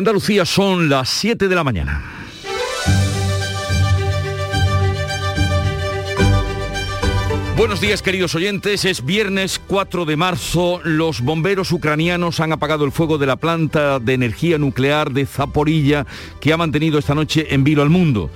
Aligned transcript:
Andalucía 0.00 0.46
son 0.46 0.88
las 0.88 1.10
7 1.10 1.46
de 1.46 1.54
la 1.54 1.62
mañana. 1.62 2.02
Buenos 7.54 7.82
días 7.82 8.00
queridos 8.00 8.34
oyentes, 8.34 8.86
es 8.86 9.04
viernes 9.04 9.60
4 9.66 10.06
de 10.06 10.16
marzo, 10.16 10.80
los 10.84 11.20
bomberos 11.20 11.70
ucranianos 11.70 12.40
han 12.40 12.52
apagado 12.52 12.86
el 12.86 12.92
fuego 12.92 13.18
de 13.18 13.26
la 13.26 13.36
planta 13.36 13.98
de 13.98 14.14
energía 14.14 14.56
nuclear 14.56 15.10
de 15.10 15.26
Zaporilla 15.26 16.06
que 16.40 16.54
ha 16.54 16.56
mantenido 16.56 16.98
esta 16.98 17.14
noche 17.14 17.54
en 17.54 17.62
vilo 17.62 17.82
al 17.82 17.90
mundo 17.90 18.30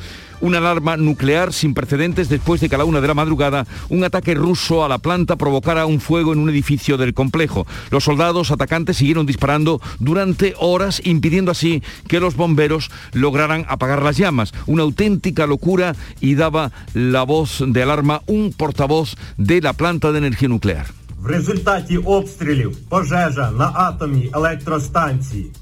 una 0.44 0.58
alarma 0.58 0.98
nuclear 0.98 1.54
sin 1.54 1.72
precedentes 1.72 2.28
después 2.28 2.60
de 2.60 2.68
que 2.68 2.74
a 2.74 2.78
la 2.78 2.84
una 2.84 3.00
de 3.00 3.08
la 3.08 3.14
madrugada 3.14 3.66
un 3.88 4.04
ataque 4.04 4.34
ruso 4.34 4.84
a 4.84 4.88
la 4.90 4.98
planta 4.98 5.36
provocara 5.36 5.86
un 5.86 6.00
fuego 6.00 6.34
en 6.34 6.38
un 6.38 6.50
edificio 6.50 6.98
del 6.98 7.14
complejo. 7.14 7.66
Los 7.90 8.04
soldados 8.04 8.50
atacantes 8.50 8.98
siguieron 8.98 9.24
disparando 9.24 9.80
durante 10.00 10.54
horas, 10.58 11.00
impidiendo 11.02 11.50
así 11.50 11.82
que 12.08 12.20
los 12.20 12.36
bomberos 12.36 12.90
lograran 13.12 13.64
apagar 13.68 14.02
las 14.02 14.18
llamas. 14.18 14.52
Una 14.66 14.82
auténtica 14.82 15.46
locura 15.46 15.96
y 16.20 16.34
daba 16.34 16.72
la 16.92 17.22
voz 17.22 17.64
de 17.66 17.82
alarma 17.82 18.20
un 18.26 18.52
portavoz 18.52 19.16
de 19.38 19.62
la 19.62 19.72
planta 19.72 20.12
de 20.12 20.18
energía 20.18 20.48
nuclear. 20.48 21.03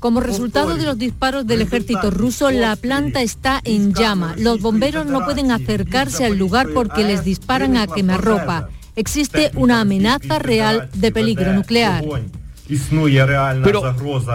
Como 0.00 0.20
resultado 0.20 0.74
de 0.74 0.84
los 0.84 0.98
disparos 0.98 1.46
del 1.46 1.62
ejército 1.62 2.10
ruso, 2.10 2.50
la 2.50 2.74
planta 2.74 3.22
está 3.22 3.60
en 3.62 3.94
llama. 3.94 4.34
Los 4.36 4.60
bomberos 4.60 5.06
no 5.06 5.24
pueden 5.24 5.52
acercarse 5.52 6.24
al 6.24 6.36
lugar 6.36 6.70
porque 6.74 7.04
les 7.04 7.24
disparan 7.24 7.76
a 7.76 7.86
quemarropa. 7.86 8.70
Existe 8.96 9.52
una 9.54 9.80
amenaza 9.80 10.40
real 10.40 10.90
de 10.94 11.12
peligro 11.12 11.52
nuclear. 11.52 12.04
Pero 13.62 13.82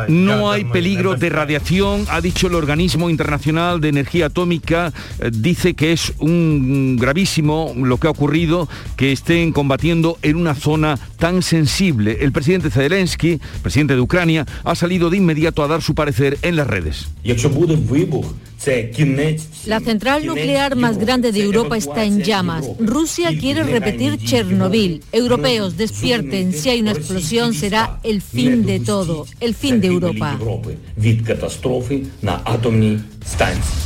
no 0.08 0.52
hay 0.52 0.66
peligro 0.66 1.16
de 1.16 1.30
radiación, 1.30 2.05
ha 2.09 2.22
dicho 2.22 2.48
el 2.48 2.55
Organismo 2.55 3.10
Internacional 3.10 3.82
de 3.82 3.90
Energía 3.90 4.27
Atómica, 4.27 4.94
eh, 5.20 5.32
dice 5.34 5.74
que 5.74 5.91
es 5.91 6.13
un 6.20 6.98
gravísimo 6.99 7.74
lo 7.76 7.98
que 7.98 8.07
ha 8.07 8.12
ocurrido, 8.12 8.68
que 8.96 9.12
estén 9.12 9.52
combatiendo 9.52 10.18
en 10.21 10.35
una 10.35 10.55
zona 10.55 10.98
tan 11.18 11.41
sensible. 11.41 12.18
El 12.21 12.32
presidente 12.32 12.70
Zelensky, 12.70 13.40
presidente 13.62 13.96
de 13.96 14.02
Ucrania, 14.02 14.46
ha 14.63 14.76
salido 14.76 15.10
de 15.10 15.18
inmediato 15.18 15.63
a 15.63 15.68
dar 15.68 15.82
su 15.82 15.96
parecer 15.96 16.38
en 16.41 16.55
las 16.55 16.68
redes. 16.68 17.07
La 19.66 19.80
central 19.80 20.26
nuclear 20.26 20.76
más 20.76 20.98
grande 20.98 21.32
de 21.32 21.41
Europa 21.41 21.77
está 21.77 22.04
en 22.04 22.24
llamas. 22.24 22.66
Rusia 22.80 23.30
quiere 23.38 23.63
repetir 23.63 24.18
Chernobyl. 24.18 25.04
Europeos, 25.12 25.77
despierten. 25.77 26.54
Si 26.54 26.70
hay 26.70 26.82
una 26.82 26.91
explosión 26.91 27.54
será 27.54 28.00
el 28.04 28.22
fin 28.22 28.66
de 28.66 28.80
todo, 28.80 29.26
el 29.40 29.54
fin 29.55 29.80
de 29.80 29.88
Europa. 29.88 30.38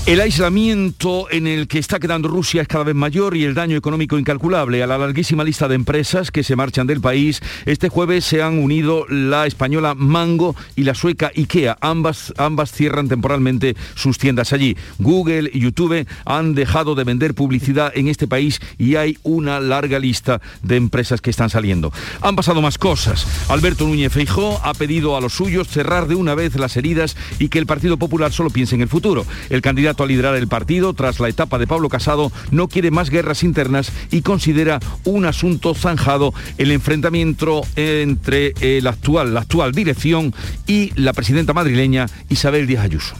El 0.06 0.20
aislamiento 0.20 1.30
en 1.30 1.45
el 1.45 1.67
que 1.67 1.78
está 1.78 2.00
quedando 2.00 2.28
Rusia 2.28 2.64
es 2.64 2.67
cada 2.67 2.84
vez 2.84 2.95
mayor 2.95 3.38
y 3.38 3.44
el 3.44 3.53
daño 3.53 3.78
económico 3.78 4.17
incalculable. 4.17 4.81
A 4.81 4.88
la 4.88 4.97
larguísima 4.97 5.44
lista 5.44 5.67
de 5.67 5.75
empresas 5.75 6.31
que 6.31 6.44
se 6.44 6.56
marchan 6.56 6.88
del 6.88 7.02
país, 7.02 7.42
este 7.66 7.88
jueves 7.88 8.25
se 8.25 8.42
han 8.42 8.58
unido 8.58 9.06
la 9.09 9.45
española 9.45 9.94
Mango 9.94 10.56
y 10.75 10.84
la 10.84 10.95
sueca 10.95 11.31
IKEA. 11.36 11.78
Ambas, 11.81 12.34
ambas 12.38 12.72
cierran 12.72 13.09
temporalmente 13.09 13.75
sus 13.95 14.17
tiendas 14.17 14.53
allí. 14.53 14.75
Google 15.00 15.50
y 15.53 15.59
YouTube 15.59 16.08
han 16.25 16.56
dejado 16.56 16.95
de 16.95 17.03
vender 17.03 17.36
publicidad 17.36 17.92
en 17.95 18.08
este 18.08 18.28
país 18.28 18.59
y 18.78 18.95
hay 18.95 19.17
una 19.23 19.59
larga 19.59 20.00
lista 20.00 20.42
de 20.64 20.78
empresas 20.78 21.22
que 21.22 21.30
están 21.30 21.50
saliendo. 21.50 21.94
Han 22.22 22.36
pasado 22.36 22.62
más 22.62 22.78
cosas. 22.78 23.28
Alberto 23.50 23.86
Núñez 23.86 24.12
Feijó 24.12 24.59
ha 24.64 24.73
pedido 24.73 25.16
a 25.16 25.22
los 25.22 25.34
suyos 25.34 25.67
cerrar 25.67 26.08
de 26.08 26.16
una 26.16 26.36
vez 26.36 26.56
las 26.56 26.75
heridas 26.75 27.16
y 27.38 27.50
que 27.50 27.59
el 27.59 27.66
Partido 27.66 27.97
Popular 27.97 28.31
solo 28.31 28.50
piense 28.50 28.75
en 28.75 28.81
el 28.81 28.89
futuro. 28.89 29.25
El 29.50 29.62
candidato 29.62 30.04
a 30.04 30.08
liderar 30.08 30.36
el 30.36 30.48
partido, 30.48 30.94
tras 30.94 31.20
la 31.20 31.30
etapa 31.30 31.60
de 31.60 31.68
Pablo 31.68 31.90
Casado, 31.90 32.32
no 32.52 32.68
quiere 32.68 32.92
más 32.92 33.10
guerras 33.10 33.44
internas 33.44 33.92
y 34.12 34.22
considera 34.22 34.80
un 35.04 35.26
asunto 35.26 35.74
zanjado 35.74 36.34
el 36.58 36.72
enfrentamiento 36.72 37.62
entre 37.75 38.53
actual, 39.02 39.34
la 39.34 39.42
actual 39.42 39.72
dirección 39.72 40.34
y 40.68 40.92
la 40.96 41.14
presidenta 41.14 41.53
madrileña 41.53 42.08
Isabel 42.30 42.68
Díaz 42.68 42.86
Ayuso. 42.86 43.16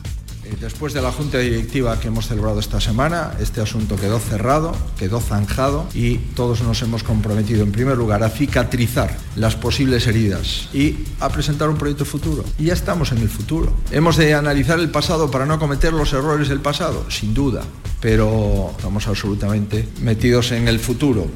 Después 0.60 0.94
de 0.94 1.02
la 1.02 1.12
junta 1.12 1.40
directiva 1.40 2.00
que 2.00 2.08
hemos 2.08 2.28
celebrado 2.28 2.60
esta 2.60 2.80
semana, 2.80 3.34
este 3.40 3.62
asunto 3.62 3.96
quedó 3.96 4.20
cerrado, 4.20 4.76
quedó 4.98 5.20
zanjado 5.20 5.88
y 5.94 6.18
todos 6.18 6.62
nos 6.62 6.82
hemos 6.82 7.04
comprometido 7.04 7.64
en 7.64 7.72
primer 7.72 7.98
lugar 7.98 8.24
a 8.24 8.30
cicatrizar 8.30 9.18
las 9.36 9.56
posibles 9.56 10.08
heridas 10.08 10.70
y 10.74 10.98
a 11.20 11.30
presentar 11.30 11.70
un 11.70 11.78
proyecto 11.78 12.06
futuro. 12.06 12.44
Y 12.60 12.66
ya 12.66 12.74
estamos 12.74 13.12
en 13.12 13.20
el 13.20 13.30
futuro. 13.30 13.74
Hemos 13.92 14.18
de 14.18 14.34
analizar 14.34 14.80
el 14.80 14.90
pasado 14.90 15.32
para 15.32 15.46
no 15.46 15.60
cometer 15.60 15.94
los 15.94 16.14
errores 16.14 16.50
del 16.50 16.60
pasado, 16.60 17.06
sin 17.10 17.34
duda, 17.34 17.64
pero 18.00 18.72
estamos 18.76 19.08
absolutamente 19.08 19.88
metidos 20.02 20.52
en 20.52 20.68
el 20.68 20.80
futuro. 20.80 21.28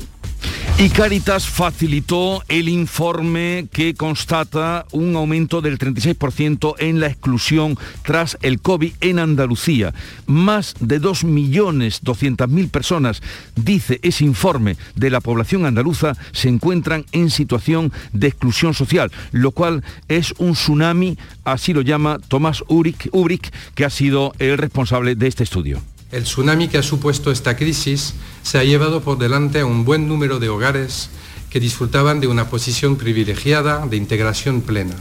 Y 0.78 0.90
Caritas 0.90 1.47
facilitó 1.47 2.44
el 2.50 2.68
informe 2.68 3.68
que 3.72 3.94
constata 3.94 4.86
un 4.91 5.16
aumento 5.16 5.62
del 5.62 5.80
36% 5.80 6.75
en 6.80 7.00
la 7.00 7.08
exclusión 7.08 7.78
tras 8.03 8.38
el 8.41 8.59
COVID 8.59 8.91
en 9.00 9.19
Andalucía. 9.19 9.94
Más 10.25 10.75
de 10.81 11.02
2.200.000 11.02 12.69
personas, 12.69 13.22
dice 13.56 14.02
ese 14.03 14.25
informe 14.25 14.75
de 14.96 15.09
la 15.12 15.22
población 15.22 15.66
andaluza, 15.66 16.18
se 16.34 16.50
encuentran 16.50 17.06
en 17.13 17.30
situación 17.30 17.94
de 18.12 18.28
exclusión 18.28 18.74
social, 18.74 19.13
lo 19.31 19.52
cual 19.52 19.81
es 20.09 20.34
un 20.40 20.56
tsunami, 20.56 21.18
así 21.46 21.72
lo 21.72 21.84
llama 21.84 22.19
Tomás 22.28 22.66
Ubrick, 22.68 23.53
que 23.75 23.86
ha 23.86 23.90
sido 23.90 24.34
el 24.40 24.57
responsable 24.57 25.16
de 25.16 25.28
este 25.28 25.46
estudio. 25.46 25.81
El 26.16 26.24
tsunami 26.24 26.70
que 26.70 26.78
ha 26.78 26.81
supuesto 26.81 27.30
esta 27.30 27.58
crisis 27.58 28.14
se 28.42 28.58
ha 28.58 28.64
llevado 28.64 29.02
por 29.02 29.18
delante 29.18 29.59
a 29.59 29.66
un 29.66 29.84
buen 29.84 30.08
número 30.08 30.40
de 30.40 30.48
hogares 30.48 31.09
que 31.50 31.59
disfrutaban 31.59 32.22
de 32.22 32.28
una 32.28 32.50
posición 32.50 32.96
privilegiada 32.96 33.86
de 33.86 33.98
integración 33.98 34.62
plena. 34.62 34.96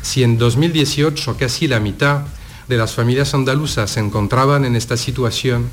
Si 0.00 0.22
en 0.22 0.38
2018 0.38 1.36
casi 1.36 1.68
la 1.68 1.80
mitad 1.80 2.22
de 2.66 2.78
las 2.78 2.94
familias 2.94 3.34
andaluzas 3.34 3.90
se 3.90 4.00
encontraban 4.00 4.64
en 4.64 4.74
esta 4.74 4.96
situación, 4.96 5.68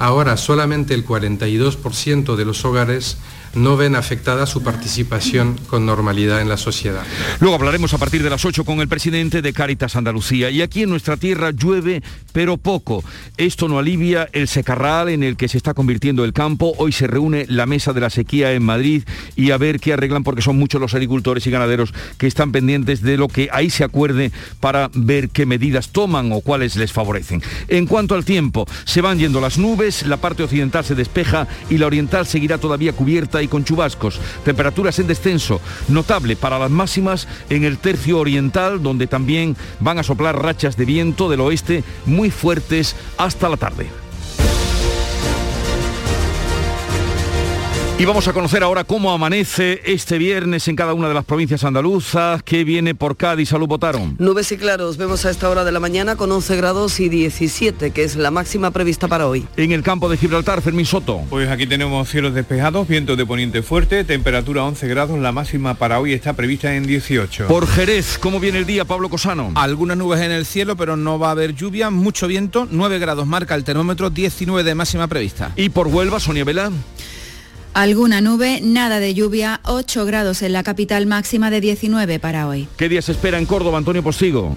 ahora 0.00 0.36
solamente 0.36 0.92
el 0.94 1.06
42% 1.06 2.34
de 2.34 2.44
los 2.44 2.64
hogares 2.64 3.18
no 3.56 3.76
ven 3.76 3.96
afectada 3.96 4.46
su 4.46 4.62
participación 4.62 5.58
con 5.68 5.86
normalidad 5.86 6.40
en 6.40 6.48
la 6.48 6.56
sociedad. 6.56 7.02
Luego 7.40 7.56
hablaremos 7.56 7.92
a 7.94 7.98
partir 7.98 8.22
de 8.22 8.30
las 8.30 8.44
8 8.44 8.64
con 8.64 8.80
el 8.80 8.88
presidente 8.88 9.42
de 9.42 9.52
Cáritas 9.52 9.96
Andalucía. 9.96 10.50
Y 10.50 10.62
aquí 10.62 10.82
en 10.82 10.90
nuestra 10.90 11.16
tierra 11.16 11.50
llueve, 11.50 12.02
pero 12.32 12.58
poco. 12.58 13.02
Esto 13.36 13.68
no 13.68 13.78
alivia 13.78 14.28
el 14.32 14.46
secarral 14.46 15.08
en 15.08 15.22
el 15.22 15.36
que 15.36 15.48
se 15.48 15.56
está 15.56 15.74
convirtiendo 15.74 16.24
el 16.24 16.32
campo. 16.32 16.74
Hoy 16.78 16.92
se 16.92 17.06
reúne 17.06 17.46
la 17.48 17.66
mesa 17.66 17.92
de 17.92 18.00
la 18.00 18.10
sequía 18.10 18.52
en 18.52 18.62
Madrid 18.62 19.04
y 19.36 19.50
a 19.50 19.58
ver 19.58 19.80
qué 19.80 19.94
arreglan 19.94 20.22
porque 20.22 20.42
son 20.42 20.58
muchos 20.58 20.80
los 20.80 20.94
agricultores 20.94 21.46
y 21.46 21.50
ganaderos 21.50 21.94
que 22.18 22.26
están 22.26 22.52
pendientes 22.52 23.00
de 23.00 23.16
lo 23.16 23.28
que 23.28 23.48
ahí 23.52 23.70
se 23.70 23.84
acuerde 23.84 24.32
para 24.60 24.90
ver 24.94 25.30
qué 25.30 25.46
medidas 25.46 25.88
toman 25.88 26.30
o 26.32 26.40
cuáles 26.42 26.76
les 26.76 26.92
favorecen. 26.92 27.42
En 27.68 27.86
cuanto 27.86 28.14
al 28.14 28.24
tiempo, 28.24 28.66
se 28.84 29.00
van 29.00 29.18
yendo 29.18 29.40
las 29.40 29.56
nubes, 29.56 30.06
la 30.06 30.18
parte 30.18 30.42
occidental 30.42 30.84
se 30.84 30.94
despeja 30.94 31.48
y 31.70 31.78
la 31.78 31.86
oriental 31.86 32.26
seguirá 32.26 32.58
todavía 32.58 32.92
cubierta 32.92 33.42
con 33.48 33.64
chubascos. 33.64 34.20
Temperaturas 34.44 34.98
en 34.98 35.06
descenso, 35.06 35.60
notable 35.88 36.36
para 36.36 36.58
las 36.58 36.70
máximas 36.70 37.28
en 37.50 37.64
el 37.64 37.78
tercio 37.78 38.18
oriental, 38.18 38.82
donde 38.82 39.06
también 39.06 39.56
van 39.80 39.98
a 39.98 40.02
soplar 40.02 40.42
rachas 40.42 40.76
de 40.76 40.84
viento 40.84 41.28
del 41.28 41.40
oeste 41.40 41.84
muy 42.04 42.30
fuertes 42.30 42.96
hasta 43.18 43.48
la 43.48 43.56
tarde. 43.56 44.05
Y 47.98 48.04
vamos 48.04 48.28
a 48.28 48.34
conocer 48.34 48.62
ahora 48.62 48.84
cómo 48.84 49.10
amanece 49.10 49.80
este 49.86 50.18
viernes 50.18 50.68
en 50.68 50.76
cada 50.76 50.92
una 50.92 51.08
de 51.08 51.14
las 51.14 51.24
provincias 51.24 51.64
andaluzas. 51.64 52.42
¿Qué 52.42 52.62
viene 52.62 52.94
por 52.94 53.16
Cádiz? 53.16 53.48
Salud, 53.48 53.66
votaron. 53.66 54.16
Nubes 54.18 54.52
y 54.52 54.58
claros. 54.58 54.98
Vemos 54.98 55.24
a 55.24 55.30
esta 55.30 55.48
hora 55.48 55.64
de 55.64 55.72
la 55.72 55.80
mañana 55.80 56.14
con 56.14 56.30
11 56.30 56.56
grados 56.56 57.00
y 57.00 57.08
17, 57.08 57.92
que 57.92 58.04
es 58.04 58.16
la 58.16 58.30
máxima 58.30 58.70
prevista 58.70 59.08
para 59.08 59.26
hoy. 59.26 59.46
En 59.56 59.72
el 59.72 59.82
campo 59.82 60.10
de 60.10 60.18
Gibraltar, 60.18 60.60
Fermín 60.60 60.84
Soto. 60.84 61.22
Pues 61.30 61.48
aquí 61.48 61.66
tenemos 61.66 62.06
cielos 62.10 62.34
despejados, 62.34 62.86
vientos 62.86 63.16
de 63.16 63.24
poniente 63.24 63.62
fuerte, 63.62 64.04
temperatura 64.04 64.64
11 64.64 64.88
grados. 64.88 65.18
La 65.18 65.32
máxima 65.32 65.72
para 65.72 65.98
hoy 65.98 66.12
está 66.12 66.34
prevista 66.34 66.74
en 66.76 66.86
18. 66.86 67.46
Por 67.46 67.66
Jerez, 67.66 68.18
¿cómo 68.18 68.40
viene 68.40 68.58
el 68.58 68.66
día, 68.66 68.84
Pablo 68.84 69.08
Cosano? 69.08 69.52
Algunas 69.54 69.96
nubes 69.96 70.20
en 70.20 70.32
el 70.32 70.44
cielo, 70.44 70.76
pero 70.76 70.98
no 70.98 71.18
va 71.18 71.28
a 71.28 71.30
haber 71.30 71.54
lluvia, 71.54 71.88
mucho 71.88 72.26
viento. 72.26 72.68
9 72.70 72.98
grados 72.98 73.26
marca 73.26 73.54
el 73.54 73.64
termómetro, 73.64 74.10
19 74.10 74.64
de 74.64 74.74
máxima 74.74 75.06
prevista. 75.06 75.52
Y 75.56 75.70
por 75.70 75.86
Huelva, 75.86 76.20
Sonia 76.20 76.44
Vela. 76.44 76.70
Alguna 77.76 78.22
nube, 78.22 78.60
nada 78.62 79.00
de 79.00 79.12
lluvia, 79.12 79.60
8 79.64 80.06
grados 80.06 80.40
en 80.40 80.54
la 80.54 80.62
capital 80.62 81.04
máxima 81.04 81.50
de 81.50 81.60
19 81.60 82.18
para 82.18 82.48
hoy. 82.48 82.68
¿Qué 82.78 82.88
día 82.88 83.02
se 83.02 83.12
espera 83.12 83.38
en 83.38 83.44
Córdoba, 83.44 83.76
Antonio 83.76 84.02
Postigo? 84.02 84.56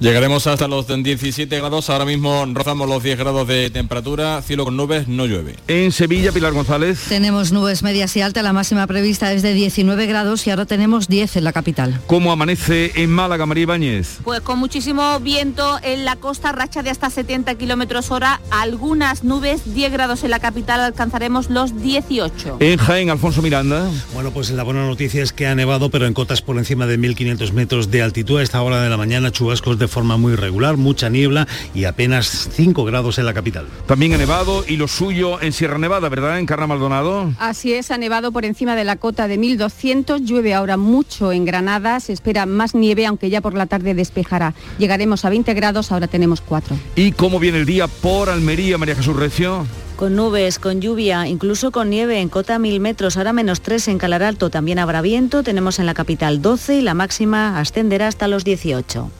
Llegaremos 0.00 0.46
hasta 0.46 0.68
los 0.68 0.86
17 0.86 1.58
grados, 1.58 1.90
ahora 1.90 2.04
mismo 2.04 2.46
rozamos 2.52 2.88
los 2.88 3.02
10 3.02 3.18
grados 3.18 3.48
de 3.48 3.68
temperatura, 3.68 4.40
cielo 4.42 4.64
con 4.64 4.76
nubes, 4.76 5.08
no 5.08 5.26
llueve. 5.26 5.56
En 5.66 5.90
Sevilla, 5.90 6.30
Pilar 6.30 6.52
González. 6.52 7.06
Tenemos 7.08 7.50
nubes 7.50 7.82
medias 7.82 8.16
y 8.16 8.20
altas, 8.20 8.44
la 8.44 8.52
máxima 8.52 8.86
prevista 8.86 9.32
es 9.32 9.42
de 9.42 9.54
19 9.54 10.06
grados 10.06 10.46
y 10.46 10.50
ahora 10.50 10.66
tenemos 10.66 11.08
10 11.08 11.38
en 11.38 11.44
la 11.44 11.52
capital. 11.52 12.00
¿Cómo 12.06 12.30
amanece 12.30 12.92
en 12.94 13.10
Málaga, 13.10 13.44
María 13.44 13.62
Ibáñez? 13.62 14.18
Pues 14.22 14.40
con 14.40 14.60
muchísimo 14.60 15.18
viento 15.18 15.80
en 15.82 16.04
la 16.04 16.14
costa, 16.14 16.52
racha 16.52 16.84
de 16.84 16.90
hasta 16.90 17.10
70 17.10 17.56
kilómetros 17.56 18.12
hora, 18.12 18.40
algunas 18.52 19.24
nubes, 19.24 19.74
10 19.74 19.90
grados 19.90 20.22
en 20.22 20.30
la 20.30 20.38
capital, 20.38 20.78
alcanzaremos 20.78 21.50
los 21.50 21.82
18. 21.82 22.58
En 22.60 22.78
Jaén, 22.78 23.10
Alfonso 23.10 23.42
Miranda. 23.42 23.90
Bueno, 24.14 24.30
pues 24.30 24.50
la 24.50 24.62
buena 24.62 24.86
noticia 24.86 25.24
es 25.24 25.32
que 25.32 25.48
ha 25.48 25.56
nevado, 25.56 25.90
pero 25.90 26.06
en 26.06 26.14
cotas 26.14 26.40
por 26.40 26.56
encima 26.56 26.86
de 26.86 27.00
1.500 27.00 27.50
metros 27.50 27.90
de 27.90 28.02
altitud 28.02 28.38
a 28.38 28.44
esta 28.44 28.62
hora 28.62 28.80
de 28.80 28.90
la 28.90 28.96
mañana, 28.96 29.32
chubascos 29.32 29.76
de 29.76 29.87
forma 29.88 30.16
muy 30.16 30.34
regular, 30.36 30.76
mucha 30.76 31.08
niebla 31.08 31.46
y 31.74 31.84
apenas 31.84 32.48
5 32.52 32.84
grados 32.84 33.18
en 33.18 33.26
la 33.26 33.34
capital. 33.34 33.66
También 33.86 34.14
ha 34.14 34.18
nevado 34.18 34.64
y 34.66 34.76
lo 34.76 34.88
suyo 34.88 35.40
en 35.40 35.52
Sierra 35.52 35.78
Nevada, 35.78 36.08
¿verdad? 36.08 36.38
En 36.38 36.46
Carna 36.46 36.66
Maldonado. 36.66 37.32
Así 37.38 37.72
es, 37.72 37.90
ha 37.90 37.98
nevado 37.98 38.32
por 38.32 38.44
encima 38.44 38.76
de 38.76 38.84
la 38.84 38.96
cota 38.96 39.28
de 39.28 39.38
1200, 39.38 40.22
llueve 40.22 40.54
ahora 40.54 40.76
mucho 40.76 41.32
en 41.32 41.44
Granada, 41.44 42.00
se 42.00 42.12
espera 42.12 42.46
más 42.46 42.74
nieve, 42.74 43.06
aunque 43.06 43.30
ya 43.30 43.40
por 43.40 43.54
la 43.54 43.66
tarde 43.66 43.94
despejará. 43.94 44.54
Llegaremos 44.78 45.24
a 45.24 45.30
20 45.30 45.54
grados, 45.54 45.92
ahora 45.92 46.06
tenemos 46.06 46.40
4. 46.40 46.76
¿Y 46.96 47.12
cómo 47.12 47.38
viene 47.38 47.58
el 47.58 47.66
día 47.66 47.86
por 47.86 48.30
Almería, 48.30 48.78
María 48.78 48.96
Jesús 48.96 49.16
Recio? 49.16 49.66
con 49.98 50.14
nubes, 50.14 50.60
con 50.60 50.80
lluvia, 50.80 51.26
incluso 51.26 51.72
con 51.72 51.90
nieve 51.90 52.20
en 52.20 52.28
cota 52.28 52.60
1000 52.60 52.78
metros, 52.78 53.16
ahora 53.16 53.32
menos 53.32 53.62
3 53.62 53.88
en 53.88 53.98
Calar 53.98 54.22
Alto, 54.22 54.48
también 54.48 54.78
habrá 54.78 55.02
viento, 55.02 55.42
tenemos 55.42 55.80
en 55.80 55.86
la 55.86 55.94
capital 55.94 56.40
12 56.40 56.76
y 56.76 56.82
la 56.82 56.94
máxima 56.94 57.58
ascenderá 57.58 58.06
hasta 58.06 58.28
los 58.28 58.44
18. 58.44 59.10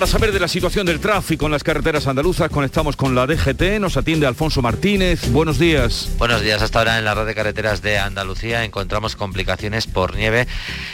Para 0.00 0.10
saber 0.10 0.32
de 0.32 0.40
la 0.40 0.48
situación 0.48 0.86
del 0.86 0.98
tráfico 0.98 1.44
en 1.44 1.52
las 1.52 1.62
carreteras 1.62 2.06
andaluzas, 2.06 2.48
conectamos 2.48 2.96
con 2.96 3.14
la 3.14 3.26
DGT, 3.26 3.78
nos 3.80 3.98
atiende 3.98 4.26
Alfonso 4.26 4.62
Martínez. 4.62 5.30
Buenos 5.30 5.58
días. 5.58 6.08
Buenos 6.16 6.40
días. 6.40 6.62
Hasta 6.62 6.78
ahora 6.78 6.98
en 6.98 7.04
la 7.04 7.14
red 7.14 7.26
de 7.26 7.34
carreteras 7.34 7.82
de 7.82 7.98
Andalucía 7.98 8.64
encontramos 8.64 9.14
complicaciones 9.14 9.86
por 9.86 10.16
nieve 10.16 10.46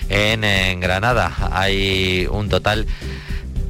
en, 0.08 0.43
en 0.43 0.81
Granada. 0.81 1.32
Hay 1.53 2.26
un 2.29 2.49
total 2.49 2.88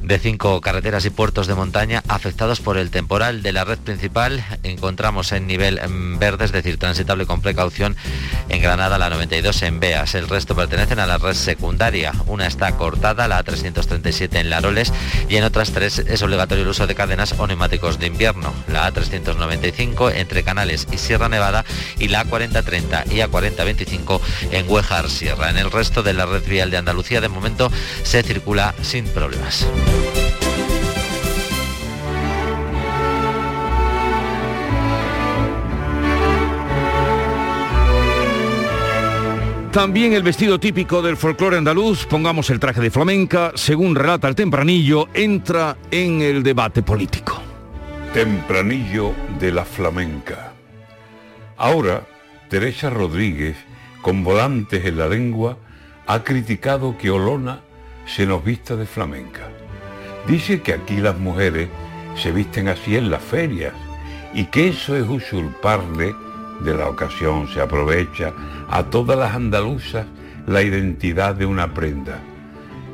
de 0.07 0.19
cinco 0.19 0.61
carreteras 0.61 1.03
y 1.05 1.09
puertos 1.09 1.47
de 1.47 1.55
montaña 1.55 2.01
afectados 2.07 2.61
por 2.61 2.77
el 2.77 2.89
temporal 2.91 3.43
de 3.43 3.51
la 3.51 3.65
red 3.65 3.77
principal. 3.77 4.43
Encontramos 4.63 5.33
en 5.33 5.47
nivel 5.47 5.81
mm, 5.85 6.17
verde, 6.17 6.45
es 6.45 6.53
decir, 6.53 6.77
transitable 6.77 7.25
con 7.25 7.41
precaución 7.41 7.97
en 8.47 8.61
Granada, 8.61 8.97
la 8.97 9.09
92 9.09 9.61
en 9.63 9.79
Beas. 9.81 10.15
El 10.15 10.29
resto 10.29 10.55
pertenecen 10.55 10.99
a 10.99 11.05
la 11.05 11.17
red 11.17 11.33
secundaria. 11.33 12.13
Una 12.27 12.47
está 12.47 12.71
cortada, 12.77 13.27
la 13.27 13.43
A337 13.43 14.37
en 14.37 14.49
Laroles 14.49 14.93
y 15.27 15.35
en 15.35 15.43
otras 15.43 15.71
tres 15.71 15.99
es 15.99 16.21
obligatorio 16.21 16.63
el 16.63 16.69
uso 16.69 16.87
de 16.87 16.95
cadenas 16.95 17.35
o 17.37 17.45
neumáticos 17.45 17.99
de 17.99 18.07
invierno. 18.07 18.53
La 18.67 18.91
A395 18.91 20.13
entre 20.15 20.43
Canales 20.43 20.87
y 20.91 20.97
Sierra 20.97 21.27
Nevada 21.27 21.65
y 21.99 22.07
la 22.07 22.25
A4030 22.25 23.11
y 23.11 23.17
A4025 23.17 24.21
en 24.51 24.69
Huejar 24.69 25.09
Sierra. 25.09 25.49
En 25.49 25.57
el 25.57 25.69
resto 25.69 26.01
de 26.01 26.13
la 26.13 26.25
red 26.25 26.47
vial 26.47 26.71
de 26.71 26.77
Andalucía 26.77 27.19
de 27.19 27.27
momento 27.27 27.69
se 28.03 28.23
circula 28.23 28.73
sin 28.81 29.05
problemas. 29.05 29.67
También 39.77 40.13
el 40.13 40.23
vestido 40.23 40.59
típico 40.59 41.03
del 41.03 41.17
folclore 41.17 41.55
andaluz, 41.55 42.07
pongamos 42.07 42.49
el 42.49 42.59
traje 42.59 42.81
de 42.81 42.89
flamenca, 42.89 43.51
según 43.53 43.93
relata 43.93 44.27
el 44.27 44.33
tempranillo, 44.33 45.07
entra 45.13 45.77
en 45.91 46.23
el 46.23 46.41
debate 46.41 46.81
político. 46.81 47.39
Tempranillo 48.11 49.13
de 49.39 49.51
la 49.51 49.63
flamenca. 49.63 50.53
Ahora, 51.57 52.01
Teresa 52.49 52.89
Rodríguez, 52.89 53.55
con 54.01 54.23
volantes 54.23 54.83
en 54.83 54.97
la 54.97 55.07
lengua, 55.07 55.59
ha 56.07 56.23
criticado 56.23 56.97
que 56.97 57.11
Olona 57.11 57.61
se 58.07 58.25
nos 58.25 58.43
vista 58.43 58.75
de 58.75 58.87
flamenca. 58.87 59.47
Dice 60.27 60.61
que 60.61 60.73
aquí 60.73 60.97
las 60.97 61.17
mujeres 61.17 61.69
se 62.15 62.31
visten 62.31 62.67
así 62.67 62.97
en 62.97 63.09
las 63.09 63.23
ferias 63.23 63.73
y 64.33 64.45
que 64.45 64.67
eso 64.67 64.95
es 64.97 65.07
usurparle 65.07 66.13
de 66.59 66.73
la 66.73 66.89
ocasión, 66.89 67.47
se 67.47 67.61
aprovecha 67.61 68.33
a 68.69 68.83
todas 68.83 69.17
las 69.17 69.33
andaluzas 69.33 70.05
la 70.45 70.61
identidad 70.61 71.35
de 71.35 71.45
una 71.45 71.73
prenda. 71.73 72.19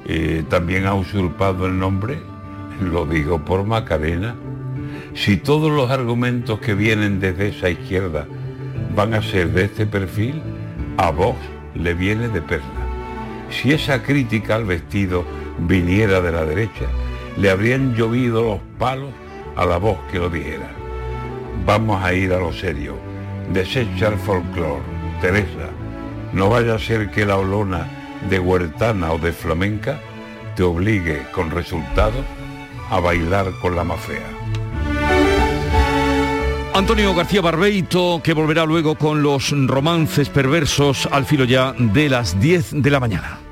Eh, 0.05 0.43
también 0.47 0.85
ha 0.85 0.93
usurpado 0.93 1.65
el 1.65 1.79
nombre, 1.79 2.19
lo 2.81 3.05
digo 3.05 3.43
por 3.43 3.65
Macarena. 3.65 4.35
Si 5.15 5.37
todos 5.37 5.71
los 5.71 5.89
argumentos 5.89 6.59
que 6.59 6.75
vienen 6.75 7.19
desde 7.19 7.49
esa 7.49 7.69
izquierda 7.69 8.27
van 8.95 9.15
a 9.15 9.23
ser 9.23 9.51
de 9.53 9.65
este 9.65 9.85
perfil, 9.87 10.41
a 10.97 11.09
vos 11.09 11.35
le 11.73 11.93
viene 11.95 12.27
de 12.29 12.41
perla. 12.41 12.67
Si 13.49 13.71
esa 13.71 14.03
crítica 14.03 14.55
al 14.55 14.65
vestido 14.65 15.23
viniera 15.59 16.21
de 16.21 16.31
la 16.31 16.45
derecha, 16.45 16.85
le 17.37 17.49
habrían 17.49 17.95
llovido 17.95 18.43
los 18.43 18.59
palos 18.77 19.11
a 19.55 19.65
la 19.65 19.77
voz 19.77 19.97
que 20.11 20.19
lo 20.19 20.29
dijera. 20.29 20.69
Vamos 21.65 22.03
a 22.03 22.13
ir 22.13 22.33
a 22.33 22.39
lo 22.39 22.51
serio. 22.51 22.95
Desecha 23.51 24.07
el 24.07 24.17
folclore. 24.17 24.81
Teresa, 25.21 25.69
no 26.33 26.49
vaya 26.49 26.75
a 26.75 26.79
ser 26.79 27.11
que 27.11 27.25
la 27.25 27.37
olona 27.37 27.87
de 28.29 28.39
huertana 28.39 29.13
o 29.13 29.17
de 29.17 29.31
flamenca 29.31 29.99
te 30.55 30.63
obligue 30.63 31.25
con 31.31 31.51
resultados 31.51 32.25
a 32.89 32.99
bailar 32.99 33.51
con 33.61 33.75
la 33.75 33.83
mafea. 33.83 34.29
Antonio 36.73 37.13
García 37.13 37.41
Barbeito, 37.41 38.21
que 38.23 38.33
volverá 38.33 38.65
luego 38.65 38.95
con 38.95 39.21
los 39.21 39.51
romances 39.67 40.29
perversos 40.29 41.07
al 41.11 41.25
filo 41.25 41.45
ya 41.45 41.73
de 41.77 42.09
las 42.09 42.39
10 42.39 42.81
de 42.81 42.89
la 42.89 42.99
mañana. 42.99 43.42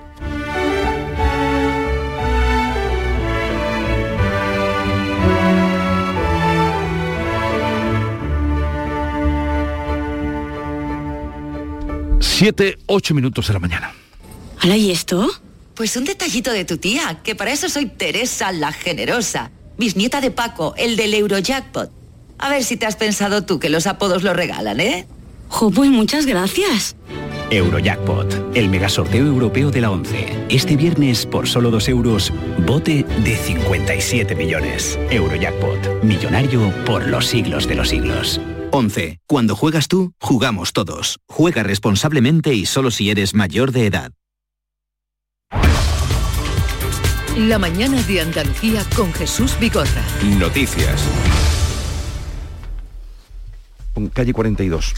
Siete, 12.42 12.80
ocho 12.88 13.14
minutos 13.14 13.46
de 13.46 13.54
la 13.54 13.60
mañana. 13.60 13.94
¿Hala 14.58 14.76
y 14.76 14.90
esto? 14.90 15.30
Pues 15.76 15.96
un 15.96 16.06
detallito 16.06 16.52
de 16.52 16.66
tu 16.66 16.78
tía, 16.78 17.20
que 17.24 17.36
para 17.36 17.52
eso 17.52 17.70
soy 17.70 17.86
Teresa 17.86 18.52
la 18.52 18.72
Generosa, 18.72 19.52
bisnieta 19.78 20.22
de 20.22 20.32
Paco, 20.32 20.74
el 20.76 20.96
del 20.96 21.14
Eurojackpot. 21.14 21.92
A 22.40 22.50
ver 22.50 22.64
si 22.64 22.78
te 22.78 22.88
has 22.88 22.96
pensado 22.96 23.44
tú 23.44 23.60
que 23.60 23.70
los 23.70 23.86
apodos 23.86 24.24
lo 24.24 24.34
regalan, 24.34 24.80
¿eh? 24.80 25.06
Jo, 25.50 25.70
pues 25.70 25.92
muchas 25.92 26.26
gracias. 26.26 26.96
Eurojackpot, 27.52 28.58
el 28.58 28.70
megasorteo 28.70 29.28
europeo 29.28 29.70
de 29.70 29.82
la 29.82 29.92
11. 29.92 30.48
Este 30.50 30.76
viernes, 30.76 31.28
por 31.28 31.48
solo 31.48 31.70
dos 31.70 31.88
euros, 31.90 32.34
bote 32.66 33.06
de 33.24 33.36
57 33.38 34.34
millones. 34.34 34.98
Eurojackpot, 35.12 36.04
millonario 36.04 36.74
por 36.86 37.08
los 37.08 37.28
siglos 37.28 37.68
de 37.68 37.76
los 37.76 37.90
siglos. 37.90 38.42
11. 38.72 39.20
Cuando 39.28 39.56
juegas 39.56 39.88
tú, 39.88 40.14
jugamos 40.20 40.74
todos. 40.74 41.20
Juega 41.28 41.64
responsablemente 41.64 42.54
y 42.54 42.66
solo 42.66 42.90
si 42.90 43.10
eres 43.10 43.34
mayor 43.34 43.72
de 43.72 43.86
edad. 43.86 44.12
La 47.38 47.60
mañana 47.60 48.02
de 48.04 48.22
Andalucía 48.22 48.84
con 48.96 49.14
Jesús 49.14 49.58
Bigorra. 49.60 50.04
Noticias. 50.38 51.02
Calle 54.14 54.34
42. 54.34 54.94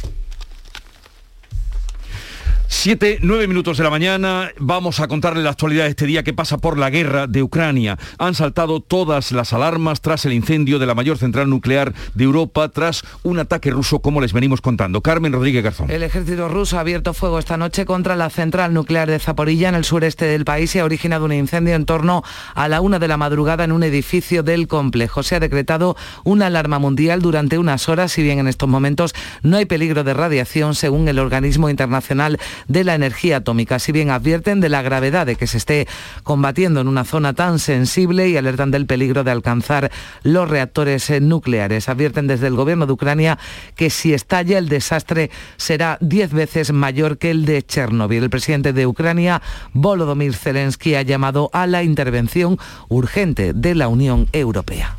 Siete, 2.75 3.19
nueve 3.21 3.47
minutos 3.47 3.77
de 3.77 3.83
la 3.83 3.89
mañana, 3.89 4.51
vamos 4.57 4.99
a 4.99 5.07
contarle 5.07 5.41
la 5.41 5.51
actualidad 5.51 5.85
de 5.85 5.91
este 5.91 6.05
día 6.05 6.23
que 6.23 6.33
pasa 6.33 6.57
por 6.57 6.77
la 6.77 6.89
guerra 6.89 7.27
de 7.27 7.41
Ucrania. 7.41 7.97
Han 8.17 8.35
saltado 8.35 8.81
todas 8.81 9.31
las 9.31 9.53
alarmas 9.53 10.01
tras 10.01 10.25
el 10.25 10.33
incendio 10.33 10.79
de 10.79 10.85
la 10.85 10.95
mayor 10.95 11.17
central 11.17 11.49
nuclear 11.49 11.93
de 12.13 12.23
Europa, 12.25 12.67
tras 12.69 13.03
un 13.21 13.39
ataque 13.39 13.69
ruso, 13.69 13.99
como 13.99 14.19
les 14.19 14.33
venimos 14.33 14.59
contando. 14.59 15.01
Carmen 15.01 15.31
Rodríguez 15.31 15.63
Garzón. 15.63 15.91
El 15.91 16.03
ejército 16.03 16.49
ruso 16.49 16.77
ha 16.77 16.81
abierto 16.81 17.13
fuego 17.13 17.39
esta 17.39 17.55
noche 17.55 17.85
contra 17.85 18.17
la 18.17 18.29
central 18.29 18.73
nuclear 18.73 19.09
de 19.09 19.19
Zaporilla, 19.19 19.69
en 19.69 19.75
el 19.75 19.85
sureste 19.85 20.25
del 20.25 20.43
país, 20.43 20.75
y 20.75 20.79
ha 20.79 20.83
originado 20.83 21.23
un 21.23 21.31
incendio 21.31 21.75
en 21.75 21.85
torno 21.85 22.23
a 22.53 22.67
la 22.67 22.81
una 22.81 22.99
de 22.99 23.07
la 23.07 23.15
madrugada 23.15 23.63
en 23.63 23.71
un 23.71 23.83
edificio 23.83 24.43
del 24.43 24.67
complejo. 24.67 25.23
Se 25.23 25.35
ha 25.35 25.39
decretado 25.39 25.95
una 26.25 26.47
alarma 26.47 26.79
mundial 26.79 27.21
durante 27.21 27.59
unas 27.59 27.87
horas, 27.87 28.11
si 28.11 28.23
bien 28.23 28.39
en 28.39 28.47
estos 28.49 28.67
momentos 28.67 29.13
no 29.41 29.55
hay 29.55 29.65
peligro 29.65 30.03
de 30.03 30.15
radiación, 30.15 30.75
según 30.75 31.07
el 31.07 31.19
organismo 31.19 31.69
internacional 31.69 32.39
de 32.67 32.83
la 32.83 32.95
energía 32.95 33.37
atómica. 33.37 33.79
Si 33.79 33.91
bien 33.91 34.09
advierten 34.09 34.59
de 34.59 34.69
la 34.69 34.81
gravedad 34.81 35.25
de 35.25 35.35
que 35.35 35.47
se 35.47 35.57
esté 35.57 35.87
combatiendo 36.23 36.81
en 36.81 36.87
una 36.87 37.03
zona 37.03 37.33
tan 37.33 37.59
sensible 37.59 38.29
y 38.29 38.37
alertan 38.37 38.71
del 38.71 38.85
peligro 38.85 39.23
de 39.23 39.31
alcanzar 39.31 39.91
los 40.23 40.49
reactores 40.49 41.09
nucleares. 41.21 41.89
Advierten 41.89 42.27
desde 42.27 42.47
el 42.47 42.55
gobierno 42.55 42.85
de 42.85 42.93
Ucrania 42.93 43.37
que 43.75 43.89
si 43.89 44.13
estalla 44.13 44.57
el 44.57 44.69
desastre 44.69 45.29
será 45.57 45.97
diez 46.01 46.31
veces 46.31 46.71
mayor 46.71 47.17
que 47.17 47.31
el 47.31 47.45
de 47.45 47.61
Chernóbil. 47.63 48.23
El 48.23 48.29
presidente 48.29 48.73
de 48.73 48.87
Ucrania, 48.87 49.41
Volodymyr 49.73 50.33
Zelensky, 50.33 50.95
ha 50.95 51.01
llamado 51.01 51.49
a 51.53 51.67
la 51.67 51.83
intervención 51.83 52.57
urgente 52.89 53.53
de 53.53 53.75
la 53.75 53.87
Unión 53.87 54.27
Europea. 54.31 54.97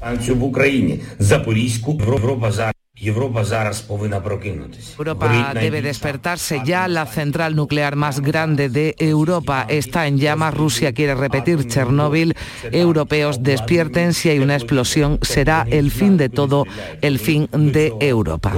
Europa 2.96 3.42
debe 5.52 5.82
despertarse 5.82 6.62
ya. 6.64 6.86
La 6.86 7.06
central 7.06 7.56
nuclear 7.56 7.96
más 7.96 8.20
grande 8.20 8.68
de 8.68 8.94
Europa 9.00 9.66
está 9.68 10.06
en 10.06 10.18
llamas. 10.18 10.54
Rusia 10.54 10.92
quiere 10.92 11.16
repetir 11.16 11.66
Chernóbil. 11.66 12.36
Europeos 12.70 13.42
despierten. 13.42 14.14
Si 14.14 14.28
hay 14.28 14.38
una 14.38 14.54
explosión, 14.54 15.18
será 15.22 15.66
el 15.68 15.90
fin 15.90 16.16
de 16.16 16.28
todo, 16.28 16.66
el 17.00 17.18
fin 17.18 17.48
de 17.52 17.92
Europa. 17.98 18.52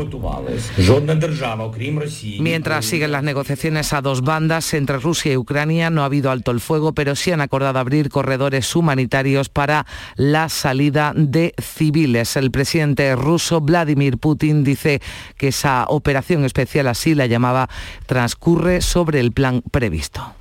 Mientras 2.39 2.85
siguen 2.85 3.13
las 3.13 3.23
negociaciones 3.23 3.95
a 3.95 4.03
dos 4.03 4.21
bandas 4.21 4.75
entre 4.75 4.99
Rusia 4.99 5.33
y 5.33 5.39
Ucrania, 5.39 5.89
no 5.89 6.03
ha 6.03 6.07
habido 6.07 6.31
alto 6.31 6.51
el 6.51 6.61
fuego, 6.61 6.93
pero 6.93 7.17
sí 7.17 7.33
han 7.33 7.41
acordado 7.41 7.79
abrir 7.79 8.11
corredores 8.11 8.77
humanitarios 8.77 9.49
para 9.49 9.87
la 10.17 10.51
salida 10.51 11.15
de 11.17 11.55
civiles. 11.59 12.37
El 12.37 12.51
presidente 12.51 13.17
ruso 13.17 13.63
Vladimir 13.63 14.19
Putin 14.19 14.26
dice 14.35 15.01
que 15.37 15.49
esa 15.49 15.87
operación 15.89 16.45
especial, 16.45 16.89
así 16.89 17.15
la 17.15 17.27
llamaba, 17.27 17.69
transcurre 18.07 18.81
sobre 18.81 19.21
el 19.21 19.33
plan 19.33 19.63
previsto. 19.71 20.35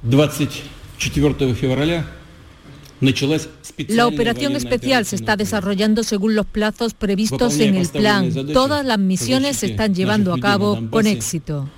La 3.89 4.07
operación 4.07 4.55
especial 4.55 5.05
se 5.05 5.15
está 5.17 5.35
desarrollando 5.35 6.03
según 6.03 6.35
los 6.35 6.45
plazos 6.45 6.93
previstos 6.93 7.59
en 7.59 7.75
el 7.75 7.87
plan. 7.89 8.31
Todas 8.53 8.85
las 8.85 8.99
misiones 8.99 9.57
se 9.57 9.67
están 9.67 9.93
llevando 9.93 10.33
a 10.33 10.39
cabo 10.39 10.79
con 10.89 11.05
éxito. 11.05 11.69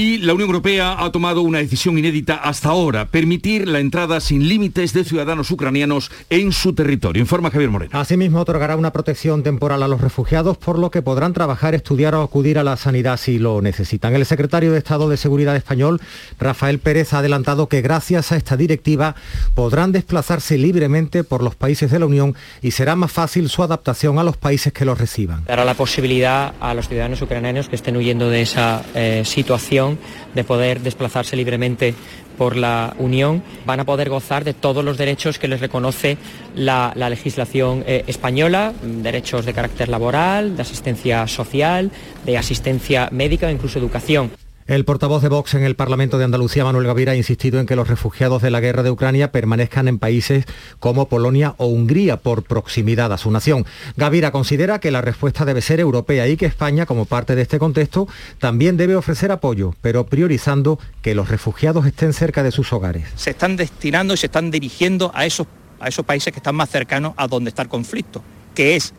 Y 0.00 0.18
la 0.18 0.32
Unión 0.32 0.50
Europea 0.50 0.94
ha 0.96 1.10
tomado 1.10 1.42
una 1.42 1.58
decisión 1.58 1.98
inédita 1.98 2.36
hasta 2.36 2.68
ahora, 2.68 3.06
permitir 3.06 3.66
la 3.66 3.80
entrada 3.80 4.20
sin 4.20 4.48
límites 4.48 4.92
de 4.92 5.02
ciudadanos 5.02 5.50
ucranianos 5.50 6.12
en 6.30 6.52
su 6.52 6.72
territorio. 6.72 7.20
Informa 7.20 7.50
Javier 7.50 7.68
Moreno. 7.68 7.98
Asimismo, 7.98 8.38
otorgará 8.38 8.76
una 8.76 8.92
protección 8.92 9.42
temporal 9.42 9.82
a 9.82 9.88
los 9.88 10.00
refugiados, 10.00 10.56
por 10.56 10.78
lo 10.78 10.92
que 10.92 11.02
podrán 11.02 11.32
trabajar, 11.32 11.74
estudiar 11.74 12.14
o 12.14 12.22
acudir 12.22 12.60
a 12.60 12.62
la 12.62 12.76
sanidad 12.76 13.16
si 13.16 13.40
lo 13.40 13.60
necesitan. 13.60 14.14
El 14.14 14.24
secretario 14.24 14.70
de 14.70 14.78
Estado 14.78 15.08
de 15.08 15.16
Seguridad 15.16 15.56
español, 15.56 16.00
Rafael 16.38 16.78
Pérez, 16.78 17.12
ha 17.12 17.18
adelantado 17.18 17.68
que 17.68 17.82
gracias 17.82 18.30
a 18.30 18.36
esta 18.36 18.56
directiva 18.56 19.16
podrán 19.56 19.90
desplazarse 19.90 20.58
libremente 20.58 21.24
por 21.24 21.42
los 21.42 21.56
países 21.56 21.90
de 21.90 21.98
la 21.98 22.06
Unión 22.06 22.36
y 22.62 22.70
será 22.70 22.94
más 22.94 23.10
fácil 23.10 23.48
su 23.48 23.64
adaptación 23.64 24.20
a 24.20 24.22
los 24.22 24.36
países 24.36 24.72
que 24.72 24.84
los 24.84 24.96
reciban. 24.96 25.42
Dará 25.46 25.64
la 25.64 25.74
posibilidad 25.74 26.54
a 26.60 26.72
los 26.72 26.86
ciudadanos 26.86 27.20
ucranianos 27.20 27.68
que 27.68 27.74
estén 27.74 27.96
huyendo 27.96 28.30
de 28.30 28.42
esa 28.42 28.84
eh, 28.94 29.22
situación 29.24 29.87
de 30.34 30.44
poder 30.44 30.80
desplazarse 30.80 31.36
libremente 31.36 31.94
por 32.36 32.56
la 32.56 32.94
Unión, 32.98 33.42
van 33.66 33.80
a 33.80 33.84
poder 33.84 34.08
gozar 34.08 34.44
de 34.44 34.54
todos 34.54 34.84
los 34.84 34.96
derechos 34.96 35.38
que 35.38 35.48
les 35.48 35.60
reconoce 35.60 36.16
la, 36.54 36.92
la 36.94 37.10
legislación 37.10 37.84
eh, 37.86 38.04
española, 38.06 38.72
derechos 38.82 39.44
de 39.44 39.52
carácter 39.52 39.88
laboral, 39.88 40.56
de 40.56 40.62
asistencia 40.62 41.26
social, 41.26 41.90
de 42.24 42.38
asistencia 42.38 43.08
médica 43.10 43.48
o 43.48 43.50
incluso 43.50 43.78
educación. 43.78 44.30
El 44.68 44.84
portavoz 44.84 45.22
de 45.22 45.30
Vox 45.30 45.54
en 45.54 45.64
el 45.64 45.76
Parlamento 45.76 46.18
de 46.18 46.26
Andalucía, 46.26 46.62
Manuel 46.62 46.86
Gavira, 46.86 47.12
ha 47.12 47.16
insistido 47.16 47.58
en 47.58 47.64
que 47.64 47.74
los 47.74 47.88
refugiados 47.88 48.42
de 48.42 48.50
la 48.50 48.60
guerra 48.60 48.82
de 48.82 48.90
Ucrania 48.90 49.32
permanezcan 49.32 49.88
en 49.88 49.98
países 49.98 50.44
como 50.78 51.08
Polonia 51.08 51.54
o 51.56 51.68
Hungría 51.68 52.18
por 52.18 52.42
proximidad 52.42 53.10
a 53.10 53.16
su 53.16 53.30
nación. 53.30 53.64
Gavira 53.96 54.30
considera 54.30 54.78
que 54.78 54.90
la 54.90 55.00
respuesta 55.00 55.46
debe 55.46 55.62
ser 55.62 55.80
europea 55.80 56.28
y 56.28 56.36
que 56.36 56.44
España, 56.44 56.84
como 56.84 57.06
parte 57.06 57.34
de 57.34 57.40
este 57.40 57.58
contexto, 57.58 58.08
también 58.40 58.76
debe 58.76 58.94
ofrecer 58.94 59.32
apoyo, 59.32 59.74
pero 59.80 60.04
priorizando 60.04 60.78
que 61.00 61.14
los 61.14 61.30
refugiados 61.30 61.86
estén 61.86 62.12
cerca 62.12 62.42
de 62.42 62.52
sus 62.52 62.70
hogares. 62.74 63.08
Se 63.16 63.30
están 63.30 63.56
destinando 63.56 64.12
y 64.12 64.18
se 64.18 64.26
están 64.26 64.50
dirigiendo 64.50 65.10
a 65.14 65.24
esos, 65.24 65.46
a 65.80 65.88
esos 65.88 66.04
países 66.04 66.30
que 66.30 66.40
están 66.40 66.56
más 66.56 66.68
cercanos 66.68 67.14
a 67.16 67.26
donde 67.26 67.48
está 67.48 67.62
el 67.62 67.68
conflicto, 67.68 68.22
que 68.54 68.76
es 68.76 68.92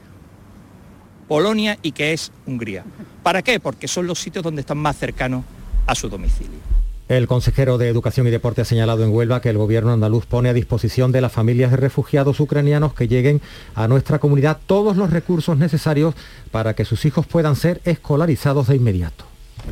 Polonia 1.27 1.77
y 1.83 1.91
que 1.91 2.13
es 2.13 2.31
Hungría. 2.47 2.85
¿Para 3.21 3.43
qué? 3.43 3.59
Porque 3.59 3.87
son 3.87 4.07
los 4.07 4.17
sitios 4.17 4.43
donde 4.43 4.61
están 4.61 4.79
más 4.79 4.97
cercanos 4.97 5.43
a 5.89 5.95
su 5.95 6.07
domicilio. 6.07 6.59
El 7.07 7.27
consejero 7.27 7.79
de 7.79 7.89
Educación 7.89 8.27
y 8.27 8.29
Deporte 8.29 8.61
ha 8.61 8.65
señalado 8.65 9.03
en 9.03 9.09
Huelva 9.09 9.41
que 9.41 9.49
el 9.49 9.57
gobierno 9.57 9.91
andaluz 9.91 10.27
pone 10.27 10.49
a 10.49 10.53
disposición 10.53 11.11
de 11.11 11.21
las 11.21 11.31
familias 11.31 11.71
de 11.71 11.77
refugiados 11.77 12.39
ucranianos 12.39 12.93
que 12.93 13.07
lleguen 13.07 13.41
a 13.73 13.87
nuestra 13.87 14.19
comunidad 14.19 14.59
todos 14.67 14.95
los 14.95 15.09
recursos 15.09 15.57
necesarios 15.57 16.13
para 16.51 16.75
que 16.75 16.85
sus 16.85 17.05
hijos 17.05 17.25
puedan 17.25 17.55
ser 17.55 17.81
escolarizados 17.83 18.67
de 18.67 18.75
inmediato. 18.75 19.25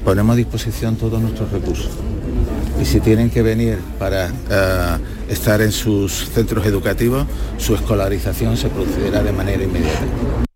Ponemos 0.04 0.34
a 0.34 0.38
disposición 0.38 0.96
todos 0.96 1.22
nuestros 1.22 1.52
recursos. 1.52 1.92
Y 2.82 2.86
si 2.86 3.00
tienen 3.00 3.30
que 3.30 3.44
venir 3.44 3.78
para 4.00 4.32
uh, 4.32 5.32
estar 5.32 5.62
en 5.62 5.72
sus 5.72 6.30
centros 6.30 6.66
educativos, 6.66 7.28
su 7.60 7.76
escolarización 7.76 8.58
se 8.58 8.70
procederá 8.70 9.22
de 9.22 9.32
manera 9.32 9.64
inmediata. 9.64 10.47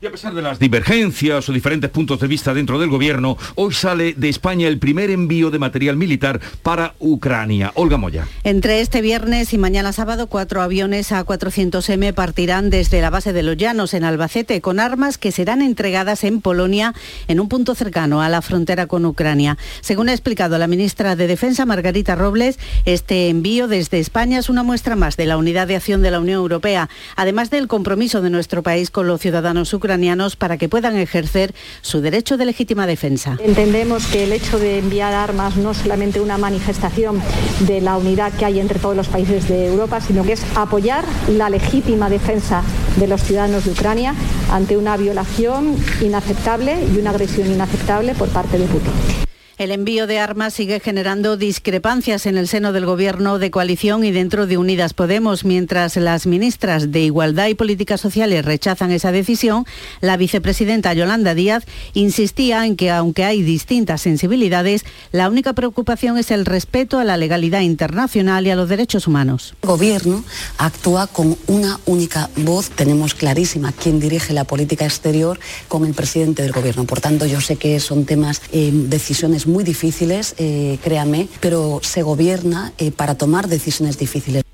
Y 0.00 0.06
a 0.06 0.12
pesar 0.12 0.32
de 0.32 0.42
las 0.42 0.60
divergencias 0.60 1.48
o 1.48 1.52
diferentes 1.52 1.90
puntos 1.90 2.20
de 2.20 2.28
vista 2.28 2.54
dentro 2.54 2.78
del 2.78 2.88
gobierno, 2.88 3.36
hoy 3.56 3.74
sale 3.74 4.14
de 4.16 4.28
España 4.28 4.68
el 4.68 4.78
primer 4.78 5.10
envío 5.10 5.50
de 5.50 5.58
material 5.58 5.96
militar 5.96 6.40
para 6.62 6.94
Ucrania. 7.00 7.72
Olga 7.74 7.96
Moya. 7.96 8.28
Entre 8.44 8.80
este 8.80 9.00
viernes 9.00 9.52
y 9.52 9.58
mañana 9.58 9.92
sábado, 9.92 10.28
cuatro 10.28 10.62
aviones 10.62 11.10
A400M 11.10 12.14
partirán 12.14 12.70
desde 12.70 13.00
la 13.00 13.10
base 13.10 13.32
de 13.32 13.42
Los 13.42 13.56
Llanos 13.56 13.92
en 13.92 14.04
Albacete 14.04 14.60
con 14.60 14.78
armas 14.78 15.18
que 15.18 15.32
serán 15.32 15.62
entregadas 15.62 16.22
en 16.22 16.42
Polonia 16.42 16.94
en 17.26 17.40
un 17.40 17.48
punto 17.48 17.74
cercano 17.74 18.22
a 18.22 18.28
la 18.28 18.40
frontera 18.40 18.86
con 18.86 19.04
Ucrania. 19.04 19.58
Según 19.80 20.10
ha 20.10 20.12
explicado 20.12 20.58
la 20.58 20.68
ministra 20.68 21.16
de 21.16 21.26
Defensa, 21.26 21.66
Margarita 21.66 22.14
Robles, 22.14 22.60
este 22.84 23.30
envío 23.30 23.66
desde 23.66 23.98
España 23.98 24.38
es 24.38 24.48
una 24.48 24.62
muestra 24.62 24.94
más 24.94 25.16
de 25.16 25.26
la 25.26 25.36
unidad 25.36 25.66
de 25.66 25.74
acción 25.74 26.02
de 26.02 26.12
la 26.12 26.20
Unión 26.20 26.38
Europea, 26.38 26.88
además 27.16 27.50
del 27.50 27.66
compromiso 27.66 28.22
de 28.22 28.30
nuestro 28.30 28.62
país 28.62 28.92
con 28.92 29.08
los 29.08 29.20
ciudadanos 29.20 29.74
ucranianos 29.74 29.87
ucranianos 29.88 30.36
para 30.36 30.58
que 30.58 30.68
puedan 30.68 30.98
ejercer 30.98 31.54
su 31.80 32.02
derecho 32.02 32.36
de 32.36 32.44
legítima 32.44 32.86
defensa. 32.86 33.38
Entendemos 33.42 34.06
que 34.06 34.24
el 34.24 34.32
hecho 34.32 34.58
de 34.58 34.78
enviar 34.78 35.14
armas 35.14 35.56
no 35.56 35.70
es 35.70 35.78
solamente 35.78 36.20
una 36.20 36.36
manifestación 36.36 37.22
de 37.60 37.80
la 37.80 37.96
unidad 37.96 38.30
que 38.34 38.44
hay 38.44 38.60
entre 38.60 38.78
todos 38.78 38.94
los 38.94 39.08
países 39.08 39.48
de 39.48 39.68
Europa, 39.68 40.02
sino 40.02 40.24
que 40.24 40.34
es 40.34 40.44
apoyar 40.54 41.06
la 41.28 41.48
legítima 41.48 42.10
defensa 42.10 42.62
de 42.96 43.06
los 43.06 43.22
ciudadanos 43.22 43.64
de 43.64 43.70
Ucrania 43.70 44.14
ante 44.52 44.76
una 44.76 44.98
violación 44.98 45.74
inaceptable 46.02 46.76
y 46.94 46.98
una 46.98 47.10
agresión 47.10 47.50
inaceptable 47.50 48.14
por 48.14 48.28
parte 48.28 48.58
de 48.58 48.66
Putin. 48.66 49.17
El 49.58 49.72
envío 49.72 50.06
de 50.06 50.20
armas 50.20 50.54
sigue 50.54 50.78
generando 50.78 51.36
discrepancias 51.36 52.26
en 52.26 52.38
el 52.38 52.46
seno 52.46 52.72
del 52.72 52.86
gobierno 52.86 53.40
de 53.40 53.50
coalición 53.50 54.04
y 54.04 54.12
dentro 54.12 54.46
de 54.46 54.56
Unidas 54.56 54.94
Podemos. 54.94 55.44
Mientras 55.44 55.96
las 55.96 56.28
ministras 56.28 56.92
de 56.92 57.00
Igualdad 57.00 57.48
y 57.48 57.56
Políticas 57.56 58.00
Sociales 58.00 58.44
rechazan 58.44 58.92
esa 58.92 59.10
decisión, 59.10 59.66
la 60.00 60.16
vicepresidenta 60.16 60.94
Yolanda 60.94 61.34
Díaz 61.34 61.64
insistía 61.92 62.66
en 62.66 62.76
que 62.76 62.92
aunque 62.92 63.24
hay 63.24 63.42
distintas 63.42 64.00
sensibilidades, 64.00 64.84
la 65.10 65.28
única 65.28 65.54
preocupación 65.54 66.18
es 66.18 66.30
el 66.30 66.46
respeto 66.46 67.00
a 67.00 67.04
la 67.04 67.16
legalidad 67.16 67.62
internacional 67.62 68.46
y 68.46 68.50
a 68.50 68.54
los 68.54 68.68
derechos 68.68 69.08
humanos. 69.08 69.56
El 69.62 69.70
gobierno 69.70 70.22
actúa 70.58 71.08
con 71.08 71.36
una 71.48 71.80
única 71.84 72.30
voz. 72.36 72.70
Tenemos 72.70 73.14
clarísima 73.14 73.72
quién 73.72 73.98
dirige 73.98 74.32
la 74.34 74.44
política 74.44 74.84
exterior 74.84 75.40
con 75.66 75.84
el 75.84 75.94
presidente 75.94 76.42
del 76.42 76.52
gobierno. 76.52 76.84
Por 76.84 77.00
tanto, 77.00 77.26
yo 77.26 77.40
sé 77.40 77.56
que 77.56 77.80
son 77.80 78.04
temas, 78.04 78.40
eh, 78.52 78.70
decisiones 78.72 79.47
muy 79.48 79.64
difíciles, 79.64 80.34
eh, 80.38 80.78
créame, 80.82 81.28
pero 81.40 81.80
se 81.82 82.02
gobierna 82.02 82.72
eh, 82.78 82.92
para 82.92 83.16
tomar 83.16 83.48
decisiones 83.48 83.98
difíciles. 83.98 84.47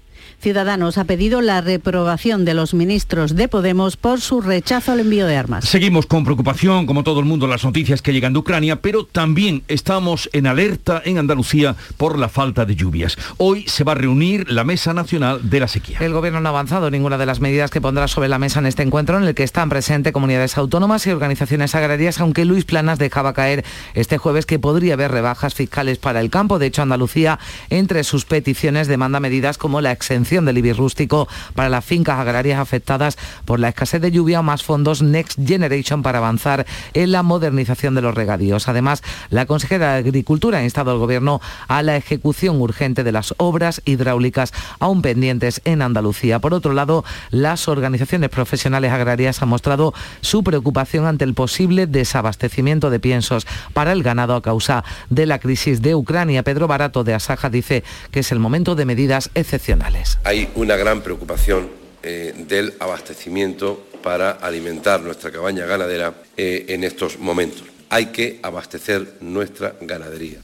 Ciudadanos 0.45 0.99
ha 0.99 1.05
pedido 1.05 1.41
la 1.41 1.63
reprobación 1.63 2.45
de 2.45 2.53
los 2.53 2.75
ministros 2.75 3.35
de 3.35 3.49
Podemos 3.49 3.97
por 3.97 4.21
su 4.21 4.43
rechazo 4.43 4.93
al 4.93 5.01
envío 5.01 5.27
de 5.27 5.39
armas. 5.39 5.65
Seguimos 5.65 6.05
con 6.05 6.23
preocupación, 6.23 6.85
como 6.85 7.03
todo 7.03 7.19
el 7.21 7.25
mundo, 7.25 7.47
las 7.47 7.65
noticias 7.65 8.03
que 8.03 8.13
llegan 8.13 8.35
de 8.35 8.41
Ucrania, 8.41 8.83
pero 8.83 9.07
también 9.07 9.63
estamos 9.69 10.29
en 10.35 10.47
alerta 10.47 11.01
en 11.03 11.17
Andalucía 11.17 11.77
por 11.97 12.19
la 12.19 12.29
falta 12.29 12.67
de 12.67 12.77
lluvias. 12.77 13.17
Hoy 13.39 13.65
se 13.69 13.85
va 13.85 13.93
a 13.93 13.95
reunir 13.95 14.51
la 14.51 14.65
Mesa 14.65 14.93
Nacional 14.93 15.49
de 15.49 15.61
la 15.61 15.67
Sequía. 15.67 15.97
El 16.03 16.13
Gobierno 16.13 16.41
no 16.41 16.51
ha 16.51 16.51
avanzado 16.51 16.91
ninguna 16.91 17.17
de 17.17 17.25
las 17.25 17.41
medidas 17.41 17.71
que 17.71 17.81
pondrá 17.81 18.07
sobre 18.07 18.29
la 18.29 18.39
mesa 18.39 18.61
en 18.61 18.67
este 18.67 18.83
encuentro, 18.83 19.17
en 19.17 19.25
el 19.25 19.35
que 19.35 19.45
están 19.45 19.71
presentes 19.71 20.13
comunidades 20.13 20.59
autónomas 20.59 21.07
y 21.07 21.11
organizaciones 21.11 21.75
agrarias, 21.75 22.21
aunque 22.21 22.45
Luis 22.45 22.67
Planas 22.67 22.99
dejaba 22.99 23.33
caer 23.33 23.65
este 23.95 24.19
jueves 24.19 24.45
que 24.45 24.59
podría 24.59 24.93
haber 24.93 25.11
rebajas 25.11 25.55
fiscales 25.55 25.97
para 25.97 26.21
el 26.21 26.29
campo. 26.29 26.59
De 26.59 26.67
hecho, 26.67 26.83
Andalucía, 26.83 27.39
entre 27.71 28.05
sus 28.05 28.27
peticiones, 28.27 28.89
demanda 28.89 29.21
medidas 29.21 29.57
como 29.57 29.81
la 29.81 29.91
exención 29.91 30.34
del 30.43 30.59
IBI 30.59 30.73
rústico 30.73 31.29
para 31.55 31.69
las 31.69 31.85
fincas 31.85 32.19
agrarias 32.19 32.59
afectadas 32.59 33.17
por 33.45 33.61
la 33.61 33.69
escasez 33.69 34.01
de 34.01 34.11
lluvia 34.11 34.41
o 34.41 34.43
más 34.43 34.65
fondos 34.65 35.01
Next 35.01 35.39
Generation 35.47 36.03
para 36.03 36.19
avanzar 36.19 36.67
en 36.93 37.13
la 37.13 37.23
modernización 37.23 37.95
de 37.95 38.03
los 38.03 38.15
regadíos. 38.15 38.67
Además, 38.67 39.03
la 39.31 39.47
consejera 39.47 39.93
de 39.93 39.99
Agricultura 39.99 40.59
ha 40.59 40.65
instado 40.65 40.91
al 40.91 40.99
Gobierno 40.99 41.41
a 41.69 41.83
la 41.83 41.97
ejecución 41.97 42.61
urgente 42.61 43.05
de 43.05 43.13
las 43.13 43.35
obras 43.37 43.81
hidráulicas 43.85 44.53
aún 44.81 45.03
pendientes 45.03 45.61
en 45.65 45.83
Andalucía. 45.83 46.41
Por 46.41 46.55
otro 46.55 46.73
lado, 46.73 47.05
las 47.31 47.69
organizaciones 47.69 48.31
profesionales 48.31 48.91
agrarias 48.91 49.41
han 49.41 49.49
mostrado 49.49 49.95
su 50.21 50.43
preocupación 50.43 51.07
ante 51.07 51.25
el 51.25 51.35
posible 51.35 51.87
desabastecimiento 51.87 52.91
de 52.91 52.99
piensos 52.99 53.47
para 53.73 53.93
el 53.93 54.03
ganado 54.03 54.35
a 54.35 54.43
causa 54.43 54.85
de 55.11 55.27
la 55.27 55.39
crisis 55.39 55.83
de 55.83 55.95
Ucrania. 55.95 56.43
Pedro 56.43 56.67
Barato 56.67 57.05
de 57.05 57.15
Asaja 57.15 57.51
dice 57.51 57.85
que 58.11 58.21
es 58.21 58.33
el 58.33 58.39
momento 58.39 58.75
de 58.75 58.85
medidas 58.85 59.31
excepcionales. 59.35 60.19
Hay 60.25 60.49
una 60.55 60.77
gran 60.77 61.03
preocupación 61.03 61.69
eh, 62.03 62.35
del 62.49 62.73
abastecimiento 62.81 63.87
para 64.03 64.31
alimentar 64.31 65.03
nuestra 65.03 65.31
cabaña 65.31 65.67
ganadera 65.67 66.15
eh, 66.39 66.65
en 66.69 66.83
estos 66.83 67.19
momentos. 67.19 67.65
Hay 67.91 68.07
que 68.07 68.41
abastecer 68.43 69.19
nuestra 69.21 69.75
ganadería. 69.83 70.39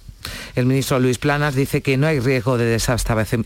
El 0.54 0.66
ministro 0.66 1.00
Luis 1.00 1.16
Planas 1.16 1.54
dice 1.54 1.80
que 1.80 1.96
no 1.96 2.06
hay 2.06 2.20
riesgo 2.20 2.58
de 2.58 2.78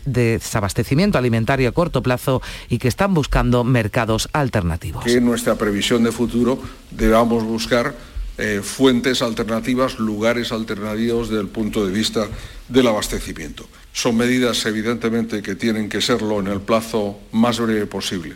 desabastecimiento 0.05 1.17
alimentario 1.17 1.69
a 1.69 1.71
corto 1.71 2.03
plazo 2.03 2.41
y 2.67 2.79
que 2.79 2.89
están 2.89 3.13
buscando 3.13 3.63
mercados 3.63 4.27
alternativos. 4.33 5.05
Que 5.05 5.13
en 5.13 5.25
nuestra 5.25 5.55
previsión 5.55 6.03
de 6.03 6.11
futuro 6.11 6.59
debamos 6.91 7.45
buscar 7.45 7.95
eh, 8.37 8.59
fuentes 8.61 9.21
alternativas, 9.21 9.99
lugares 9.99 10.51
alternativos 10.51 11.29
desde 11.29 11.41
el 11.41 11.47
punto 11.47 11.85
de 11.85 11.93
vista 11.93 12.27
del 12.67 12.87
abastecimiento. 12.87 13.65
Son 13.95 14.17
medidas 14.17 14.65
evidentemente 14.65 15.41
que 15.41 15.55
tienen 15.55 15.87
que 15.87 16.01
serlo 16.01 16.41
en 16.41 16.47
el 16.47 16.59
plazo 16.59 17.17
más 17.31 17.61
breve 17.61 17.85
posible. 17.85 18.35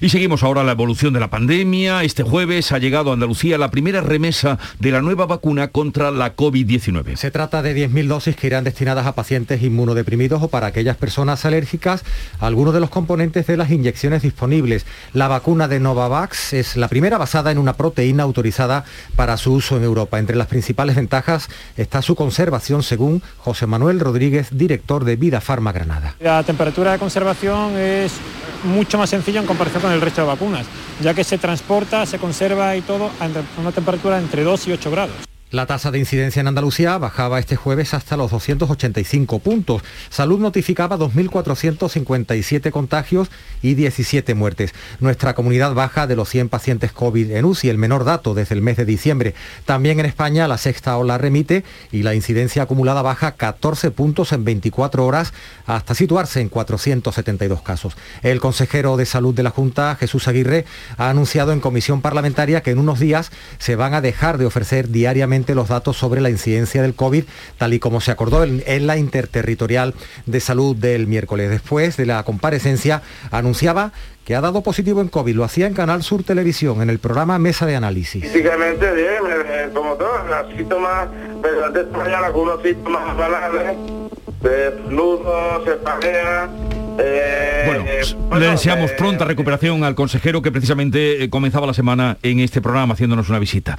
Y 0.00 0.10
seguimos 0.10 0.42
ahora 0.42 0.62
la 0.62 0.72
evolución 0.72 1.12
de 1.12 1.20
la 1.20 1.28
pandemia. 1.28 2.04
Este 2.04 2.22
jueves 2.22 2.72
ha 2.72 2.78
llegado 2.78 3.10
a 3.10 3.14
Andalucía 3.14 3.58
la 3.58 3.70
primera 3.70 4.00
remesa 4.00 4.58
de 4.78 4.92
la 4.92 5.02
nueva 5.02 5.26
vacuna 5.26 5.68
contra 5.68 6.10
la 6.10 6.36
COVID-19. 6.36 7.16
Se 7.16 7.30
trata 7.30 7.62
de 7.62 7.74
10.000 7.74 8.06
dosis 8.06 8.36
que 8.36 8.46
irán 8.46 8.64
destinadas 8.64 9.06
a 9.06 9.14
pacientes 9.14 9.62
inmunodeprimidos 9.62 10.42
o 10.42 10.48
para 10.48 10.68
aquellas 10.68 10.96
personas 10.96 11.44
alérgicas 11.44 12.04
a 12.40 12.46
algunos 12.46 12.74
de 12.74 12.80
los 12.80 12.90
componentes 12.90 13.46
de 13.46 13.56
las 13.56 13.70
inyecciones 13.70 14.22
disponibles. 14.22 14.86
La 15.12 15.28
vacuna 15.28 15.68
de 15.68 15.80
Novavax 15.80 16.52
es 16.52 16.76
la 16.76 16.88
primera 16.88 17.18
basada 17.18 17.50
en 17.50 17.58
una 17.58 17.74
proteína 17.74 18.22
autorizada 18.22 18.84
para 19.16 19.36
su 19.36 19.52
uso 19.52 19.76
en 19.76 19.84
Europa. 19.84 20.18
Entre 20.18 20.36
las 20.36 20.46
principales 20.46 20.96
ventajas 20.96 21.48
está 21.76 22.02
su 22.02 22.14
conservación, 22.14 22.82
según 22.82 23.22
José 23.38 23.66
Manuel 23.66 24.00
Rodríguez, 24.00 24.48
director 24.52 25.04
de 25.04 25.16
Vida 25.16 25.40
Farma 25.40 25.72
Granada. 25.72 26.14
La 26.20 26.42
temperatura 26.42 26.92
de 26.92 26.98
conservación 26.98 27.76
es 27.76 28.12
mucho 28.64 28.98
más 28.98 29.10
sencillo 29.10 29.40
en 29.40 29.46
comparación 29.46 29.67
con 29.72 29.92
el 29.92 30.00
resto 30.00 30.22
de 30.22 30.26
vacunas, 30.26 30.66
ya 31.00 31.14
que 31.14 31.24
se 31.24 31.38
transporta, 31.38 32.06
se 32.06 32.18
conserva 32.18 32.74
y 32.76 32.80
todo 32.80 33.10
a 33.20 33.60
una 33.60 33.72
temperatura 33.72 34.18
entre 34.18 34.42
2 34.42 34.68
y 34.68 34.72
8 34.72 34.90
grados. 34.90 35.37
La 35.50 35.64
tasa 35.64 35.90
de 35.90 35.98
incidencia 35.98 36.40
en 36.40 36.48
Andalucía 36.48 36.98
bajaba 36.98 37.38
este 37.38 37.56
jueves 37.56 37.94
hasta 37.94 38.18
los 38.18 38.30
285 38.32 39.38
puntos. 39.38 39.80
Salud 40.10 40.38
notificaba 40.38 40.98
2.457 40.98 42.70
contagios 42.70 43.30
y 43.62 43.72
17 43.72 44.34
muertes. 44.34 44.74
Nuestra 45.00 45.32
comunidad 45.34 45.72
baja 45.72 46.06
de 46.06 46.16
los 46.16 46.28
100 46.28 46.50
pacientes 46.50 46.92
COVID 46.92 47.30
en 47.30 47.46
UCI, 47.46 47.70
el 47.70 47.78
menor 47.78 48.04
dato 48.04 48.34
desde 48.34 48.56
el 48.56 48.60
mes 48.60 48.76
de 48.76 48.84
diciembre. 48.84 49.34
También 49.64 49.98
en 49.98 50.04
España 50.04 50.48
la 50.48 50.58
sexta 50.58 50.98
ola 50.98 51.16
remite 51.16 51.64
y 51.92 52.02
la 52.02 52.14
incidencia 52.14 52.64
acumulada 52.64 53.00
baja 53.00 53.32
14 53.32 53.90
puntos 53.90 54.32
en 54.32 54.44
24 54.44 55.06
horas 55.06 55.32
hasta 55.64 55.94
situarse 55.94 56.42
en 56.42 56.50
472 56.50 57.62
casos. 57.62 57.96
El 58.22 58.40
consejero 58.40 58.98
de 58.98 59.06
salud 59.06 59.34
de 59.34 59.44
la 59.44 59.50
Junta, 59.50 59.96
Jesús 59.98 60.28
Aguirre, 60.28 60.66
ha 60.98 61.08
anunciado 61.08 61.52
en 61.52 61.60
comisión 61.60 62.02
parlamentaria 62.02 62.62
que 62.62 62.72
en 62.72 62.78
unos 62.78 63.00
días 63.00 63.32
se 63.58 63.76
van 63.76 63.94
a 63.94 64.02
dejar 64.02 64.36
de 64.36 64.44
ofrecer 64.44 64.90
diariamente 64.90 65.37
los 65.54 65.68
datos 65.68 65.96
sobre 65.96 66.20
la 66.20 66.30
incidencia 66.30 66.82
del 66.82 66.94
COVID, 66.94 67.24
tal 67.56 67.74
y 67.74 67.78
como 67.78 68.00
se 68.00 68.10
acordó 68.10 68.44
en, 68.44 68.86
la 68.86 68.96
interterritorial 68.96 69.94
de 70.26 70.40
salud 70.40 70.76
del 70.76 71.06
miércoles. 71.06 71.50
Después 71.50 71.96
de 71.96 72.06
la 72.06 72.22
comparecencia, 72.22 73.02
anunciaba 73.30 73.92
que 74.24 74.34
ha 74.34 74.40
dado 74.40 74.62
positivo 74.62 75.00
en 75.00 75.08
COVID. 75.08 75.34
Lo 75.34 75.44
hacía 75.44 75.66
en 75.66 75.74
Canal 75.74 76.02
Sur 76.02 76.22
Televisión, 76.22 76.82
en 76.82 76.90
el 76.90 76.98
programa 76.98 77.38
Mesa 77.38 77.66
de 77.66 77.76
Análisis. 77.76 78.22
Físicamente 78.22 78.92
bien, 78.92 79.22
eh, 79.26 79.70
como 79.72 79.94
todos, 79.94 80.20
síntomas, 80.56 81.08
pero 81.42 81.64
antes 81.64 81.86
algunos 82.24 82.62
síntomas 82.62 83.16
banales, 83.16 83.76
de 84.42 84.72
se 85.64 86.77
eh, 86.98 87.62
bueno, 87.66 87.84
le 88.38 88.50
deseamos 88.50 88.90
eh, 88.90 88.94
pronta 88.96 89.24
recuperación 89.24 89.84
al 89.84 89.94
consejero 89.94 90.42
que 90.42 90.50
precisamente 90.50 91.22
eh, 91.22 91.30
comenzaba 91.30 91.66
la 91.66 91.74
semana 91.74 92.18
en 92.22 92.40
este 92.40 92.60
programa 92.60 92.94
haciéndonos 92.94 93.28
una 93.28 93.38
visita. 93.38 93.76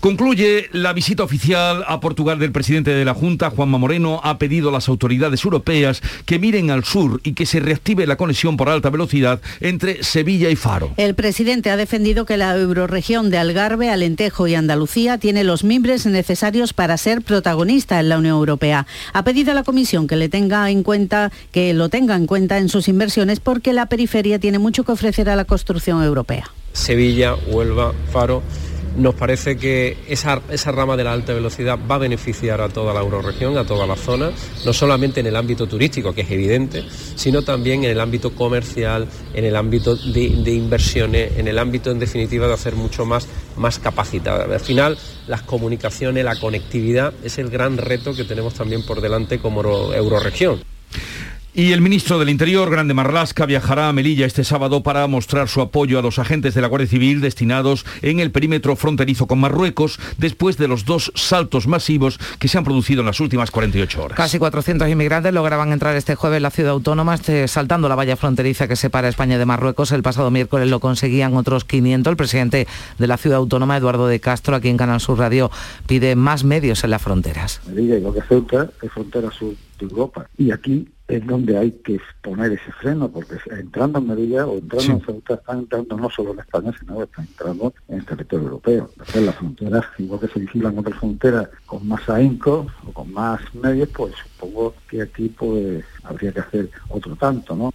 Concluye 0.00 0.68
la 0.72 0.92
visita 0.92 1.22
oficial 1.22 1.84
a 1.86 2.00
Portugal 2.00 2.38
del 2.38 2.52
presidente 2.52 2.90
de 2.90 3.04
la 3.04 3.14
Junta, 3.14 3.50
Juanma 3.50 3.78
Moreno, 3.78 4.20
ha 4.22 4.38
pedido 4.38 4.68
a 4.68 4.72
las 4.72 4.88
autoridades 4.88 5.44
europeas 5.44 6.02
que 6.26 6.38
miren 6.38 6.70
al 6.70 6.84
sur 6.84 7.20
y 7.24 7.32
que 7.32 7.46
se 7.46 7.60
reactive 7.60 8.06
la 8.06 8.16
conexión 8.16 8.56
por 8.56 8.68
alta 8.68 8.90
velocidad 8.90 9.40
entre 9.60 10.02
Sevilla 10.02 10.50
y 10.50 10.56
Faro. 10.56 10.92
El 10.96 11.14
presidente 11.14 11.70
ha 11.70 11.76
defendido 11.76 12.26
que 12.26 12.36
la 12.36 12.56
euroregión 12.56 13.30
de 13.30 13.38
Algarve, 13.38 13.90
Alentejo 13.90 14.46
y 14.46 14.54
Andalucía 14.54 15.18
tiene 15.18 15.44
los 15.44 15.64
mimbres 15.64 16.06
necesarios 16.06 16.72
para 16.72 16.96
ser 16.96 17.22
protagonista 17.22 18.00
en 18.00 18.08
la 18.08 18.18
Unión 18.18 18.36
Europea. 18.36 18.86
Ha 19.12 19.24
pedido 19.24 19.52
a 19.52 19.54
la 19.54 19.64
Comisión 19.64 20.06
que 20.06 20.16
le 20.16 20.28
tenga 20.28 20.70
en 20.70 20.82
cuenta, 20.82 21.32
que 21.52 21.74
lo 21.74 21.88
tenga 21.88 22.16
en 22.16 22.26
cuenta 22.26 22.59
en 22.60 22.68
sus 22.68 22.88
inversiones 22.88 23.40
porque 23.40 23.72
la 23.72 23.86
periferia 23.86 24.38
tiene 24.38 24.58
mucho 24.58 24.84
que 24.84 24.92
ofrecer 24.92 25.28
a 25.28 25.36
la 25.36 25.44
construcción 25.44 26.02
europea. 26.02 26.50
Sevilla, 26.72 27.34
Huelva, 27.34 27.92
Faro. 28.12 28.42
Nos 28.96 29.14
parece 29.14 29.56
que 29.56 29.96
esa, 30.08 30.42
esa, 30.50 30.72
rama 30.72 30.96
de 30.96 31.04
la 31.04 31.12
alta 31.12 31.32
velocidad 31.32 31.78
va 31.88 31.94
a 31.94 31.98
beneficiar 31.98 32.60
a 32.60 32.68
toda 32.68 32.92
la 32.92 33.00
euroregión, 33.00 33.56
a 33.56 33.64
toda 33.64 33.86
la 33.86 33.94
zona, 33.94 34.32
no 34.66 34.72
solamente 34.72 35.20
en 35.20 35.26
el 35.26 35.36
ámbito 35.36 35.68
turístico, 35.68 36.12
que 36.12 36.22
es 36.22 36.30
evidente, 36.30 36.84
sino 37.14 37.42
también 37.42 37.84
en 37.84 37.92
el 37.92 38.00
ámbito 38.00 38.34
comercial, 38.34 39.06
en 39.32 39.44
el 39.44 39.54
ámbito 39.54 39.94
de, 39.94 40.52
inversiones, 40.52 41.38
en 41.38 41.46
el 41.46 41.60
ámbito, 41.60 41.92
en 41.92 42.00
definitiva, 42.00 42.48
de 42.48 42.54
hacer 42.54 42.74
mucho 42.74 43.06
más, 43.06 43.28
más 43.56 43.78
capacitada. 43.78 44.52
Al 44.52 44.60
final, 44.60 44.98
las 45.28 45.42
comunicaciones, 45.42 46.24
la 46.24 46.34
conectividad 46.34 47.14
es 47.22 47.38
el 47.38 47.48
gran 47.48 47.78
reto 47.78 48.12
que 48.12 48.24
tenemos 48.24 48.54
también 48.54 48.84
por 48.84 49.00
delante 49.00 49.38
como 49.38 49.62
euroregión. 49.94 50.60
Y 51.52 51.72
el 51.72 51.80
ministro 51.80 52.20
del 52.20 52.28
Interior, 52.28 52.70
Grande 52.70 52.94
Marlasca, 52.94 53.44
viajará 53.44 53.88
a 53.88 53.92
Melilla 53.92 54.24
este 54.24 54.44
sábado 54.44 54.84
para 54.84 55.04
mostrar 55.08 55.48
su 55.48 55.60
apoyo 55.60 55.98
a 55.98 56.02
los 56.02 56.20
agentes 56.20 56.54
de 56.54 56.60
la 56.60 56.68
Guardia 56.68 56.86
Civil 56.86 57.20
destinados 57.20 57.84
en 58.02 58.20
el 58.20 58.30
perímetro 58.30 58.76
fronterizo 58.76 59.26
con 59.26 59.40
Marruecos 59.40 59.98
después 60.16 60.58
de 60.58 60.68
los 60.68 60.84
dos 60.84 61.10
saltos 61.16 61.66
masivos 61.66 62.20
que 62.38 62.46
se 62.46 62.56
han 62.56 62.62
producido 62.62 63.00
en 63.00 63.06
las 63.06 63.18
últimas 63.18 63.50
48 63.50 64.00
horas. 64.00 64.16
Casi 64.16 64.38
400 64.38 64.88
inmigrantes 64.88 65.34
lograban 65.34 65.72
entrar 65.72 65.96
este 65.96 66.14
jueves 66.14 66.36
en 66.36 66.44
la 66.44 66.50
ciudad 66.52 66.70
autónoma 66.70 67.16
este, 67.16 67.48
saltando 67.48 67.88
la 67.88 67.96
valla 67.96 68.16
fronteriza 68.16 68.68
que 68.68 68.76
separa 68.76 69.08
España 69.08 69.36
de 69.36 69.44
Marruecos. 69.44 69.90
El 69.90 70.04
pasado 70.04 70.30
miércoles 70.30 70.68
lo 70.68 70.78
conseguían 70.78 71.34
otros 71.34 71.64
500. 71.64 72.12
El 72.12 72.16
presidente 72.16 72.68
de 72.96 73.06
la 73.08 73.16
ciudad 73.16 73.38
autónoma, 73.38 73.76
Eduardo 73.76 74.06
de 74.06 74.20
Castro, 74.20 74.54
aquí 74.54 74.68
en 74.68 74.76
Canal 74.76 75.00
Sur 75.00 75.18
Radio, 75.18 75.50
pide 75.88 76.14
más 76.14 76.44
medios 76.44 76.84
en 76.84 76.90
las 76.90 77.02
fronteras. 77.02 77.60
Melilla 77.66 77.96
y 77.96 78.02
lo 78.02 78.12
que 78.12 78.20
es 78.20 78.92
frontera 78.92 79.30
sur 79.32 79.52
de 79.80 79.86
Europa. 79.86 80.28
Y 80.38 80.52
aquí 80.52 80.86
es 81.10 81.26
donde 81.26 81.58
hay 81.58 81.72
que 81.72 82.00
poner 82.22 82.52
ese 82.52 82.72
freno, 82.72 83.10
porque 83.10 83.36
entrando 83.50 83.98
en 83.98 84.06
Melilla 84.06 84.46
o 84.46 84.58
entrando 84.58 84.92
en 84.92 85.00
Ceuta 85.00 85.34
están 85.34 85.58
entrando 85.60 85.96
no 85.96 86.10
solo 86.10 86.32
en 86.32 86.40
España, 86.40 86.72
sino 86.78 86.98
que 86.98 87.04
están 87.04 87.26
entrando 87.26 87.74
en 87.88 87.98
el 87.98 88.06
territorio 88.06 88.46
europeo. 88.46 88.90
Entonces 88.92 89.22
las 89.22 89.34
fronteras, 89.34 89.84
igual 89.98 90.20
que 90.20 90.28
se 90.28 90.40
vigilan 90.40 90.78
otras 90.78 90.98
fronteras 90.98 91.48
con 91.66 91.86
más 91.86 92.08
ahínco 92.08 92.66
o 92.86 92.92
con 92.92 93.12
más 93.12 93.40
medios, 93.54 93.88
pues 93.90 94.14
supongo 94.16 94.74
que 94.88 95.02
aquí 95.02 95.28
pues 95.28 95.84
habría 96.04 96.32
que 96.32 96.40
hacer 96.40 96.70
otro 96.88 97.16
tanto, 97.16 97.56
¿no? 97.56 97.72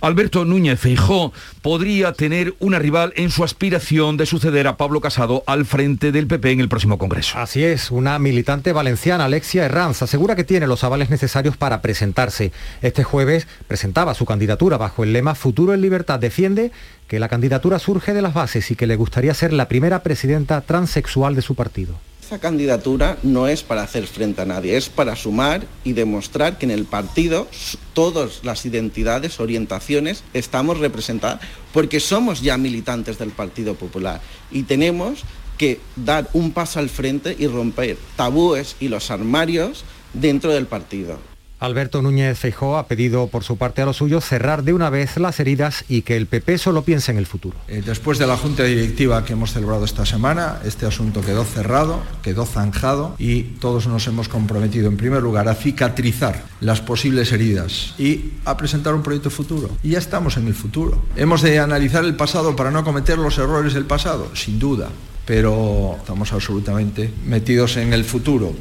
Alberto 0.00 0.44
Núñez 0.44 0.80
Feijó 0.80 1.32
podría 1.62 2.12
tener 2.12 2.54
una 2.58 2.78
rival 2.78 3.12
en 3.16 3.30
su 3.30 3.44
aspiración 3.44 4.16
de 4.16 4.26
suceder 4.26 4.66
a 4.66 4.76
Pablo 4.76 5.00
Casado 5.00 5.44
al 5.46 5.64
frente 5.64 6.12
del 6.12 6.26
PP 6.26 6.50
en 6.50 6.60
el 6.60 6.68
próximo 6.68 6.98
Congreso. 6.98 7.38
Así 7.38 7.64
es, 7.64 7.90
una 7.90 8.18
militante 8.18 8.72
valenciana, 8.72 9.26
Alexia 9.26 9.64
Herranz, 9.64 10.02
asegura 10.02 10.36
que 10.36 10.44
tiene 10.44 10.66
los 10.66 10.84
avales 10.84 11.10
necesarios 11.10 11.56
para 11.56 11.82
presentarse. 11.82 12.52
Este 12.82 13.04
jueves 13.04 13.46
presentaba 13.68 14.14
su 14.14 14.24
candidatura 14.24 14.76
bajo 14.76 15.04
el 15.04 15.12
lema 15.12 15.34
Futuro 15.34 15.74
en 15.74 15.80
Libertad. 15.80 16.18
Defiende 16.18 16.72
que 17.08 17.20
la 17.20 17.28
candidatura 17.28 17.78
surge 17.78 18.14
de 18.14 18.22
las 18.22 18.34
bases 18.34 18.70
y 18.70 18.76
que 18.76 18.86
le 18.86 18.96
gustaría 18.96 19.34
ser 19.34 19.52
la 19.52 19.68
primera 19.68 20.02
presidenta 20.02 20.60
transexual 20.62 21.34
de 21.34 21.42
su 21.42 21.54
partido 21.54 21.94
candidatura 22.38 23.18
no 23.22 23.48
es 23.48 23.62
para 23.62 23.82
hacer 23.82 24.06
frente 24.06 24.42
a 24.42 24.44
nadie, 24.44 24.76
es 24.76 24.88
para 24.88 25.16
sumar 25.16 25.66
y 25.84 25.92
demostrar 25.92 26.58
que 26.58 26.66
en 26.66 26.70
el 26.70 26.84
partido 26.84 27.48
todas 27.92 28.44
las 28.44 28.64
identidades, 28.66 29.40
orientaciones 29.40 30.24
estamos 30.34 30.78
representadas, 30.78 31.40
porque 31.72 32.00
somos 32.00 32.42
ya 32.42 32.56
militantes 32.56 33.18
del 33.18 33.30
Partido 33.30 33.74
Popular 33.74 34.20
y 34.50 34.64
tenemos 34.64 35.24
que 35.58 35.80
dar 35.96 36.28
un 36.32 36.52
paso 36.52 36.78
al 36.78 36.88
frente 36.88 37.36
y 37.38 37.46
romper 37.46 37.96
tabúes 38.16 38.76
y 38.80 38.88
los 38.88 39.10
armarios 39.10 39.84
dentro 40.12 40.52
del 40.52 40.66
partido. 40.66 41.31
Alberto 41.62 42.02
Núñez 42.02 42.40
Feijóo 42.40 42.76
ha 42.76 42.88
pedido 42.88 43.28
por 43.28 43.44
su 43.44 43.56
parte 43.56 43.82
a 43.82 43.86
los 43.86 43.98
suyos 43.98 44.24
cerrar 44.24 44.64
de 44.64 44.72
una 44.72 44.90
vez 44.90 45.16
las 45.16 45.38
heridas 45.38 45.84
y 45.88 46.02
que 46.02 46.16
el 46.16 46.26
PP 46.26 46.58
solo 46.58 46.82
piense 46.82 47.12
en 47.12 47.18
el 47.18 47.26
futuro. 47.26 47.56
Eh, 47.68 47.84
después 47.86 48.18
de 48.18 48.26
la 48.26 48.36
Junta 48.36 48.64
Directiva 48.64 49.24
que 49.24 49.34
hemos 49.34 49.52
celebrado 49.52 49.84
esta 49.84 50.04
semana, 50.04 50.58
este 50.64 50.86
asunto 50.86 51.20
quedó 51.20 51.44
cerrado, 51.44 52.02
quedó 52.20 52.46
zanjado 52.46 53.14
y 53.16 53.44
todos 53.60 53.86
nos 53.86 54.08
hemos 54.08 54.28
comprometido 54.28 54.88
en 54.88 54.96
primer 54.96 55.22
lugar 55.22 55.48
a 55.48 55.54
cicatrizar 55.54 56.42
las 56.58 56.80
posibles 56.80 57.30
heridas 57.30 57.94
y 57.96 58.32
a 58.44 58.56
presentar 58.56 58.92
un 58.94 59.04
proyecto 59.04 59.30
futuro. 59.30 59.70
Y 59.84 59.90
ya 59.90 60.00
estamos 60.00 60.36
en 60.38 60.48
el 60.48 60.54
futuro. 60.54 61.00
Hemos 61.14 61.42
de 61.42 61.60
analizar 61.60 62.04
el 62.04 62.16
pasado 62.16 62.56
para 62.56 62.72
no 62.72 62.82
cometer 62.82 63.18
los 63.18 63.38
errores 63.38 63.72
del 63.72 63.84
pasado, 63.84 64.34
sin 64.34 64.58
duda, 64.58 64.88
pero 65.24 65.94
estamos 65.96 66.32
absolutamente 66.32 67.08
metidos 67.24 67.76
en 67.76 67.92
el 67.92 68.04
futuro. 68.04 68.52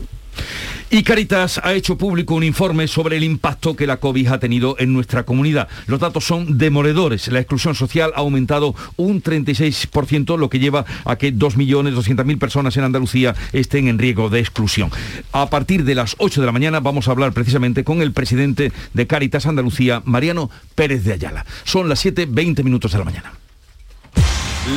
Y 0.93 1.03
Caritas 1.03 1.61
ha 1.63 1.73
hecho 1.73 1.97
público 1.97 2.35
un 2.35 2.43
informe 2.43 2.85
sobre 2.85 3.15
el 3.15 3.23
impacto 3.23 3.77
que 3.77 3.87
la 3.87 3.97
COVID 3.97 4.27
ha 4.27 4.39
tenido 4.39 4.75
en 4.77 4.91
nuestra 4.91 5.23
comunidad. 5.23 5.69
Los 5.87 6.01
datos 6.01 6.25
son 6.25 6.57
demoledores. 6.57 7.29
La 7.29 7.39
exclusión 7.39 7.75
social 7.75 8.11
ha 8.13 8.19
aumentado 8.19 8.75
un 8.97 9.23
36%, 9.23 10.37
lo 10.37 10.49
que 10.49 10.59
lleva 10.59 10.83
a 11.05 11.15
que 11.15 11.33
2.200.000 11.33 12.37
personas 12.37 12.75
en 12.75 12.83
Andalucía 12.83 13.35
estén 13.53 13.87
en 13.87 13.99
riesgo 13.99 14.29
de 14.29 14.41
exclusión. 14.41 14.91
A 15.31 15.49
partir 15.49 15.85
de 15.85 15.95
las 15.95 16.15
8 16.17 16.41
de 16.41 16.45
la 16.45 16.51
mañana 16.51 16.81
vamos 16.81 17.07
a 17.07 17.11
hablar 17.11 17.31
precisamente 17.31 17.85
con 17.85 18.01
el 18.01 18.11
presidente 18.11 18.73
de 18.93 19.07
Caritas 19.07 19.45
Andalucía, 19.45 20.01
Mariano 20.03 20.51
Pérez 20.75 21.05
de 21.05 21.13
Ayala. 21.13 21.45
Son 21.63 21.87
las 21.87 22.05
7.20 22.05 22.65
minutos 22.65 22.91
de 22.91 22.97
la 22.97 23.05
mañana. 23.05 23.31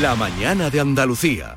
La 0.01 0.15
mañana 0.15 0.71
de 0.71 0.79
Andalucía. 0.79 1.57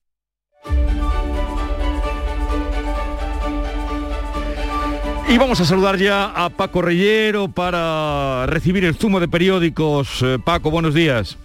Y 5.31 5.37
vamos 5.37 5.61
a 5.61 5.65
saludar 5.65 5.97
ya 5.97 6.25
a 6.25 6.49
Paco 6.49 6.81
Reyero 6.81 7.47
para 7.47 8.45
recibir 8.47 8.83
el 8.83 8.95
zumo 8.95 9.21
de 9.21 9.29
periódicos. 9.29 10.21
Eh, 10.21 10.37
Paco, 10.43 10.71
buenos 10.71 10.93
días. 10.93 11.37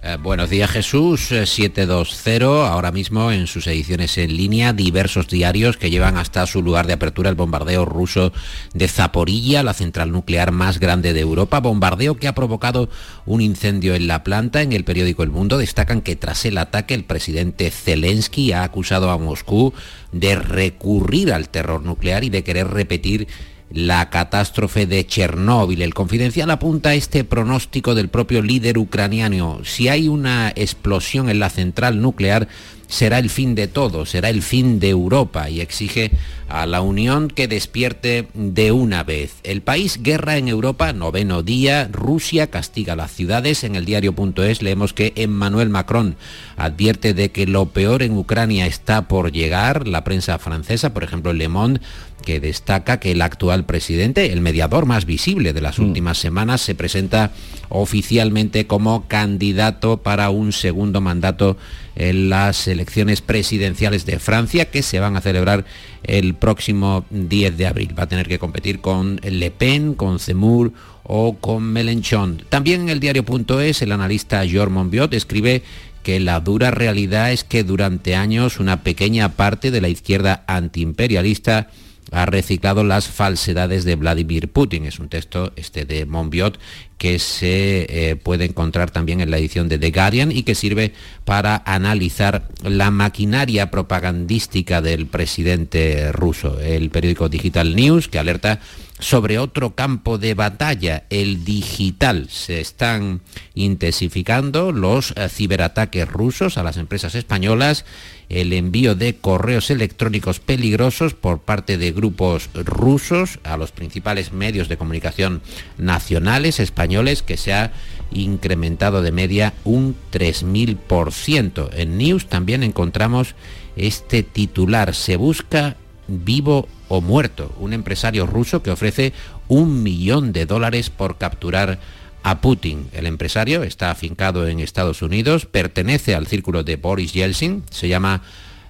Eh, 0.00 0.16
buenos 0.22 0.48
días 0.48 0.70
Jesús, 0.70 1.26
720, 1.26 2.44
eh, 2.44 2.68
ahora 2.68 2.92
mismo 2.92 3.32
en 3.32 3.48
sus 3.48 3.66
ediciones 3.66 4.16
en 4.16 4.36
línea, 4.36 4.72
diversos 4.72 5.26
diarios 5.26 5.76
que 5.76 5.90
llevan 5.90 6.16
hasta 6.16 6.46
su 6.46 6.62
lugar 6.62 6.86
de 6.86 6.92
apertura 6.92 7.30
el 7.30 7.34
bombardeo 7.34 7.84
ruso 7.84 8.32
de 8.74 8.86
Zaporilla, 8.86 9.64
la 9.64 9.74
central 9.74 10.12
nuclear 10.12 10.52
más 10.52 10.78
grande 10.78 11.12
de 11.14 11.20
Europa, 11.20 11.58
bombardeo 11.58 12.14
que 12.14 12.28
ha 12.28 12.34
provocado 12.34 12.88
un 13.26 13.40
incendio 13.40 13.96
en 13.96 14.06
la 14.06 14.22
planta. 14.22 14.62
En 14.62 14.72
el 14.72 14.84
periódico 14.84 15.24
El 15.24 15.30
Mundo 15.30 15.58
destacan 15.58 16.00
que 16.00 16.14
tras 16.14 16.44
el 16.44 16.58
ataque 16.58 16.94
el 16.94 17.02
presidente 17.02 17.68
Zelensky 17.72 18.52
ha 18.52 18.62
acusado 18.62 19.10
a 19.10 19.18
Moscú 19.18 19.74
de 20.12 20.36
recurrir 20.36 21.32
al 21.32 21.48
terror 21.48 21.82
nuclear 21.82 22.22
y 22.22 22.30
de 22.30 22.44
querer 22.44 22.68
repetir 22.68 23.26
la 23.70 24.10
catástrofe 24.10 24.86
de 24.86 25.06
Chernóbil. 25.06 25.82
El 25.82 25.94
confidencial 25.94 26.50
apunta 26.50 26.90
a 26.90 26.94
este 26.94 27.24
pronóstico 27.24 27.94
del 27.94 28.08
propio 28.08 28.42
líder 28.42 28.78
ucraniano. 28.78 29.60
Si 29.64 29.88
hay 29.88 30.08
una 30.08 30.52
explosión 30.54 31.28
en 31.28 31.38
la 31.38 31.50
central 31.50 32.00
nuclear, 32.00 32.48
será 32.88 33.18
el 33.18 33.30
fin 33.30 33.54
de 33.54 33.68
todo, 33.68 34.06
será 34.06 34.30
el 34.30 34.42
fin 34.42 34.80
de 34.80 34.88
Europa 34.88 35.48
y 35.50 35.60
exige 35.60 36.10
a 36.48 36.64
la 36.66 36.80
Unión 36.80 37.28
que 37.28 37.46
despierte 37.46 38.28
de 38.32 38.72
una 38.72 39.04
vez. 39.04 39.36
El 39.42 39.60
país 39.60 40.02
guerra 40.02 40.38
en 40.38 40.48
Europa, 40.48 40.94
noveno 40.94 41.42
día, 41.42 41.88
Rusia 41.92 42.48
castiga 42.48 42.96
las 42.96 43.12
ciudades. 43.12 43.62
En 43.64 43.76
el 43.76 43.84
diario.es 43.84 44.62
leemos 44.62 44.94
que 44.94 45.12
Emmanuel 45.16 45.68
Macron 45.68 46.16
advierte 46.56 47.12
de 47.12 47.30
que 47.30 47.46
lo 47.46 47.66
peor 47.66 48.02
en 48.02 48.16
Ucrania 48.16 48.66
está 48.66 49.08
por 49.08 49.30
llegar. 49.30 49.86
La 49.86 50.04
prensa 50.04 50.38
francesa, 50.38 50.94
por 50.94 51.04
ejemplo, 51.04 51.34
Le 51.34 51.48
Monde, 51.48 51.80
que 52.24 52.40
destaca 52.40 52.98
que 52.98 53.12
el 53.12 53.22
actual 53.22 53.64
presidente, 53.64 54.32
el 54.32 54.40
mediador 54.40 54.86
más 54.86 55.04
visible 55.04 55.52
de 55.52 55.60
las 55.60 55.78
mm. 55.78 55.84
últimas 55.84 56.18
semanas, 56.18 56.62
se 56.62 56.74
presenta 56.74 57.32
oficialmente 57.68 58.66
como 58.66 59.06
candidato 59.06 59.98
para 59.98 60.30
un 60.30 60.52
segundo 60.52 61.02
mandato 61.02 61.58
en 61.98 62.30
las 62.30 62.68
elecciones 62.68 63.20
presidenciales 63.20 64.06
de 64.06 64.20
Francia 64.20 64.70
que 64.70 64.82
se 64.82 65.00
van 65.00 65.16
a 65.16 65.20
celebrar 65.20 65.64
el 66.04 66.34
próximo 66.34 67.04
10 67.10 67.58
de 67.58 67.66
abril. 67.66 67.98
Va 67.98 68.04
a 68.04 68.08
tener 68.08 68.28
que 68.28 68.38
competir 68.38 68.80
con 68.80 69.20
Le 69.22 69.50
Pen, 69.50 69.94
con 69.94 70.20
Zemmour 70.20 70.72
o 71.02 71.36
con 71.38 71.64
Mélenchon. 71.64 72.44
También 72.48 72.82
en 72.82 72.88
el 72.88 73.00
diario.es 73.00 73.82
el 73.82 73.92
analista 73.92 74.46
Georges 74.46 74.72
Monbiot 74.72 75.12
escribe 75.12 75.64
que 76.04 76.20
la 76.20 76.38
dura 76.38 76.70
realidad 76.70 77.32
es 77.32 77.42
que 77.42 77.64
durante 77.64 78.14
años 78.14 78.60
una 78.60 78.84
pequeña 78.84 79.30
parte 79.30 79.72
de 79.72 79.80
la 79.80 79.88
izquierda 79.88 80.44
antiimperialista 80.46 81.68
ha 82.10 82.26
reciclado 82.26 82.84
las 82.84 83.08
falsedades 83.08 83.84
de 83.84 83.96
Vladimir 83.96 84.48
Putin. 84.48 84.84
Es 84.84 84.98
un 84.98 85.08
texto 85.08 85.52
este 85.56 85.84
de 85.84 86.06
Monbiot 86.06 86.58
que 86.96 87.18
se 87.18 87.86
eh, 87.88 88.16
puede 88.16 88.46
encontrar 88.46 88.90
también 88.90 89.20
en 89.20 89.30
la 89.30 89.38
edición 89.38 89.68
de 89.68 89.78
The 89.78 89.90
Guardian 89.90 90.32
y 90.32 90.42
que 90.42 90.54
sirve 90.54 90.92
para 91.24 91.62
analizar 91.64 92.48
la 92.62 92.90
maquinaria 92.90 93.70
propagandística 93.70 94.82
del 94.82 95.06
presidente 95.06 96.10
ruso. 96.12 96.60
El 96.60 96.90
periódico 96.90 97.28
Digital 97.28 97.76
News 97.76 98.08
que 98.08 98.18
alerta 98.18 98.60
sobre 98.98 99.38
otro 99.38 99.74
campo 99.74 100.18
de 100.18 100.34
batalla, 100.34 101.04
el 101.10 101.44
digital. 101.44 102.28
Se 102.30 102.60
están 102.60 103.20
intensificando 103.54 104.72
los 104.72 105.12
eh, 105.12 105.28
ciberataques 105.28 106.08
rusos 106.08 106.58
a 106.58 106.62
las 106.62 106.76
empresas 106.76 107.14
españolas 107.14 107.84
el 108.28 108.52
envío 108.52 108.94
de 108.94 109.16
correos 109.16 109.70
electrónicos 109.70 110.40
peligrosos 110.40 111.14
por 111.14 111.40
parte 111.40 111.78
de 111.78 111.92
grupos 111.92 112.50
rusos 112.52 113.38
a 113.42 113.56
los 113.56 113.72
principales 113.72 114.32
medios 114.32 114.68
de 114.68 114.76
comunicación 114.76 115.40
nacionales 115.78 116.60
españoles 116.60 117.22
que 117.22 117.36
se 117.36 117.54
ha 117.54 117.72
incrementado 118.10 119.02
de 119.02 119.12
media 119.12 119.54
un 119.64 119.96
3.000%. 120.12 121.70
En 121.74 121.98
News 121.98 122.26
también 122.26 122.62
encontramos 122.62 123.34
este 123.76 124.22
titular, 124.22 124.94
se 124.94 125.16
busca 125.16 125.76
vivo 126.06 126.68
o 126.88 127.00
muerto, 127.00 127.54
un 127.58 127.72
empresario 127.72 128.26
ruso 128.26 128.62
que 128.62 128.70
ofrece 128.70 129.12
un 129.48 129.82
millón 129.82 130.32
de 130.32 130.46
dólares 130.46 130.90
por 130.90 131.18
capturar 131.18 131.78
a 132.22 132.40
Putin. 132.40 132.88
El 132.92 133.06
empresario 133.06 133.62
está 133.62 133.90
afincado 133.90 134.46
en 134.48 134.60
Estados 134.60 135.02
Unidos, 135.02 135.46
pertenece 135.46 136.14
al 136.14 136.26
círculo 136.26 136.64
de 136.64 136.76
Boris 136.76 137.12
Yeltsin, 137.12 137.62
se 137.70 137.88
llama 137.88 138.22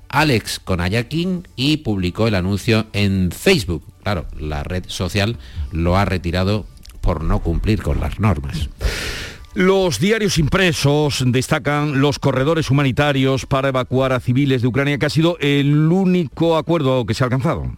Alex 0.09 0.61
Konayakin 0.61 1.46
y 1.57 1.78
publicó 1.78 2.28
el 2.28 2.35
anuncio 2.35 2.87
en 2.92 3.31
Facebook. 3.31 3.83
Claro, 4.02 4.26
la 4.38 4.62
red 4.62 4.85
social 4.87 5.37
lo 5.72 5.96
ha 5.96 6.04
retirado 6.04 6.66
por 7.00 7.22
no 7.22 7.40
cumplir 7.40 7.83
con 7.83 8.00
las 8.00 8.20
normas. 8.20 8.68
Los 9.54 9.98
diarios 9.98 10.38
impresos 10.38 11.24
destacan 11.26 12.00
los 12.00 12.18
corredores 12.18 12.70
humanitarios 12.70 13.44
para 13.46 13.70
evacuar 13.70 14.12
a 14.12 14.20
civiles 14.20 14.62
de 14.62 14.68
Ucrania, 14.68 14.98
que 14.98 15.07
ha 15.07 15.11
sido 15.11 15.37
el 15.40 15.90
único 15.90 16.57
acuerdo 16.57 17.04
que 17.07 17.14
se 17.14 17.24
ha 17.24 17.26
alcanzado. 17.26 17.72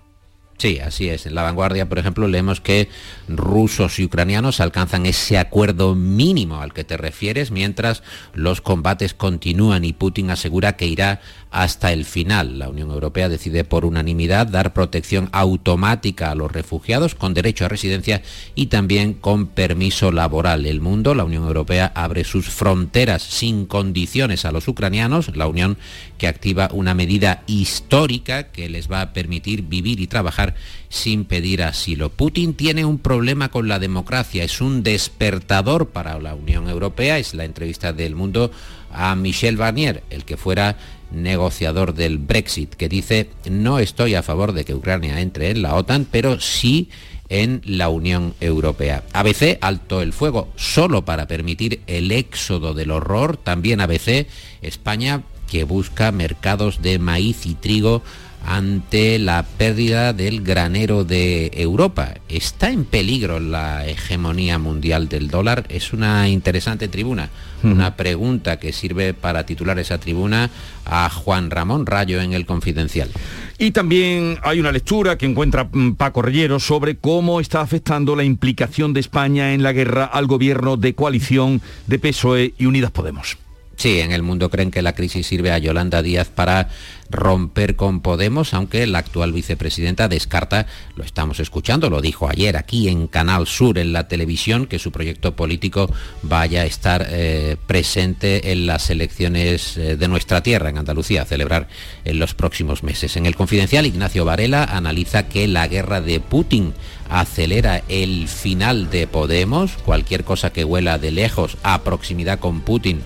Sí, 0.61 0.79
así 0.79 1.09
es. 1.09 1.25
En 1.25 1.35
la 1.35 1.42
vanguardia, 1.42 1.88
por 1.88 1.99
ejemplo, 1.99 2.29
leemos 2.29 2.61
que 2.61 2.90
rusos 3.29 3.99
y 3.99 4.05
ucranianos 4.05 4.61
alcanzan 4.61 5.07
ese 5.07 5.38
acuerdo 5.38 5.94
mínimo 5.94 6.61
al 6.61 6.75
que 6.75 6.85
te 6.85 6.99
refieres 6.99 7.51
mientras 7.51 8.03
los 8.35 8.61
combates 8.61 9.14
continúan 9.14 9.87
y 9.87 9.94
Putin 9.94 10.31
asegura 10.31 10.77
que 10.77 10.87
irá 10.87 11.23
hasta 11.51 11.93
el 11.93 12.05
final. 12.05 12.59
La 12.59 12.69
Unión 12.69 12.91
Europea 12.91 13.29
decide 13.29 13.65
por 13.65 13.85
unanimidad 13.85 14.47
dar 14.47 14.73
protección 14.73 15.29
automática 15.33 16.31
a 16.31 16.35
los 16.35 16.51
refugiados 16.51 17.15
con 17.15 17.35
derecho 17.35 17.65
a 17.65 17.69
residencia 17.69 18.23
y 18.55 18.67
también 18.67 19.15
con 19.15 19.49
permiso 19.49 20.13
laboral. 20.13 20.67
El 20.67 20.81
mundo, 20.81 21.15
la 21.15 21.25
Unión 21.25 21.47
Europea, 21.47 21.93
abre 21.95 22.25
sus 22.25 22.49
fronteras 22.49 23.23
sin 23.23 23.67
condiciones 23.67 24.45
a 24.45 24.53
los 24.53 24.69
ucranianos, 24.69 25.37
la 25.37 25.49
Unión 25.49 25.77
que 26.19 26.29
activa 26.29 26.71
una 26.73 26.95
medida 26.95 27.43
histórica 27.47 28.45
que 28.45 28.69
les 28.69 28.91
va 28.91 29.01
a 29.01 29.13
permitir 29.13 29.63
vivir 29.63 30.01
y 30.01 30.07
trabajar 30.07 30.55
sin 30.89 31.25
pedir 31.25 31.63
asilo. 31.63 32.11
Putin 32.11 32.55
tiene 32.55 32.85
un 32.85 32.99
problema 32.99 33.49
con 33.49 33.69
la 33.69 33.79
democracia, 33.79 34.45
es 34.45 34.61
un 34.61 34.83
despertador 34.83 35.89
para 35.89 36.19
la 36.19 36.35
Unión 36.35 36.69
Europea, 36.69 37.19
es 37.19 37.35
la 37.35 37.45
entrevista 37.45 37.93
del 37.93 38.15
mundo 38.15 38.51
a 38.93 39.15
Michel 39.15 39.57
Barnier, 39.57 40.03
el 40.11 40.25
que 40.25 40.37
fuera 40.37 40.77
negociador 41.12 41.94
del 41.94 42.18
Brexit, 42.18 42.75
que 42.75 42.88
dice, 42.88 43.31
no 43.49 43.79
estoy 43.79 44.14
a 44.14 44.23
favor 44.23 44.53
de 44.53 44.64
que 44.64 44.75
Ucrania 44.75 45.20
entre 45.20 45.51
en 45.51 45.62
la 45.62 45.75
OTAN, 45.75 46.07
pero 46.11 46.40
sí 46.40 46.88
en 47.29 47.62
la 47.64 47.88
Unión 47.88 48.35
Europea. 48.40 49.05
ABC 49.12 49.59
alto 49.61 50.03
el 50.03 50.12
fuego 50.12 50.49
solo 50.57 51.05
para 51.05 51.27
permitir 51.27 51.81
el 51.87 52.11
éxodo 52.12 52.75
del 52.75 52.90
horror. 52.90 53.37
También 53.37 53.81
ABC, 53.81 54.27
España 54.62 55.23
que 55.51 55.64
busca 55.64 56.12
mercados 56.12 56.83
de 56.83 56.99
maíz 56.99 57.46
y 57.46 57.55
trigo 57.55 58.03
ante 58.44 59.18
la 59.18 59.44
pérdida 59.44 60.12
del 60.12 60.42
granero 60.42 61.05
de 61.05 61.50
Europa. 61.55 62.14
¿Está 62.29 62.70
en 62.70 62.85
peligro 62.85 63.40
la 63.40 63.87
hegemonía 63.87 64.59
mundial 64.59 65.09
del 65.09 65.29
dólar? 65.29 65.66
Es 65.68 65.92
una 65.92 66.29
interesante 66.29 66.88
tribuna, 66.88 67.31
una 67.62 67.96
pregunta 67.96 68.59
que 68.59 68.72
sirve 68.72 69.14
para 69.14 69.44
titular 69.44 69.79
esa 69.79 69.98
tribuna 69.98 70.50
a 70.85 71.11
Juan 71.11 71.50
Ramón 71.50 71.87
Rayo 71.87 72.20
en 72.20 72.33
el 72.33 72.46
Confidencial. 72.46 73.11
Y 73.59 73.72
también 73.72 74.38
hay 74.42 74.61
una 74.61 74.72
lectura 74.72 75.18
que 75.18 75.26
encuentra 75.26 75.68
mm, 75.70 75.92
Paco 75.92 76.22
Rellero 76.22 76.59
sobre 76.59 76.96
cómo 76.96 77.40
está 77.40 77.61
afectando 77.61 78.16
la 78.16 78.24
implicación 78.24 78.92
de 78.92 79.00
España 79.00 79.53
en 79.53 79.62
la 79.62 79.72
guerra 79.72 80.05
al 80.05 80.26
gobierno 80.26 80.76
de 80.76 80.94
coalición 80.94 81.61
de 81.87 81.98
PSOE 81.98 82.55
y 82.59 82.66
Unidas 82.66 82.90
Podemos. 82.90 83.37
Sí, 83.81 83.99
en 84.01 84.12
el 84.12 84.23
mundo 84.23 84.51
creen 84.51 84.71
que 84.71 84.83
la 84.83 84.93
crisis 84.93 85.27
sirve 85.27 85.53
a 85.53 85.57
Yolanda 85.57 86.03
Díaz 86.03 86.29
para 86.29 86.69
romper 87.09 87.77
con 87.77 88.01
Podemos, 88.01 88.53
aunque 88.53 88.87
la 88.87 88.99
actual 88.99 89.33
vicepresidenta 89.33 90.07
descarta, 90.07 90.66
lo 90.97 91.03
estamos 91.03 91.40
escuchando, 91.40 91.88
lo 91.88 92.03
dijo 92.03 92.29
ayer 92.29 92.59
aquí 92.59 92.88
en 92.88 93.07
Canal 93.07 93.47
Sur, 93.47 93.79
en 93.79 93.95
la 93.95 94.07
televisión, 94.07 94.66
que 94.66 94.79
su 94.79 94.93
proyecto 94.93 95.35
político 95.35 95.90
vaya 96.21 96.61
a 96.61 96.66
estar 96.66 97.07
eh, 97.09 97.57
presente 97.66 98.53
en 98.53 98.66
las 98.66 98.90
elecciones 98.90 99.79
eh, 99.79 99.97
de 99.97 100.09
nuestra 100.09 100.43
tierra, 100.43 100.69
en 100.69 100.77
Andalucía, 100.77 101.23
a 101.23 101.25
celebrar 101.25 101.66
en 102.05 102.19
los 102.19 102.35
próximos 102.35 102.83
meses. 102.83 103.16
En 103.16 103.25
el 103.25 103.35
confidencial, 103.35 103.87
Ignacio 103.87 104.27
Varela 104.27 104.64
analiza 104.64 105.27
que 105.27 105.49
la 105.49 105.66
guerra 105.69 106.03
de 106.03 106.21
Putin 106.21 106.75
acelera 107.09 107.83
el 107.88 108.29
final 108.29 108.90
de 108.90 109.07
Podemos, 109.07 109.73
cualquier 109.87 110.25
cosa 110.25 110.53
que 110.53 110.64
huela 110.64 110.99
de 110.99 111.12
lejos 111.12 111.57
a 111.62 111.83
proximidad 111.83 112.40
con 112.40 112.61
Putin 112.61 113.01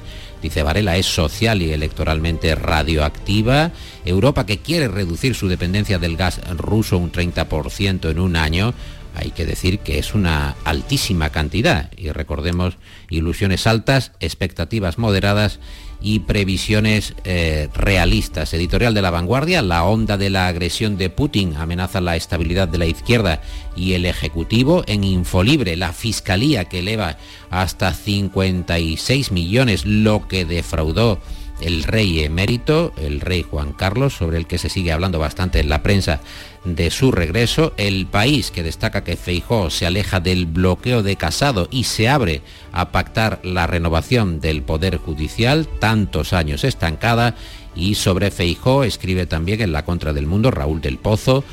Dice 0.45 0.63
Varela, 0.63 0.99
es 0.99 1.07
social 1.07 1.63
y 1.63 1.73
electoralmente 1.73 2.55
radioactiva. 2.55 3.71
Europa 4.05 4.45
que 4.45 4.59
quiere 4.59 4.89
reducir 4.89 5.35
su 5.35 5.49
dependencia 5.49 5.99
del 5.99 6.19
gas 6.19 6.39
ruso 6.59 6.99
un 6.99 7.11
30% 7.11 8.11
en 8.11 8.19
un 8.19 8.37
año. 8.37 8.75
Hay 9.15 9.31
que 9.31 9.47
decir 9.47 9.79
que 9.79 9.99
es 9.99 10.15
una 10.15 10.55
altísima 10.65 11.31
cantidad 11.31 11.91
y 11.97 12.11
recordemos 12.11 12.77
ilusiones 13.09 13.67
altas, 13.67 14.13
expectativas 14.21 14.99
moderadas 14.99 15.61
y 16.05 16.19
previsiones 16.19 17.15
eh, 17.25 17.71
realistas. 17.75 18.53
Editorial 18.53 18.93
de 18.93 19.01
la 19.01 19.11
vanguardia, 19.11 19.63
la 19.63 19.85
onda 19.85 20.19
de 20.19 20.29
la 20.29 20.49
agresión 20.49 20.99
de 20.99 21.09
Putin 21.09 21.57
amenaza 21.57 22.03
la 22.03 22.15
estabilidad 22.15 22.69
de 22.69 22.77
la 22.77 22.85
izquierda 22.85 23.41
y 23.75 23.95
el 23.95 24.05
Ejecutivo. 24.05 24.85
En 24.87 25.03
Infolibre, 25.03 25.77
la 25.77 25.95
Fiscalía 25.95 26.67
que 26.67 26.81
eleva 26.81 27.17
hasta 27.49 27.95
56 27.95 29.33
millones 29.33 29.87
lo 29.87 30.29
que 30.29 30.45
defraudó 30.45 31.21
el 31.63 31.85
rey 31.85 32.21
emérito, 32.21 32.93
el 32.99 33.23
rey 33.23 33.43
Juan 33.43 33.73
Carlos, 33.73 34.15
sobre 34.15 34.37
el 34.37 34.47
que 34.47 34.59
se 34.59 34.69
sigue 34.69 34.93
hablando 34.93 35.19
bastante 35.19 35.61
en 35.61 35.71
la 35.71 35.83
prensa 35.83 36.21
de 36.65 36.91
su 36.91 37.13
regreso, 37.13 37.73
el 37.77 38.07
país 38.07 38.51
que 38.51 38.63
destaca 38.63 39.05
que 39.05 39.17
Feijó 39.17 39.71
se 39.71 39.87
aleja 39.87 40.21
del 40.21 40.47
bloqueo 40.47 41.03
de 41.03 41.17
Casado 41.17 41.69
y 41.71 41.85
se 41.85 42.09
abre 42.09 42.43
a 42.73 42.91
pactar 42.91 43.41
la 43.43 43.67
renovación 43.67 44.41
del 44.41 44.63
Poder 44.63 44.97
Judicial, 44.97 45.67
tantos 45.79 46.33
años 46.33 46.65
estancada, 46.65 47.37
y 47.77 47.97
sobre 47.97 48.31
Feijó 48.31 48.85
escribe 48.85 49.27
también 49.27 49.61
en 49.61 49.73
La 49.73 49.85
Contra 49.85 50.13
del 50.13 50.27
Mundo 50.27 50.51
Raúl 50.51 50.81
del 50.81 50.99
Pozo, 50.99 51.45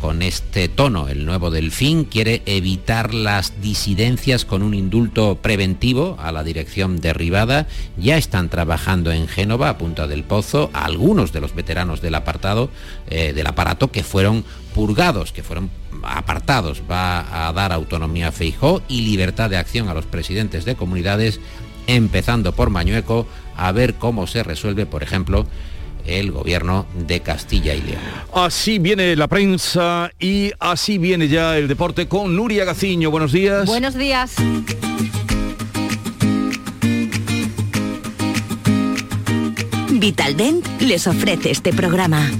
con 0.00 0.22
este 0.22 0.68
tono, 0.68 1.08
el 1.08 1.26
nuevo 1.26 1.50
Delfín 1.50 2.04
quiere 2.04 2.42
evitar 2.46 3.12
las 3.12 3.60
disidencias 3.60 4.44
con 4.44 4.62
un 4.62 4.74
indulto 4.74 5.36
preventivo 5.36 6.16
a 6.18 6.32
la 6.32 6.42
dirección 6.42 7.00
derribada. 7.00 7.66
Ya 7.96 8.16
están 8.16 8.48
trabajando 8.48 9.12
en 9.12 9.28
Génova, 9.28 9.68
a 9.68 9.78
Punta 9.78 10.06
del 10.06 10.24
Pozo, 10.24 10.70
algunos 10.72 11.32
de 11.32 11.40
los 11.40 11.54
veteranos 11.54 12.00
del 12.00 12.14
apartado, 12.14 12.70
eh, 13.08 13.32
del 13.34 13.46
aparato 13.46 13.90
que 13.90 14.02
fueron 14.02 14.44
purgados, 14.74 15.32
que 15.32 15.42
fueron 15.42 15.70
apartados. 16.02 16.82
Va 16.90 17.48
a 17.48 17.52
dar 17.52 17.72
autonomía 17.72 18.28
a 18.28 18.32
Feijó 18.32 18.82
y 18.88 19.02
libertad 19.02 19.50
de 19.50 19.58
acción 19.58 19.88
a 19.88 19.94
los 19.94 20.06
presidentes 20.06 20.64
de 20.64 20.76
comunidades, 20.76 21.40
empezando 21.86 22.52
por 22.54 22.70
Mañueco, 22.70 23.26
a 23.56 23.70
ver 23.72 23.94
cómo 23.94 24.26
se 24.26 24.42
resuelve, 24.42 24.86
por 24.86 25.02
ejemplo, 25.02 25.46
el 26.18 26.32
gobierno 26.32 26.86
de 26.94 27.20
Castilla 27.20 27.74
y 27.74 27.82
León. 27.82 28.00
Así 28.34 28.78
viene 28.78 29.14
la 29.16 29.28
prensa 29.28 30.10
y 30.18 30.50
así 30.58 30.98
viene 30.98 31.28
ya 31.28 31.56
el 31.56 31.68
deporte 31.68 32.08
con 32.08 32.34
Nuria 32.34 32.64
Gaciño. 32.64 33.10
Buenos 33.10 33.32
días. 33.32 33.66
Buenos 33.66 33.94
días. 33.94 34.34
Vitaldent 39.92 40.66
les 40.80 41.06
ofrece 41.06 41.50
este 41.50 41.72
programa. 41.72 42.30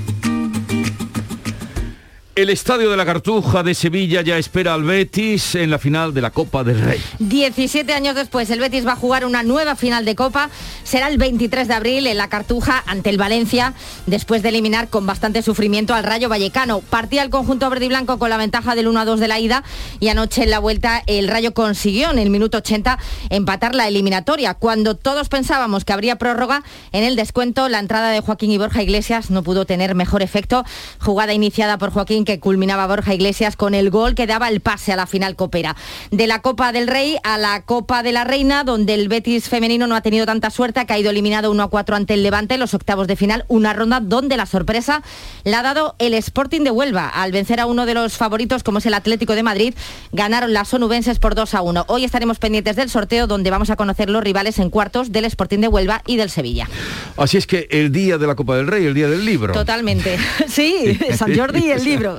El 2.36 2.48
Estadio 2.48 2.88
de 2.92 2.96
la 2.96 3.04
Cartuja 3.04 3.64
de 3.64 3.74
Sevilla 3.74 4.22
ya 4.22 4.38
espera 4.38 4.74
al 4.74 4.84
Betis 4.84 5.56
en 5.56 5.68
la 5.68 5.80
final 5.80 6.14
de 6.14 6.20
la 6.20 6.30
Copa 6.30 6.62
del 6.62 6.80
Rey. 6.80 7.02
17 7.18 7.92
años 7.92 8.14
después, 8.14 8.48
el 8.50 8.60
Betis 8.60 8.86
va 8.86 8.92
a 8.92 8.96
jugar 8.96 9.24
una 9.26 9.42
nueva 9.42 9.74
final 9.74 10.04
de 10.04 10.14
Copa. 10.14 10.48
Será 10.84 11.08
el 11.08 11.18
23 11.18 11.66
de 11.66 11.74
abril 11.74 12.06
en 12.06 12.16
la 12.16 12.28
Cartuja 12.28 12.84
ante 12.86 13.10
el 13.10 13.18
Valencia, 13.18 13.74
después 14.06 14.44
de 14.44 14.50
eliminar 14.50 14.88
con 14.88 15.06
bastante 15.06 15.42
sufrimiento 15.42 15.92
al 15.92 16.04
Rayo 16.04 16.28
Vallecano. 16.28 16.82
Partía 16.82 17.24
el 17.24 17.30
conjunto 17.30 17.68
verde 17.68 17.86
y 17.86 17.88
blanco 17.88 18.20
con 18.20 18.30
la 18.30 18.36
ventaja 18.36 18.76
del 18.76 18.86
1 18.86 19.00
a 19.00 19.04
2 19.04 19.18
de 19.18 19.28
la 19.28 19.40
ida 19.40 19.64
y 19.98 20.06
anoche 20.06 20.44
en 20.44 20.50
la 20.50 20.60
vuelta 20.60 21.02
el 21.08 21.26
Rayo 21.26 21.52
consiguió 21.52 22.12
en 22.12 22.20
el 22.20 22.30
minuto 22.30 22.58
80 22.58 22.96
empatar 23.30 23.74
la 23.74 23.88
eliminatoria. 23.88 24.54
Cuando 24.54 24.94
todos 24.94 25.28
pensábamos 25.28 25.84
que 25.84 25.92
habría 25.92 26.16
prórroga, 26.16 26.62
en 26.92 27.02
el 27.02 27.16
descuento 27.16 27.68
la 27.68 27.80
entrada 27.80 28.10
de 28.10 28.20
Joaquín 28.20 28.52
y 28.52 28.58
Borja 28.58 28.84
Iglesias 28.84 29.32
no 29.32 29.42
pudo 29.42 29.64
tener 29.64 29.96
mejor 29.96 30.22
efecto. 30.22 30.64
Jugada 31.00 31.34
iniciada 31.34 31.76
por 31.76 31.90
Joaquín 31.90 32.19
que 32.24 32.40
culminaba 32.40 32.86
Borja 32.86 33.14
Iglesias 33.14 33.56
con 33.56 33.74
el 33.74 33.90
gol 33.90 34.14
que 34.14 34.26
daba 34.26 34.48
el 34.48 34.60
pase 34.60 34.92
a 34.92 34.96
la 34.96 35.06
final 35.06 35.36
copera. 35.36 35.76
De 36.10 36.26
la 36.26 36.42
Copa 36.42 36.72
del 36.72 36.86
Rey 36.88 37.16
a 37.22 37.38
la 37.38 37.62
Copa 37.62 38.02
de 38.02 38.12
la 38.12 38.24
Reina, 38.24 38.64
donde 38.64 38.94
el 38.94 39.08
Betis 39.08 39.48
femenino 39.48 39.86
no 39.86 39.94
ha 39.94 40.00
tenido 40.00 40.26
tanta 40.26 40.50
suerte, 40.50 40.80
ha 40.80 40.86
caído 40.86 41.10
eliminado 41.10 41.50
1 41.50 41.62
a 41.62 41.68
4 41.68 41.96
ante 41.96 42.14
el 42.14 42.22
Levante 42.22 42.54
en 42.54 42.60
los 42.60 42.74
octavos 42.74 43.06
de 43.06 43.16
final, 43.16 43.44
una 43.48 43.72
ronda 43.72 44.00
donde 44.00 44.36
la 44.36 44.46
sorpresa 44.46 45.02
la 45.44 45.60
ha 45.60 45.62
dado 45.62 45.94
el 45.98 46.14
Sporting 46.14 46.62
de 46.62 46.70
Huelva. 46.70 47.08
Al 47.08 47.32
vencer 47.32 47.60
a 47.60 47.66
uno 47.66 47.86
de 47.86 47.94
los 47.94 48.16
favoritos, 48.16 48.62
como 48.62 48.78
es 48.78 48.86
el 48.86 48.94
Atlético 48.94 49.34
de 49.34 49.42
Madrid, 49.42 49.74
ganaron 50.12 50.52
las 50.52 50.68
sonubenses 50.68 51.18
por 51.18 51.34
2 51.34 51.54
a 51.54 51.62
1. 51.62 51.84
Hoy 51.88 52.04
estaremos 52.04 52.38
pendientes 52.38 52.76
del 52.76 52.90
sorteo, 52.90 53.26
donde 53.26 53.50
vamos 53.50 53.70
a 53.70 53.76
conocer 53.76 54.10
los 54.10 54.22
rivales 54.22 54.58
en 54.58 54.70
cuartos 54.70 55.12
del 55.12 55.24
Sporting 55.24 55.58
de 55.58 55.68
Huelva 55.68 56.02
y 56.06 56.16
del 56.16 56.30
Sevilla. 56.30 56.68
Así 57.16 57.36
es 57.36 57.46
que 57.46 57.68
el 57.70 57.92
día 57.92 58.18
de 58.18 58.26
la 58.26 58.34
Copa 58.34 58.56
del 58.56 58.66
Rey, 58.66 58.86
el 58.86 58.94
día 58.94 59.08
del 59.08 59.24
libro. 59.24 59.52
Totalmente. 59.52 60.18
Sí, 60.48 60.98
San 61.16 61.36
Jordi 61.36 61.66
y 61.66 61.70
el 61.70 61.84
libro. 61.90 62.09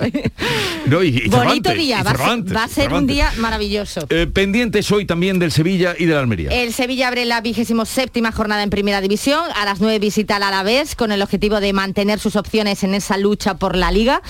Bonito 1.30 1.74
día, 1.74 2.04
va, 2.04 2.64
a 2.64 2.68
ser 2.68 2.94
un 2.94 3.08
día 3.08 3.32
maravilloso. 3.38 4.08
Eh, 4.10 4.28
pendientes 4.32 4.92
hoy 4.92 5.06
también 5.06 5.40
del 5.40 5.52
Sevilla 5.52 5.96
y 5.98 6.06
del 6.06 6.18
Almería. 6.18 6.50
El 6.50 6.74
Sevilla 6.74 7.08
abre 7.08 7.26
la 7.26 7.42
vigésimo 7.42 7.86
séptima 7.86 8.32
jornada 8.32 8.64
en 8.64 8.70
Primera 8.70 9.02
División. 9.02 9.44
A 9.56 9.66
las 9.66 9.80
nueve 9.80 10.00
visita 10.00 10.38
al 10.38 10.44
Alavés 10.44 10.96
con 10.96 11.12
el 11.12 11.22
objetivo 11.22 11.60
de 11.60 11.74
mantener 11.74 12.20
sus 12.20 12.36
opciones 12.36 12.84
en 12.84 12.94
esa 12.94 13.18
lucha 13.18 13.56
por 13.56 13.76
la 13.76 13.92
Liga. 13.92 14.22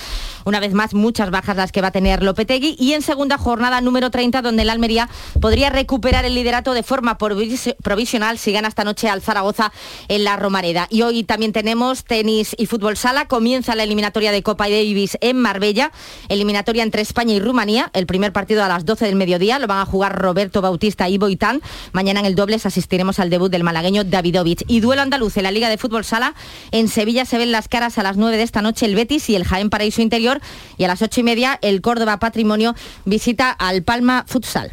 Una 0.44 0.60
vez 0.60 0.72
más, 0.72 0.94
muchas 0.94 1.30
bajas 1.30 1.56
las 1.56 1.72
que 1.72 1.80
va 1.80 1.88
a 1.88 1.92
tener 1.92 2.22
Lopetegui. 2.22 2.76
Y 2.78 2.92
en 2.92 3.02
segunda 3.02 3.38
jornada 3.38 3.80
número 3.80 4.10
30, 4.10 4.42
donde 4.42 4.62
el 4.62 4.70
Almería 4.70 5.08
podría 5.40 5.70
recuperar 5.70 6.24
el 6.24 6.34
liderato 6.34 6.74
de 6.74 6.82
forma 6.82 7.18
provisional 7.18 8.38
si 8.38 8.52
gana 8.52 8.68
esta 8.68 8.84
noche 8.84 9.08
al 9.08 9.22
Zaragoza 9.22 9.72
en 10.08 10.24
la 10.24 10.36
Romareda. 10.36 10.86
Y 10.90 11.02
hoy 11.02 11.24
también 11.24 11.52
tenemos 11.52 12.04
tenis 12.04 12.54
y 12.58 12.66
fútbol 12.66 12.96
sala. 12.96 13.26
Comienza 13.26 13.74
la 13.74 13.84
eliminatoria 13.84 14.32
de 14.32 14.42
Copa 14.42 14.68
Davis 14.68 15.16
en 15.20 15.38
Marbella 15.52 15.92
eliminatoria 16.30 16.82
entre 16.82 17.02
España 17.02 17.34
y 17.34 17.40
Rumanía. 17.40 17.90
El 17.92 18.06
primer 18.06 18.32
partido 18.32 18.64
a 18.64 18.68
las 18.68 18.86
12 18.86 19.04
del 19.04 19.16
mediodía 19.16 19.58
lo 19.58 19.66
van 19.66 19.80
a 19.80 19.84
jugar 19.84 20.18
Roberto 20.18 20.62
Bautista 20.62 21.10
y 21.10 21.18
Boitán. 21.18 21.60
Mañana 21.92 22.20
en 22.20 22.26
el 22.26 22.34
dobles 22.34 22.64
asistiremos 22.64 23.18
al 23.18 23.28
debut 23.28 23.52
del 23.52 23.62
malagueño 23.62 24.04
Davidovich. 24.04 24.64
Y 24.66 24.80
duelo 24.80 25.02
andaluz 25.02 25.36
en 25.36 25.42
la 25.42 25.50
Liga 25.50 25.68
de 25.68 25.76
Fútbol 25.76 26.06
Sala. 26.06 26.34
En 26.70 26.88
Sevilla 26.88 27.26
se 27.26 27.36
ven 27.36 27.52
las 27.52 27.68
caras 27.68 27.98
a 27.98 28.02
las 28.02 28.16
9 28.16 28.38
de 28.38 28.42
esta 28.44 28.62
noche 28.62 28.86
el 28.86 28.94
Betis 28.94 29.28
y 29.28 29.36
el 29.36 29.44
Jaén 29.44 29.68
Paraíso 29.68 30.00
Interior. 30.00 30.40
Y 30.78 30.84
a 30.84 30.88
las 30.88 31.02
8 31.02 31.20
y 31.20 31.22
media 31.22 31.58
el 31.60 31.82
Córdoba 31.82 32.18
Patrimonio 32.18 32.74
visita 33.04 33.50
al 33.50 33.82
Palma 33.82 34.24
Futsal. 34.26 34.72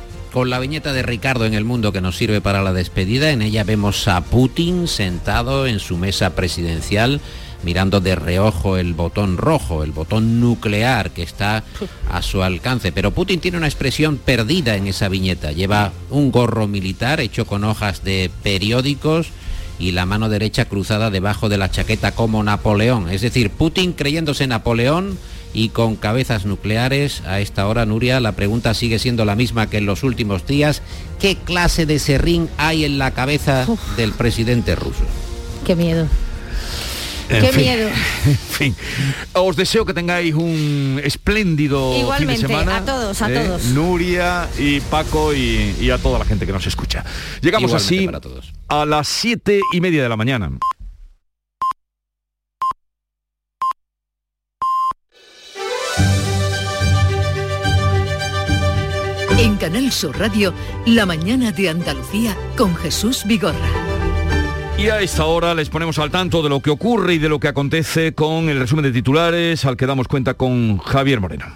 Con 0.31 0.49
la 0.49 0.59
viñeta 0.59 0.93
de 0.93 1.03
Ricardo 1.03 1.45
en 1.45 1.53
el 1.53 1.65
mundo 1.65 1.91
que 1.91 2.01
nos 2.01 2.17
sirve 2.17 2.41
para 2.41 2.63
la 2.63 2.73
despedida. 2.73 3.31
En 3.31 3.41
ella 3.41 3.63
vemos 3.63 4.07
a 4.07 4.21
Putin 4.21 4.87
sentado 4.87 5.67
en 5.67 5.79
su 5.79 5.97
mesa 5.97 6.35
presidencial 6.35 7.21
mirando 7.63 7.99
de 7.99 8.15
reojo 8.15 8.77
el 8.77 8.93
botón 8.93 9.37
rojo, 9.37 9.83
el 9.83 9.91
botón 9.91 10.39
nuclear 10.39 11.11
que 11.11 11.21
está 11.21 11.63
a 12.09 12.21
su 12.21 12.43
alcance. 12.43 12.91
Pero 12.91 13.11
Putin 13.11 13.39
tiene 13.39 13.57
una 13.57 13.67
expresión 13.67 14.17
perdida 14.17 14.75
en 14.75 14.87
esa 14.87 15.09
viñeta. 15.09 15.51
Lleva 15.51 15.91
un 16.09 16.31
gorro 16.31 16.67
militar 16.67 17.19
hecho 17.19 17.45
con 17.45 17.63
hojas 17.63 18.03
de 18.03 18.31
periódicos 18.41 19.27
y 19.79 19.91
la 19.91 20.05
mano 20.05 20.29
derecha 20.29 20.65
cruzada 20.65 21.09
debajo 21.09 21.49
de 21.49 21.57
la 21.57 21.71
chaqueta 21.71 22.13
como 22.13 22.43
Napoleón. 22.43 23.09
Es 23.09 23.21
decir, 23.21 23.49
Putin 23.49 23.93
creyéndose 23.93 24.47
Napoleón 24.47 25.17
y 25.53 25.69
con 25.69 25.95
cabezas 25.95 26.45
nucleares. 26.45 27.21
A 27.25 27.39
esta 27.39 27.67
hora, 27.67 27.85
Nuria, 27.85 28.19
la 28.19 28.33
pregunta 28.33 28.73
sigue 28.73 28.99
siendo 28.99 29.25
la 29.25 29.35
misma 29.35 29.69
que 29.69 29.77
en 29.77 29.85
los 29.85 30.03
últimos 30.03 30.45
días. 30.45 30.81
¿Qué 31.19 31.35
clase 31.35 31.85
de 31.85 31.99
serrín 31.99 32.49
hay 32.57 32.85
en 32.85 32.97
la 32.97 33.11
cabeza 33.11 33.65
del 33.97 34.11
presidente 34.13 34.75
ruso? 34.75 35.03
Qué 35.65 35.75
miedo. 35.75 36.07
En 37.29 37.41
Qué 37.45 37.51
fin, 37.53 37.61
miedo. 37.63 37.89
En 38.25 38.37
fin, 38.37 38.75
os 39.33 39.55
deseo 39.55 39.85
que 39.85 39.93
tengáis 39.93 40.33
un 40.35 40.99
espléndido 41.03 41.95
Igualmente, 41.97 42.41
fin 42.45 42.47
de 42.49 42.59
semana. 42.59 42.77
a 42.77 42.85
todos, 42.85 43.21
a 43.21 43.31
¿eh? 43.31 43.35
todos. 43.45 43.63
Nuria 43.67 44.49
y 44.59 44.81
Paco 44.81 45.33
y, 45.33 45.73
y 45.79 45.89
a 45.91 45.97
toda 45.97 46.19
la 46.19 46.25
gente 46.25 46.45
que 46.45 46.51
nos 46.51 46.67
escucha. 46.67 47.05
Llegamos 47.41 47.69
Igualmente 47.71 47.95
así 47.95 48.05
para 48.05 48.19
todos. 48.19 48.51
a 48.67 48.85
las 48.85 49.07
siete 49.07 49.61
y 49.71 49.79
media 49.79 50.03
de 50.03 50.09
la 50.09 50.17
mañana. 50.17 50.51
En 59.41 59.55
Canal 59.55 59.91
Sur 59.91 60.19
Radio, 60.19 60.53
La 60.85 61.07
mañana 61.07 61.51
de 61.51 61.67
Andalucía 61.67 62.37
con 62.55 62.75
Jesús 62.75 63.23
Vigorra. 63.25 63.57
Y 64.77 64.89
a 64.89 65.01
esta 65.01 65.25
hora 65.25 65.55
les 65.55 65.67
ponemos 65.67 65.97
al 65.97 66.11
tanto 66.11 66.43
de 66.43 66.49
lo 66.49 66.59
que 66.59 66.69
ocurre 66.69 67.15
y 67.15 67.17
de 67.17 67.27
lo 67.27 67.39
que 67.39 67.47
acontece 67.47 68.13
con 68.13 68.49
el 68.49 68.59
resumen 68.59 68.83
de 68.83 68.91
titulares 68.91 69.65
al 69.65 69.77
que 69.77 69.87
damos 69.87 70.07
cuenta 70.07 70.35
con 70.35 70.77
Javier 70.77 71.21
Moreno. 71.21 71.47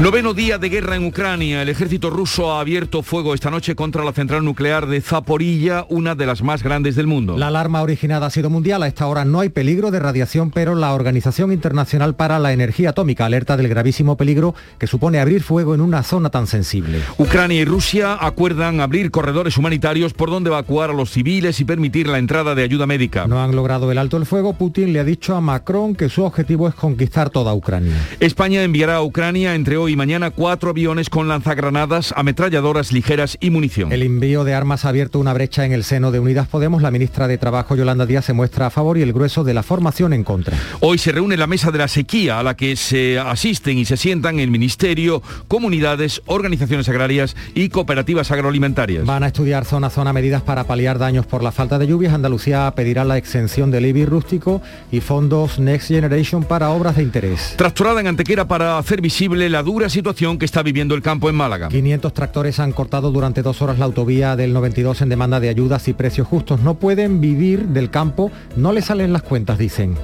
Noveno 0.00 0.32
día 0.32 0.56
de 0.56 0.70
guerra 0.70 0.96
en 0.96 1.04
Ucrania. 1.04 1.60
El 1.60 1.68
ejército 1.68 2.08
ruso 2.08 2.52
ha 2.52 2.60
abierto 2.60 3.02
fuego 3.02 3.34
esta 3.34 3.50
noche 3.50 3.74
contra 3.74 4.02
la 4.02 4.14
central 4.14 4.42
nuclear 4.42 4.86
de 4.86 5.02
Zaporilla, 5.02 5.84
una 5.90 6.14
de 6.14 6.24
las 6.24 6.42
más 6.42 6.62
grandes 6.62 6.96
del 6.96 7.06
mundo. 7.06 7.36
La 7.36 7.48
alarma 7.48 7.82
originada 7.82 8.24
ha 8.24 8.30
sido 8.30 8.48
mundial. 8.48 8.82
A 8.82 8.86
esta 8.86 9.06
hora 9.06 9.26
no 9.26 9.40
hay 9.40 9.50
peligro 9.50 9.90
de 9.90 10.00
radiación, 10.00 10.52
pero 10.52 10.74
la 10.74 10.94
Organización 10.94 11.52
Internacional 11.52 12.14
para 12.14 12.38
la 12.38 12.54
Energía 12.54 12.90
Atómica 12.90 13.26
alerta 13.26 13.58
del 13.58 13.68
gravísimo 13.68 14.16
peligro 14.16 14.54
que 14.78 14.86
supone 14.86 15.20
abrir 15.20 15.42
fuego 15.42 15.74
en 15.74 15.82
una 15.82 16.02
zona 16.02 16.30
tan 16.30 16.46
sensible. 16.46 17.02
Ucrania 17.18 17.60
y 17.60 17.66
Rusia 17.66 18.16
acuerdan 18.18 18.80
abrir 18.80 19.10
corredores 19.10 19.58
humanitarios 19.58 20.14
por 20.14 20.30
donde 20.30 20.48
evacuar 20.48 20.88
a 20.88 20.94
los 20.94 21.10
civiles 21.10 21.60
y 21.60 21.66
permitir 21.66 22.08
la 22.08 22.16
entrada 22.16 22.54
de 22.54 22.62
ayuda 22.62 22.86
médica. 22.86 23.26
No 23.26 23.42
han 23.42 23.54
logrado 23.54 23.92
el 23.92 23.98
alto 23.98 24.16
el 24.16 24.24
fuego. 24.24 24.54
Putin 24.54 24.94
le 24.94 25.00
ha 25.00 25.04
dicho 25.04 25.36
a 25.36 25.42
Macron 25.42 25.94
que 25.94 26.08
su 26.08 26.24
objetivo 26.24 26.68
es 26.68 26.74
conquistar 26.74 27.28
toda 27.28 27.52
Ucrania. 27.52 27.92
España 28.18 28.62
enviará 28.62 28.96
a 28.96 29.02
Ucrania 29.02 29.54
entre 29.54 29.76
hoy 29.76 29.89
y 29.90 29.96
mañana 29.96 30.30
cuatro 30.30 30.70
aviones 30.70 31.10
con 31.10 31.26
lanzagranadas, 31.26 32.14
ametralladoras 32.16 32.92
ligeras 32.92 33.36
y 33.40 33.50
munición. 33.50 33.92
El 33.92 34.02
envío 34.02 34.44
de 34.44 34.54
armas 34.54 34.84
ha 34.84 34.90
abierto 34.90 35.18
una 35.18 35.32
brecha 35.32 35.66
en 35.66 35.72
el 35.72 35.82
seno 35.82 36.12
de 36.12 36.20
Unidas 36.20 36.46
Podemos. 36.46 36.80
La 36.80 36.92
ministra 36.92 37.26
de 37.26 37.38
Trabajo, 37.38 37.74
Yolanda 37.74 38.06
Díaz, 38.06 38.24
se 38.24 38.32
muestra 38.32 38.66
a 38.66 38.70
favor 38.70 38.98
y 38.98 39.02
el 39.02 39.12
grueso 39.12 39.42
de 39.42 39.52
la 39.52 39.64
formación 39.64 40.12
en 40.12 40.22
contra. 40.22 40.56
Hoy 40.80 40.98
se 40.98 41.10
reúne 41.10 41.36
la 41.36 41.48
mesa 41.48 41.72
de 41.72 41.78
la 41.78 41.88
sequía 41.88 42.38
a 42.38 42.42
la 42.44 42.56
que 42.56 42.76
se 42.76 43.18
asisten 43.18 43.78
y 43.78 43.84
se 43.84 43.96
sientan 43.96 44.38
el 44.38 44.50
Ministerio, 44.50 45.22
comunidades, 45.48 46.22
organizaciones 46.26 46.88
agrarias 46.88 47.34
y 47.54 47.68
cooperativas 47.68 48.30
agroalimentarias. 48.30 49.04
Van 49.04 49.24
a 49.24 49.26
estudiar 49.26 49.64
zona 49.64 49.88
a 49.88 49.90
zona 49.90 50.12
medidas 50.12 50.42
para 50.42 50.64
paliar 50.64 50.98
daños 50.98 51.26
por 51.26 51.42
la 51.42 51.50
falta 51.50 51.78
de 51.78 51.88
lluvias. 51.88 52.14
Andalucía 52.14 52.72
pedirá 52.76 53.04
la 53.04 53.18
exención 53.18 53.72
del 53.72 53.86
IBI 53.86 54.06
rústico 54.06 54.62
y 54.92 55.00
fondos 55.00 55.58
Next 55.58 55.88
Generation 55.88 56.44
para 56.44 56.70
obras 56.70 56.96
de 56.96 57.02
interés. 57.02 57.54
Tractorada 57.56 58.00
en 58.00 58.06
Antequera 58.06 58.46
para 58.46 58.78
hacer 58.78 59.00
visible 59.00 59.48
la 59.48 59.64
dura 59.64 59.79
situación 59.88 60.38
que 60.38 60.44
está 60.44 60.62
viviendo 60.62 60.94
el 60.94 61.02
campo 61.02 61.30
en 61.30 61.36
Málaga. 61.36 61.68
500 61.68 62.12
tractores 62.12 62.60
han 62.60 62.72
cortado 62.72 63.10
durante 63.10 63.42
dos 63.42 63.62
horas 63.62 63.78
la 63.78 63.86
autovía 63.86 64.36
del 64.36 64.52
92 64.52 65.02
en 65.02 65.08
demanda 65.08 65.40
de 65.40 65.48
ayudas 65.48 65.88
y 65.88 65.92
precios 65.92 66.26
justos. 66.26 66.60
No 66.60 66.74
pueden 66.74 67.20
vivir 67.20 67.68
del 67.68 67.90
campo, 67.90 68.30
no 68.56 68.72
les 68.72 68.86
salen 68.86 69.12
las 69.12 69.22
cuentas, 69.22 69.58
dicen. 69.58 69.96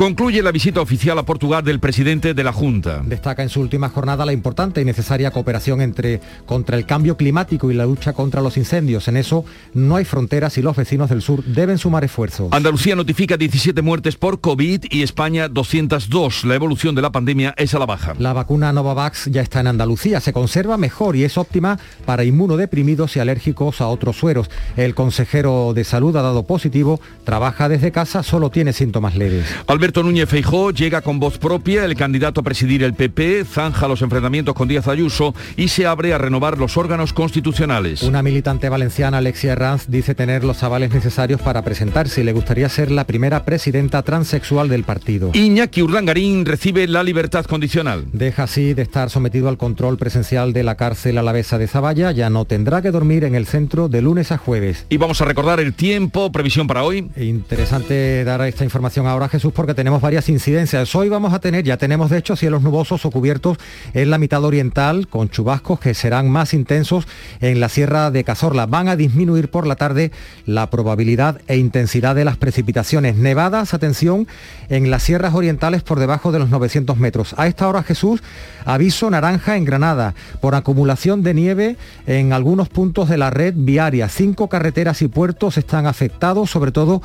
Concluye 0.00 0.42
la 0.42 0.50
visita 0.50 0.80
oficial 0.80 1.18
a 1.18 1.24
Portugal 1.24 1.62
del 1.62 1.78
presidente 1.78 2.32
de 2.32 2.42
la 2.42 2.54
Junta. 2.54 3.02
Destaca 3.04 3.42
en 3.42 3.50
su 3.50 3.60
última 3.60 3.90
jornada 3.90 4.24
la 4.24 4.32
importante 4.32 4.80
y 4.80 4.84
necesaria 4.86 5.30
cooperación 5.30 5.82
entre 5.82 6.22
contra 6.46 6.78
el 6.78 6.86
cambio 6.86 7.18
climático 7.18 7.70
y 7.70 7.74
la 7.74 7.84
lucha 7.84 8.14
contra 8.14 8.40
los 8.40 8.56
incendios. 8.56 9.08
En 9.08 9.18
eso 9.18 9.44
no 9.74 9.96
hay 9.96 10.06
fronteras 10.06 10.56
y 10.56 10.62
los 10.62 10.74
vecinos 10.74 11.10
del 11.10 11.20
sur 11.20 11.44
deben 11.44 11.76
sumar 11.76 12.02
esfuerzos. 12.02 12.50
Andalucía 12.50 12.96
notifica 12.96 13.36
17 13.36 13.82
muertes 13.82 14.16
por 14.16 14.40
COVID 14.40 14.86
y 14.88 15.02
España 15.02 15.48
202. 15.48 16.44
La 16.46 16.54
evolución 16.54 16.94
de 16.94 17.02
la 17.02 17.12
pandemia 17.12 17.52
es 17.58 17.74
a 17.74 17.78
la 17.78 17.84
baja. 17.84 18.14
La 18.18 18.32
vacuna 18.32 18.72
Novavax 18.72 19.26
ya 19.26 19.42
está 19.42 19.60
en 19.60 19.66
Andalucía, 19.66 20.20
se 20.20 20.32
conserva 20.32 20.78
mejor 20.78 21.14
y 21.14 21.24
es 21.24 21.36
óptima 21.36 21.78
para 22.06 22.24
inmunodeprimidos 22.24 23.16
y 23.16 23.20
alérgicos 23.20 23.82
a 23.82 23.88
otros 23.88 24.16
sueros. 24.16 24.48
El 24.78 24.94
consejero 24.94 25.74
de 25.74 25.84
salud 25.84 26.16
ha 26.16 26.22
dado 26.22 26.46
positivo, 26.46 27.02
trabaja 27.24 27.68
desde 27.68 27.92
casa, 27.92 28.22
solo 28.22 28.48
tiene 28.48 28.72
síntomas 28.72 29.14
leves. 29.14 29.44
Alberto 29.66 29.89
Núñez 29.98 30.28
Feijó 30.28 30.70
llega 30.70 31.02
con 31.02 31.18
voz 31.18 31.38
propia, 31.38 31.84
el 31.84 31.96
candidato 31.96 32.40
a 32.40 32.44
presidir 32.44 32.84
el 32.84 32.94
PP 32.94 33.44
zanja 33.44 33.88
los 33.88 34.00
enfrentamientos 34.00 34.54
con 34.54 34.68
Díaz 34.68 34.86
Ayuso 34.86 35.34
y 35.56 35.68
se 35.68 35.86
abre 35.86 36.14
a 36.14 36.18
renovar 36.18 36.56
los 36.56 36.76
órganos 36.76 37.12
constitucionales. 37.12 38.02
Una 38.02 38.22
militante 38.22 38.68
valenciana, 38.68 39.18
Alexia 39.18 39.52
Herranz, 39.52 39.88
dice 39.88 40.14
tener 40.14 40.44
los 40.44 40.62
avales 40.62 40.94
necesarios 40.94 41.40
para 41.40 41.62
presentarse 41.62 42.20
y 42.20 42.24
le 42.24 42.32
gustaría 42.32 42.68
ser 42.68 42.90
la 42.90 43.04
primera 43.04 43.44
presidenta 43.44 44.02
transexual 44.02 44.68
del 44.68 44.84
partido. 44.84 45.32
Iñaki 45.34 45.82
Urdangarín 45.82 46.46
recibe 46.46 46.86
la 46.86 47.02
libertad 47.02 47.44
condicional. 47.44 48.04
Deja 48.12 48.44
así 48.44 48.72
de 48.72 48.82
estar 48.82 49.10
sometido 49.10 49.48
al 49.48 49.58
control 49.58 49.98
presencial 49.98 50.52
de 50.52 50.62
la 50.62 50.76
cárcel 50.76 51.18
alavesa 51.18 51.58
de 51.58 51.66
Zavalla, 51.66 52.12
ya 52.12 52.30
no 52.30 52.44
tendrá 52.44 52.80
que 52.80 52.92
dormir 52.92 53.24
en 53.24 53.34
el 53.34 53.46
centro 53.46 53.88
de 53.88 54.00
lunes 54.00 54.30
a 54.32 54.38
jueves. 54.38 54.86
Y 54.88 54.96
vamos 54.96 55.20
a 55.20 55.24
recordar 55.24 55.60
el 55.60 55.74
tiempo, 55.74 56.30
previsión 56.30 56.66
para 56.66 56.84
hoy. 56.84 57.10
Interesante 57.16 58.24
dar 58.24 58.40
esta 58.42 58.64
información 58.64 59.06
ahora, 59.06 59.28
Jesús, 59.28 59.52
porque 59.52 59.74
tenemos 59.80 60.02
varias 60.02 60.28
incidencias. 60.28 60.94
Hoy 60.94 61.08
vamos 61.08 61.32
a 61.32 61.38
tener, 61.38 61.64
ya 61.64 61.78
tenemos 61.78 62.10
de 62.10 62.18
hecho 62.18 62.36
cielos 62.36 62.60
nubosos 62.60 63.06
o 63.06 63.10
cubiertos 63.10 63.56
en 63.94 64.10
la 64.10 64.18
mitad 64.18 64.44
oriental 64.44 65.08
con 65.08 65.30
chubascos 65.30 65.80
que 65.80 65.94
serán 65.94 66.28
más 66.28 66.52
intensos 66.52 67.08
en 67.40 67.60
la 67.60 67.70
sierra 67.70 68.10
de 68.10 68.22
Cazorla. 68.22 68.66
Van 68.66 68.88
a 68.88 68.96
disminuir 68.96 69.50
por 69.50 69.66
la 69.66 69.76
tarde 69.76 70.12
la 70.44 70.68
probabilidad 70.68 71.40
e 71.46 71.56
intensidad 71.56 72.14
de 72.14 72.26
las 72.26 72.36
precipitaciones. 72.36 73.16
Nevadas, 73.16 73.72
atención, 73.72 74.28
en 74.68 74.90
las 74.90 75.02
sierras 75.02 75.32
orientales 75.34 75.82
por 75.82 75.98
debajo 75.98 76.30
de 76.30 76.40
los 76.40 76.50
900 76.50 76.98
metros. 76.98 77.34
A 77.38 77.46
esta 77.46 77.66
hora, 77.66 77.82
Jesús, 77.82 78.22
aviso 78.66 79.08
naranja 79.08 79.56
en 79.56 79.64
Granada 79.64 80.14
por 80.42 80.56
acumulación 80.56 81.22
de 81.22 81.32
nieve 81.32 81.76
en 82.06 82.34
algunos 82.34 82.68
puntos 82.68 83.08
de 83.08 83.16
la 83.16 83.30
red 83.30 83.54
viaria. 83.56 84.10
Cinco 84.10 84.50
carreteras 84.50 85.00
y 85.00 85.08
puertos 85.08 85.56
están 85.56 85.86
afectados, 85.86 86.50
sobre 86.50 86.70
todo 86.70 87.00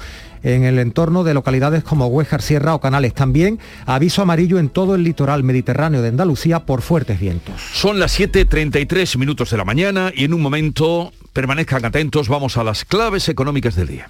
en 0.45 0.63
el 0.63 0.77
entorno 0.77 1.23
de 1.23 1.34
localidades 1.34 1.84
como 1.84 2.05
Huejar, 2.08 2.41
Sierra 2.41 2.75
o 2.75 2.79
Canales. 2.79 3.13
También 3.13 3.60
aviso 3.86 4.21
amarillo 4.21 4.60
en 4.60 4.69
todo 4.69 4.95
el 4.95 5.03
litoral 5.03 5.43
mediterráneo 5.43 6.01
de 6.01 6.10
Andalucía 6.10 6.65
por 6.65 6.81
fuertes 6.81 7.19
vientos. 7.19 7.60
Son 7.73 7.99
las 7.99 8.17
7.33 8.19 9.17
minutos 9.17 9.49
de 9.49 9.58
la 9.58 9.65
mañana 9.65 10.12
y 10.15 10.23
en 10.23 10.34
un 10.34 10.41
momento, 10.41 11.12
permanezcan 11.34 11.84
atentos, 11.84 12.29
vamos 12.29 12.58
a 12.58 12.63
las 12.63 12.86
claves 12.86 13.27
económicas 13.27 13.75
del 13.75 13.88
día. 13.88 14.10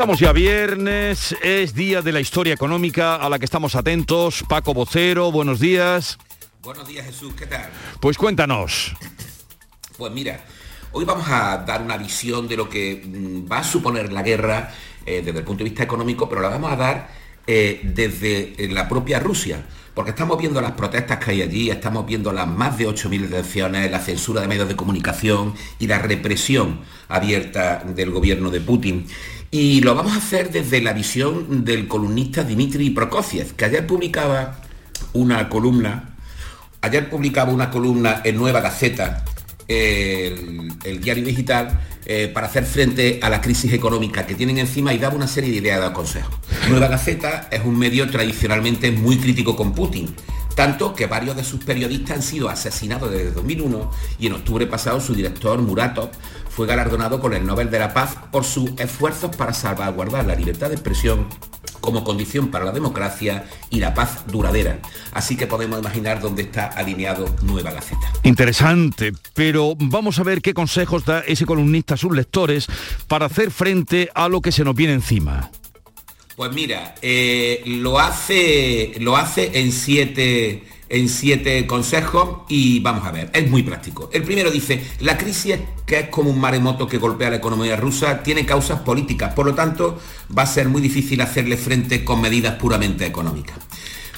Estamos 0.00 0.18
ya 0.18 0.32
viernes, 0.32 1.36
es 1.42 1.74
día 1.74 2.00
de 2.00 2.10
la 2.10 2.20
historia 2.20 2.54
económica 2.54 3.16
a 3.16 3.28
la 3.28 3.38
que 3.38 3.44
estamos 3.44 3.74
atentos. 3.74 4.42
Paco 4.48 4.72
Vocero, 4.72 5.30
buenos 5.30 5.60
días. 5.60 6.16
Buenos 6.62 6.88
días 6.88 7.04
Jesús, 7.04 7.34
¿qué 7.34 7.44
tal? 7.44 7.68
Pues 8.00 8.16
cuéntanos. 8.16 8.96
Pues 9.98 10.10
mira, 10.10 10.42
hoy 10.92 11.04
vamos 11.04 11.28
a 11.28 11.58
dar 11.66 11.82
una 11.82 11.98
visión 11.98 12.48
de 12.48 12.56
lo 12.56 12.66
que 12.66 13.02
mm, 13.04 13.52
va 13.52 13.58
a 13.58 13.62
suponer 13.62 14.10
la 14.10 14.22
guerra 14.22 14.72
eh, 15.04 15.20
desde 15.22 15.40
el 15.40 15.44
punto 15.44 15.64
de 15.64 15.68
vista 15.68 15.82
económico, 15.82 16.30
pero 16.30 16.40
la 16.40 16.48
vamos 16.48 16.72
a 16.72 16.76
dar 16.76 17.10
eh, 17.46 17.82
desde 17.84 18.54
eh, 18.56 18.68
la 18.70 18.88
propia 18.88 19.20
Rusia. 19.20 19.66
Porque 19.92 20.12
estamos 20.12 20.38
viendo 20.38 20.62
las 20.62 20.72
protestas 20.72 21.18
que 21.18 21.32
hay 21.32 21.42
allí, 21.42 21.68
estamos 21.68 22.06
viendo 22.06 22.32
las 22.32 22.48
más 22.48 22.78
de 22.78 22.88
8.000 22.88 23.28
detenciones, 23.28 23.90
la 23.90 23.98
censura 23.98 24.40
de 24.40 24.48
medios 24.48 24.66
de 24.66 24.76
comunicación 24.76 25.52
y 25.78 25.88
la 25.88 25.98
represión 25.98 26.80
abierta 27.08 27.82
del 27.84 28.10
gobierno 28.10 28.50
de 28.50 28.62
Putin. 28.62 29.06
Y 29.52 29.80
lo 29.80 29.96
vamos 29.96 30.12
a 30.12 30.18
hacer 30.18 30.52
desde 30.52 30.80
la 30.80 30.92
visión 30.92 31.64
del 31.64 31.88
columnista 31.88 32.44
Dmitry 32.44 32.90
Prokofiev, 32.90 33.56
que 33.56 33.64
ayer 33.64 33.84
publicaba 33.84 34.60
una 35.12 35.48
columna, 35.48 36.14
ayer 36.82 37.10
publicaba 37.10 37.52
una 37.52 37.68
columna 37.68 38.20
en 38.24 38.36
Nueva 38.36 38.60
Gaceta, 38.60 39.24
el, 39.66 40.72
el 40.84 41.00
diario 41.00 41.24
digital, 41.24 41.80
eh, 42.06 42.30
para 42.32 42.46
hacer 42.46 42.64
frente 42.64 43.18
a 43.22 43.28
la 43.28 43.40
crisis 43.40 43.72
económica 43.72 44.24
que 44.24 44.34
tienen 44.34 44.58
encima 44.58 44.94
y 44.94 44.98
daba 44.98 45.16
una 45.16 45.26
serie 45.26 45.50
de 45.50 45.56
ideas 45.56 45.82
de 45.82 45.92
consejos. 45.92 46.34
Nueva 46.68 46.86
Gaceta 46.86 47.48
es 47.50 47.64
un 47.64 47.76
medio 47.76 48.08
tradicionalmente 48.08 48.92
muy 48.92 49.18
crítico 49.18 49.56
con 49.56 49.74
Putin, 49.74 50.14
tanto 50.54 50.94
que 50.94 51.06
varios 51.06 51.36
de 51.36 51.44
sus 51.44 51.64
periodistas 51.64 52.16
han 52.16 52.22
sido 52.22 52.48
asesinados 52.48 53.10
desde 53.10 53.32
2001 53.32 53.90
y 54.18 54.28
en 54.28 54.32
octubre 54.32 54.66
pasado 54.66 55.00
su 55.00 55.14
director 55.14 55.60
Muratov 55.60 56.10
fue 56.50 56.66
galardonado 56.66 57.20
con 57.20 57.32
el 57.32 57.46
Nobel 57.46 57.70
de 57.70 57.78
la 57.78 57.94
Paz 57.94 58.16
por 58.30 58.44
sus 58.44 58.70
esfuerzos 58.78 59.34
para 59.34 59.54
salvaguardar 59.54 60.26
la 60.26 60.34
libertad 60.34 60.68
de 60.68 60.74
expresión 60.74 61.26
como 61.80 62.04
condición 62.04 62.50
para 62.50 62.66
la 62.66 62.72
democracia 62.72 63.44
y 63.70 63.78
la 63.78 63.94
paz 63.94 64.26
duradera. 64.26 64.80
Así 65.12 65.36
que 65.36 65.46
podemos 65.46 65.78
imaginar 65.78 66.20
dónde 66.20 66.42
está 66.42 66.66
alineado 66.66 67.34
Nueva 67.42 67.72
Gaceta. 67.72 68.12
Interesante, 68.22 69.12
pero 69.34 69.74
vamos 69.76 70.18
a 70.18 70.22
ver 70.22 70.42
qué 70.42 70.52
consejos 70.52 71.04
da 71.04 71.20
ese 71.20 71.46
columnista 71.46 71.94
a 71.94 71.96
sus 71.96 72.14
lectores 72.14 72.66
para 73.08 73.26
hacer 73.26 73.50
frente 73.50 74.10
a 74.14 74.28
lo 74.28 74.40
que 74.40 74.52
se 74.52 74.64
nos 74.64 74.74
viene 74.74 74.92
encima. 74.92 75.50
Pues 76.36 76.52
mira, 76.52 76.94
eh, 77.02 77.62
lo, 77.66 77.98
hace, 77.98 78.94
lo 79.00 79.16
hace 79.16 79.60
en 79.60 79.72
siete, 79.72 80.64
en 80.90 81.08
siete 81.08 81.66
consejos 81.66 82.40
y 82.48 82.80
vamos 82.80 83.06
a 83.06 83.12
ver, 83.12 83.30
es 83.32 83.48
muy 83.48 83.62
práctico. 83.62 84.10
El 84.12 84.24
primero 84.24 84.50
dice, 84.50 84.84
la 84.98 85.16
crisis 85.16 85.56
que 85.86 86.00
es 86.00 86.08
como 86.08 86.30
un 86.30 86.40
maremoto 86.40 86.86
que 86.86 86.98
golpea 86.98 87.30
la 87.30 87.36
economía 87.36 87.76
rusa 87.76 88.22
tiene 88.22 88.44
causas 88.44 88.80
políticas, 88.80 89.32
por 89.32 89.46
lo 89.46 89.54
tanto 89.54 89.98
va 90.36 90.42
a 90.42 90.46
ser 90.46 90.68
muy 90.68 90.82
difícil 90.82 91.20
hacerle 91.20 91.56
frente 91.56 92.04
con 92.04 92.20
medidas 92.20 92.56
puramente 92.56 93.06
económicas. 93.06 93.56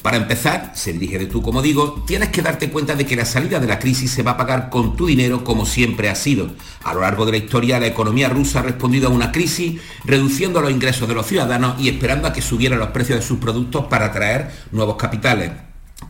Para 0.01 0.17
empezar, 0.17 0.73
se 0.75 0.93
dirige 0.93 1.19
de 1.19 1.27
tú 1.27 1.43
como 1.43 1.63
digo, 1.63 2.03
tienes 2.07 2.31
que 2.31 2.43
darte 2.43 2.71
cuenta 2.71 2.97
de 2.97 3.07
que 3.07 3.15
la 3.15 3.25
salida 3.25 3.61
de 3.61 3.69
la 3.69 3.79
crisis 3.79 4.11
se 4.11 4.25
va 4.25 4.33
a 4.33 4.37
pagar 4.37 4.69
con 4.69 4.97
tu 4.97 5.07
dinero 5.07 5.45
como 5.45 5.65
siempre 5.65 6.09
ha 6.09 6.17
sido. 6.17 6.51
A 6.83 6.93
lo 6.93 7.03
largo 7.03 7.25
de 7.25 7.33
la 7.33 7.39
historia, 7.39 7.79
la 7.79 7.87
economía 7.87 8.29
rusa 8.29 8.61
ha 8.61 8.63
respondido 8.63 9.09
a 9.09 9.13
una 9.13 9.31
crisis 9.31 9.81
reduciendo 10.05 10.61
los 10.61 10.73
ingresos 10.73 11.07
de 11.07 11.15
los 11.15 11.27
ciudadanos 11.27 11.81
y 11.81 11.89
esperando 11.89 12.27
a 12.27 12.33
que 12.33 12.43
subieran 12.43 12.81
los 12.81 12.89
precios 12.89 13.21
de 13.21 13.25
sus 13.25 13.39
productos 13.39 13.85
para 13.85 14.07
atraer 14.07 14.51
nuevos 14.73 14.97
capitales. 14.97 15.53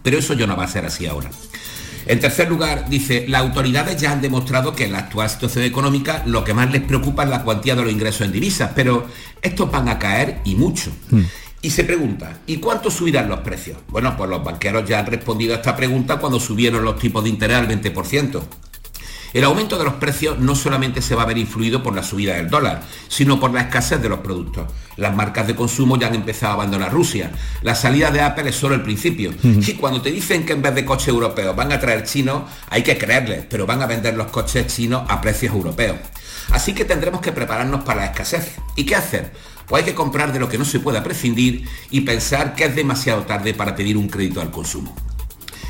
Pero 0.02 0.18
eso 0.18 0.34
ya 0.34 0.46
no 0.46 0.56
va 0.56 0.64
a 0.64 0.68
ser 0.68 0.84
así 0.84 1.06
ahora. 1.06 1.30
En 2.06 2.18
tercer 2.18 2.48
lugar, 2.48 2.88
dice, 2.88 3.26
las 3.28 3.42
autoridades 3.42 4.00
ya 4.00 4.12
han 4.12 4.20
demostrado 4.20 4.74
que 4.74 4.84
en 4.84 4.92
la 4.92 4.98
actual 4.98 5.30
situación 5.30 5.64
económica 5.64 6.22
lo 6.26 6.42
que 6.42 6.52
más 6.52 6.70
les 6.72 6.82
preocupa 6.82 7.22
es 7.22 7.30
la 7.30 7.44
cuantía 7.44 7.76
de 7.76 7.82
los 7.82 7.92
ingresos 7.92 8.22
en 8.22 8.32
divisas, 8.32 8.72
pero 8.74 9.06
estos 9.40 9.70
van 9.70 9.88
a 9.88 9.98
caer 9.98 10.40
y 10.44 10.56
mucho. 10.56 10.90
Y 11.60 11.70
se 11.70 11.84
pregunta, 11.84 12.40
¿y 12.46 12.56
cuánto 12.56 12.90
subirán 12.90 13.28
los 13.28 13.40
precios? 13.40 13.78
Bueno, 13.88 14.16
pues 14.16 14.28
los 14.28 14.42
banqueros 14.42 14.88
ya 14.88 14.98
han 14.98 15.06
respondido 15.06 15.54
a 15.54 15.58
esta 15.58 15.76
pregunta 15.76 16.16
cuando 16.16 16.40
subieron 16.40 16.84
los 16.84 16.98
tipos 16.98 17.22
de 17.22 17.30
interés 17.30 17.58
al 17.58 17.68
20%. 17.68 18.42
El 19.32 19.44
aumento 19.44 19.78
de 19.78 19.84
los 19.84 19.94
precios 19.94 20.38
no 20.38 20.54
solamente 20.54 21.00
se 21.00 21.14
va 21.14 21.22
a 21.22 21.26
ver 21.26 21.38
influido 21.38 21.82
por 21.82 21.94
la 21.94 22.02
subida 22.02 22.34
del 22.34 22.50
dólar, 22.50 22.82
sino 23.08 23.40
por 23.40 23.52
la 23.52 23.62
escasez 23.62 24.00
de 24.02 24.10
los 24.10 24.18
productos. 24.18 24.66
Las 24.96 25.14
marcas 25.14 25.46
de 25.46 25.54
consumo 25.54 25.96
ya 25.96 26.08
han 26.08 26.14
empezado 26.14 26.52
a 26.52 26.54
abandonar 26.56 26.92
Rusia. 26.92 27.32
La 27.62 27.74
salida 27.74 28.10
de 28.10 28.20
Apple 28.20 28.50
es 28.50 28.56
solo 28.56 28.74
el 28.74 28.82
principio. 28.82 29.32
Y 29.42 29.72
cuando 29.74 30.02
te 30.02 30.10
dicen 30.10 30.44
que 30.44 30.52
en 30.52 30.60
vez 30.60 30.74
de 30.74 30.84
coches 30.84 31.08
europeos 31.08 31.56
van 31.56 31.72
a 31.72 31.80
traer 31.80 32.04
chinos, 32.04 32.42
hay 32.68 32.82
que 32.82 32.98
creerles, 32.98 33.46
pero 33.48 33.66
van 33.66 33.80
a 33.80 33.86
vender 33.86 34.14
los 34.14 34.26
coches 34.26 34.66
chinos 34.66 35.04
a 35.08 35.20
precios 35.20 35.54
europeos. 35.54 35.96
Así 36.50 36.74
que 36.74 36.84
tendremos 36.84 37.22
que 37.22 37.32
prepararnos 37.32 37.84
para 37.84 38.00
la 38.00 38.06
escasez. 38.06 38.56
¿Y 38.76 38.84
qué 38.84 38.96
hacer? 38.96 39.32
Pues 39.66 39.82
hay 39.82 39.90
que 39.90 39.94
comprar 39.94 40.32
de 40.32 40.40
lo 40.40 40.48
que 40.48 40.58
no 40.58 40.66
se 40.66 40.80
pueda 40.80 41.02
prescindir 41.02 41.66
y 41.90 42.02
pensar 42.02 42.54
que 42.54 42.64
es 42.64 42.76
demasiado 42.76 43.22
tarde 43.22 43.54
para 43.54 43.74
pedir 43.74 43.96
un 43.96 44.08
crédito 44.08 44.42
al 44.42 44.50
consumo. 44.50 44.94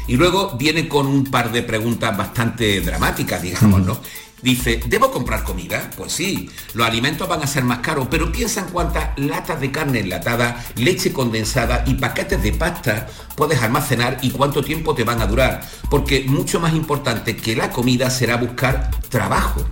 Y 0.07 0.17
luego 0.17 0.57
viene 0.59 0.89
con 0.89 1.07
un 1.07 1.25
par 1.25 1.53
de 1.53 1.63
preguntas 1.63 2.17
bastante 2.17 2.81
dramáticas, 2.81 3.43
digamos, 3.43 3.83
¿no? 3.83 4.01
Dice, 4.43 4.81
¿debo 4.87 5.13
comprar 5.13 5.45
comida? 5.45 5.89
Pues 5.97 6.13
sí, 6.13 6.51
los 6.75 6.85
alimentos 6.85 7.29
van 7.29 7.43
a 7.43 7.47
ser 7.47 7.63
más 7.63 7.79
caros, 7.79 8.09
pero 8.11 8.33
piensa 8.33 8.61
en 8.61 8.67
cuántas 8.67 9.17
latas 9.17 9.61
de 9.61 9.71
carne 9.71 10.01
enlatada, 10.01 10.65
leche 10.75 11.13
condensada 11.13 11.85
y 11.87 11.95
paquetes 11.95 12.43
de 12.43 12.53
pasta 12.53 13.07
puedes 13.37 13.63
almacenar 13.63 14.19
y 14.21 14.31
cuánto 14.31 14.65
tiempo 14.65 14.97
te 14.97 15.05
van 15.05 15.21
a 15.21 15.27
durar. 15.27 15.65
Porque 15.89 16.25
mucho 16.27 16.59
más 16.59 16.75
importante 16.75 17.37
que 17.37 17.55
la 17.55 17.71
comida 17.71 18.11
será 18.11 18.37
buscar 18.37 18.91
trabajo. 19.09 19.65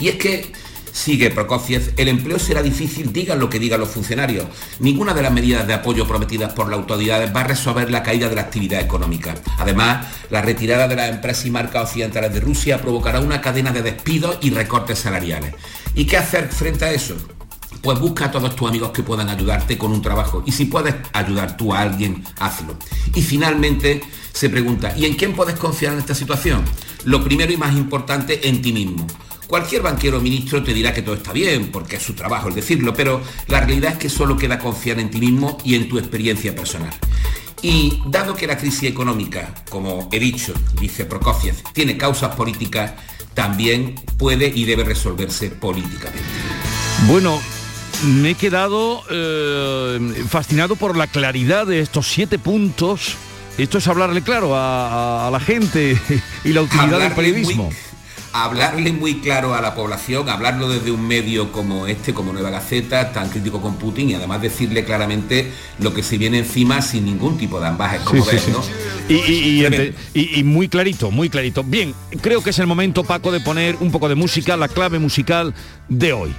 Y 0.00 0.08
es 0.08 0.16
que 0.16 0.52
Sigue 0.94 1.28
Prokofiev, 1.30 1.92
el 1.96 2.06
empleo 2.06 2.38
será 2.38 2.62
difícil, 2.62 3.12
digan 3.12 3.40
lo 3.40 3.50
que 3.50 3.58
digan 3.58 3.80
los 3.80 3.88
funcionarios. 3.88 4.46
Ninguna 4.78 5.12
de 5.12 5.22
las 5.22 5.32
medidas 5.32 5.66
de 5.66 5.74
apoyo 5.74 6.06
prometidas 6.06 6.52
por 6.52 6.68
las 6.68 6.78
autoridades 6.78 7.34
va 7.34 7.40
a 7.40 7.48
resolver 7.48 7.90
la 7.90 8.04
caída 8.04 8.28
de 8.28 8.36
la 8.36 8.42
actividad 8.42 8.80
económica. 8.80 9.34
Además, 9.58 10.06
la 10.30 10.40
retirada 10.40 10.86
de 10.86 10.94
las 10.94 11.10
empresas 11.10 11.46
y 11.46 11.50
marcas 11.50 11.82
occidentales 11.90 12.32
de 12.32 12.38
Rusia 12.38 12.80
provocará 12.80 13.18
una 13.18 13.40
cadena 13.40 13.72
de 13.72 13.82
despidos 13.82 14.38
y 14.40 14.50
recortes 14.50 15.00
salariales. 15.00 15.52
¿Y 15.96 16.04
qué 16.04 16.16
hacer 16.16 16.46
frente 16.48 16.84
a 16.84 16.92
eso? 16.92 17.16
Pues 17.82 17.98
busca 17.98 18.26
a 18.26 18.30
todos 18.30 18.54
tus 18.54 18.68
amigos 18.68 18.92
que 18.92 19.02
puedan 19.02 19.28
ayudarte 19.28 19.76
con 19.76 19.90
un 19.90 20.00
trabajo 20.00 20.44
y 20.46 20.52
si 20.52 20.66
puedes 20.66 20.94
ayudar 21.12 21.56
tú 21.56 21.74
a 21.74 21.80
alguien, 21.80 22.22
hazlo. 22.38 22.78
Y 23.12 23.20
finalmente 23.20 24.00
se 24.32 24.48
pregunta, 24.48 24.94
¿y 24.96 25.06
en 25.06 25.14
quién 25.14 25.34
puedes 25.34 25.56
confiar 25.56 25.94
en 25.94 25.98
esta 25.98 26.14
situación? 26.14 26.62
Lo 27.04 27.24
primero 27.24 27.52
y 27.52 27.56
más 27.56 27.74
importante, 27.74 28.48
en 28.48 28.62
ti 28.62 28.72
mismo. 28.72 29.08
Cualquier 29.46 29.82
banquero 29.82 30.18
o 30.18 30.20
ministro 30.20 30.62
te 30.62 30.72
dirá 30.72 30.92
que 30.94 31.02
todo 31.02 31.14
está 31.14 31.32
bien, 31.32 31.70
porque 31.70 31.96
es 31.96 32.02
su 32.02 32.14
trabajo 32.14 32.48
el 32.48 32.54
decirlo, 32.54 32.94
pero 32.94 33.20
la 33.48 33.60
realidad 33.60 33.92
es 33.92 33.98
que 33.98 34.08
solo 34.08 34.36
queda 34.36 34.58
confiar 34.58 34.98
en 34.98 35.10
ti 35.10 35.18
mismo 35.20 35.58
y 35.64 35.74
en 35.74 35.88
tu 35.88 35.98
experiencia 35.98 36.54
personal. 36.54 36.92
Y 37.62 38.00
dado 38.06 38.34
que 38.34 38.46
la 38.46 38.56
crisis 38.58 38.84
económica, 38.90 39.54
como 39.70 40.08
he 40.12 40.18
dicho, 40.18 40.52
dice 40.80 41.04
Prokofiev, 41.06 41.54
tiene 41.72 41.96
causas 41.96 42.34
políticas, 42.36 42.92
también 43.34 43.94
puede 44.18 44.48
y 44.48 44.64
debe 44.64 44.84
resolverse 44.84 45.50
políticamente. 45.50 46.22
Bueno, 47.06 47.40
me 48.04 48.30
he 48.30 48.34
quedado 48.34 49.02
eh, 49.10 50.24
fascinado 50.28 50.76
por 50.76 50.96
la 50.96 51.06
claridad 51.06 51.66
de 51.66 51.80
estos 51.80 52.06
siete 52.06 52.38
puntos. 52.38 53.16
Esto 53.56 53.78
es 53.78 53.86
hablarle 53.88 54.22
claro 54.22 54.56
a, 54.56 54.88
a- 55.24 55.28
a 55.28 55.30
la 55.30 55.40
gente 55.40 55.98
y 56.44 56.52
la 56.52 56.62
utilidad 56.62 56.98
del 56.98 57.12
periodismo. 57.12 57.64
muy- 57.64 57.74
hablarle 58.34 58.92
muy 58.92 59.20
claro 59.20 59.54
a 59.54 59.60
la 59.60 59.74
población, 59.76 60.28
hablarlo 60.28 60.68
desde 60.68 60.90
un 60.90 61.06
medio 61.06 61.52
como 61.52 61.86
este, 61.86 62.12
como 62.12 62.32
Nueva 62.32 62.50
Gaceta, 62.50 63.12
tan 63.12 63.28
crítico 63.30 63.60
con 63.62 63.76
Putin 63.76 64.10
y 64.10 64.14
además 64.14 64.42
decirle 64.42 64.84
claramente 64.84 65.52
lo 65.78 65.94
que 65.94 66.02
se 66.02 66.18
viene 66.18 66.38
encima 66.38 66.82
sin 66.82 67.04
ningún 67.04 67.38
tipo 67.38 67.60
de 67.60 67.68
ambajes, 67.68 68.00
como 68.00 68.24
Sí, 68.24 68.30
ves, 68.32 68.42
sí. 68.42 68.50
¿no? 68.50 68.60
Y- 70.14 70.40
y 70.40 70.44
muy 70.44 70.68
clarito, 70.68 71.10
muy 71.12 71.28
clarito. 71.30 71.62
Bien, 71.62 71.94
creo 72.20 72.42
que 72.42 72.50
es 72.50 72.58
el 72.58 72.66
momento, 72.66 73.04
Paco, 73.04 73.30
de 73.30 73.38
poner 73.40 73.76
un 73.80 73.92
poco 73.92 74.08
de 74.08 74.16
música, 74.16 74.56
la 74.56 74.66
clave 74.68 74.98
musical 74.98 75.54
de 75.88 76.12
hoy. 76.12 76.34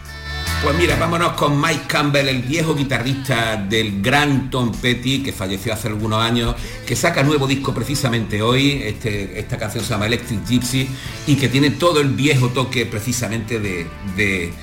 Pues 0.66 0.78
mira, 0.78 0.96
vámonos 0.96 1.34
con 1.34 1.62
Mike 1.62 1.84
Campbell, 1.88 2.28
el 2.28 2.42
viejo 2.42 2.74
guitarrista 2.74 3.56
del 3.56 4.02
gran 4.02 4.50
Tom 4.50 4.72
Petty, 4.72 5.22
que 5.22 5.32
falleció 5.32 5.72
hace 5.74 5.90
algunos 5.90 6.20
años, 6.24 6.56
que 6.88 6.96
saca 6.96 7.22
nuevo 7.22 7.46
disco 7.46 7.72
precisamente 7.72 8.42
hoy, 8.42 8.82
este- 8.84 9.40
esta 9.40 9.60
canción 9.60 9.84
se 9.84 9.92
llama 9.92 10.08
Electric 10.08 10.44
Gypsy, 10.44 10.90
y 11.28 11.36
que 11.36 11.50
tiene 11.50 11.70
todo 11.70 12.02
el 12.02 12.10
viejo 12.10 12.50
toque 12.50 12.88
precisamente 12.88 13.60
de, 13.60 13.86
de- 14.18 14.54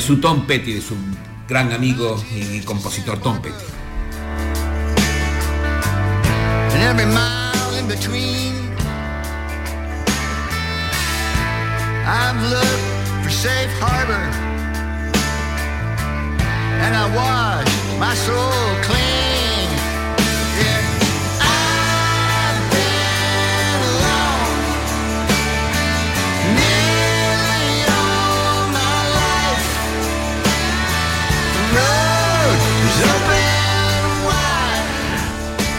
su 0.00 0.18
Tom 0.20 0.46
Petty, 0.46 0.74
de 0.74 0.82
su 0.82 0.94
gran 1.48 1.72
amigo 1.72 2.22
y 2.34 2.60
compositor 2.60 3.18
Tom 3.20 3.40
Petty. 3.40 3.64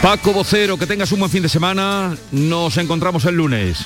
Paco 0.07 0.31
Vocero, 0.31 0.77
que 0.77 0.87
tengas 0.87 1.11
un 1.11 1.19
buen 1.19 1.29
fin 1.29 1.43
de 1.43 1.49
semana. 1.49 2.15
Nos 2.31 2.77
encontramos 2.77 3.25
el 3.25 3.35
lunes. 3.35 3.85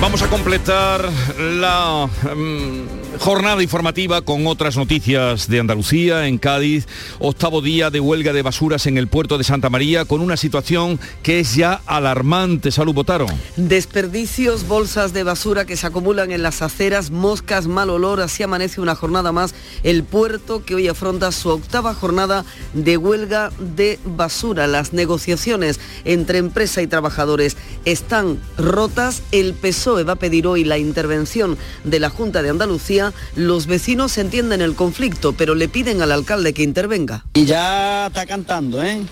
Vamos 0.00 0.22
a 0.22 0.28
completar 0.28 1.08
la 1.38 2.08
mm, 2.34 3.05
jornada 3.18 3.62
informativa 3.62 4.22
con 4.22 4.46
otras 4.46 4.76
noticias 4.76 5.48
de 5.48 5.60
Andalucía, 5.60 6.26
en 6.26 6.38
Cádiz, 6.38 6.86
octavo 7.18 7.60
día 7.60 7.90
de 7.90 8.00
huelga 8.00 8.32
de 8.32 8.42
basuras 8.42 8.86
en 8.86 8.98
el 8.98 9.08
puerto 9.08 9.38
de 9.38 9.44
Santa 9.44 9.70
María, 9.70 10.04
con 10.04 10.20
una 10.20 10.36
situación 10.36 10.98
que 11.22 11.40
es 11.40 11.54
ya 11.54 11.80
alarmante. 11.86 12.70
Salud, 12.70 12.94
Botaro. 12.94 13.26
Desperdicios, 13.56 14.66
bolsas 14.66 15.12
de 15.12 15.22
basura 15.22 15.64
que 15.64 15.76
se 15.76 15.86
acumulan 15.86 16.30
en 16.30 16.42
las 16.42 16.62
aceras, 16.62 17.10
moscas, 17.10 17.66
mal 17.66 17.90
olor, 17.90 18.20
así 18.20 18.42
amanece 18.42 18.80
una 18.80 18.94
jornada 18.94 19.32
más 19.32 19.54
el 19.82 20.04
puerto 20.04 20.64
que 20.64 20.74
hoy 20.74 20.88
afronta 20.88 21.32
su 21.32 21.48
octava 21.48 21.94
jornada 21.94 22.44
de 22.74 22.96
huelga 22.96 23.50
de 23.58 23.98
basura. 24.04 24.66
Las 24.66 24.92
negociaciones 24.92 25.80
entre 26.04 26.38
empresa 26.38 26.82
y 26.82 26.86
trabajadores 26.86 27.56
están 27.84 28.40
rotas. 28.58 29.22
El 29.32 29.54
PSOE 29.54 30.04
va 30.04 30.14
a 30.14 30.16
pedir 30.16 30.46
hoy 30.46 30.64
la 30.64 30.78
intervención 30.78 31.56
de 31.84 32.00
la 32.00 32.10
Junta 32.10 32.42
de 32.42 32.50
Andalucía. 32.50 33.05
Los 33.34 33.66
vecinos 33.66 34.16
entienden 34.18 34.60
el 34.60 34.74
conflicto, 34.74 35.32
pero 35.32 35.54
le 35.54 35.68
piden 35.68 36.02
al 36.02 36.12
alcalde 36.12 36.52
que 36.52 36.62
intervenga. 36.62 37.24
Y 37.34 37.44
ya 37.44 38.06
está 38.06 38.26
cantando, 38.26 38.82
¿eh? 38.82 39.02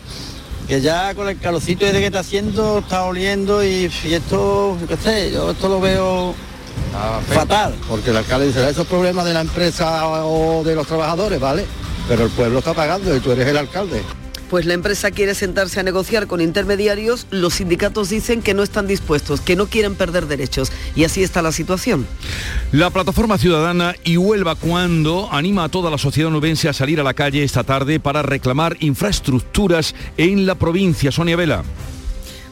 Que 0.68 0.80
ya 0.80 1.14
con 1.14 1.28
el 1.28 1.38
calorcito 1.38 1.84
ese 1.84 1.98
que 1.98 2.06
está 2.06 2.20
haciendo, 2.20 2.78
está 2.78 3.04
oliendo 3.04 3.62
y, 3.62 3.90
y 4.04 4.14
esto, 4.14 4.78
yo 4.80 4.86
qué 4.86 4.96
sé, 4.96 5.30
yo 5.32 5.50
esto 5.50 5.68
lo 5.68 5.80
veo 5.80 6.34
fatal. 7.28 7.74
Porque 7.88 8.10
el 8.10 8.16
alcalde 8.16 8.46
dice, 8.46 8.68
esos 8.68 8.86
problemas 8.86 9.24
de 9.24 9.34
la 9.34 9.40
empresa 9.40 10.06
o 10.06 10.62
de 10.64 10.74
los 10.74 10.86
trabajadores, 10.86 11.38
¿vale? 11.40 11.66
Pero 12.08 12.24
el 12.24 12.30
pueblo 12.30 12.58
está 12.60 12.74
pagando 12.74 13.14
y 13.14 13.20
tú 13.20 13.32
eres 13.32 13.46
el 13.48 13.56
alcalde. 13.56 14.02
Pues 14.50 14.66
la 14.66 14.74
empresa 14.74 15.10
quiere 15.10 15.34
sentarse 15.34 15.80
a 15.80 15.82
negociar 15.82 16.26
con 16.26 16.40
intermediarios, 16.40 17.26
los 17.30 17.54
sindicatos 17.54 18.10
dicen 18.10 18.42
que 18.42 18.54
no 18.54 18.62
están 18.62 18.86
dispuestos, 18.86 19.40
que 19.40 19.56
no 19.56 19.66
quieren 19.66 19.94
perder 19.94 20.26
derechos. 20.26 20.70
Y 20.94 21.04
así 21.04 21.22
está 21.22 21.42
la 21.42 21.52
situación. 21.52 22.06
La 22.72 22.90
plataforma 22.90 23.38
ciudadana 23.38 23.94
y 24.04 24.16
Huelva 24.16 24.54
cuando 24.54 25.28
anima 25.32 25.64
a 25.64 25.68
toda 25.68 25.90
la 25.90 25.98
sociedad 25.98 26.30
nubense 26.30 26.68
a 26.68 26.72
salir 26.72 27.00
a 27.00 27.04
la 27.04 27.14
calle 27.14 27.42
esta 27.42 27.64
tarde 27.64 28.00
para 28.00 28.22
reclamar 28.22 28.76
infraestructuras 28.80 29.94
en 30.16 30.46
la 30.46 30.54
provincia. 30.54 31.10
Sonia 31.10 31.36
Vela. 31.36 31.64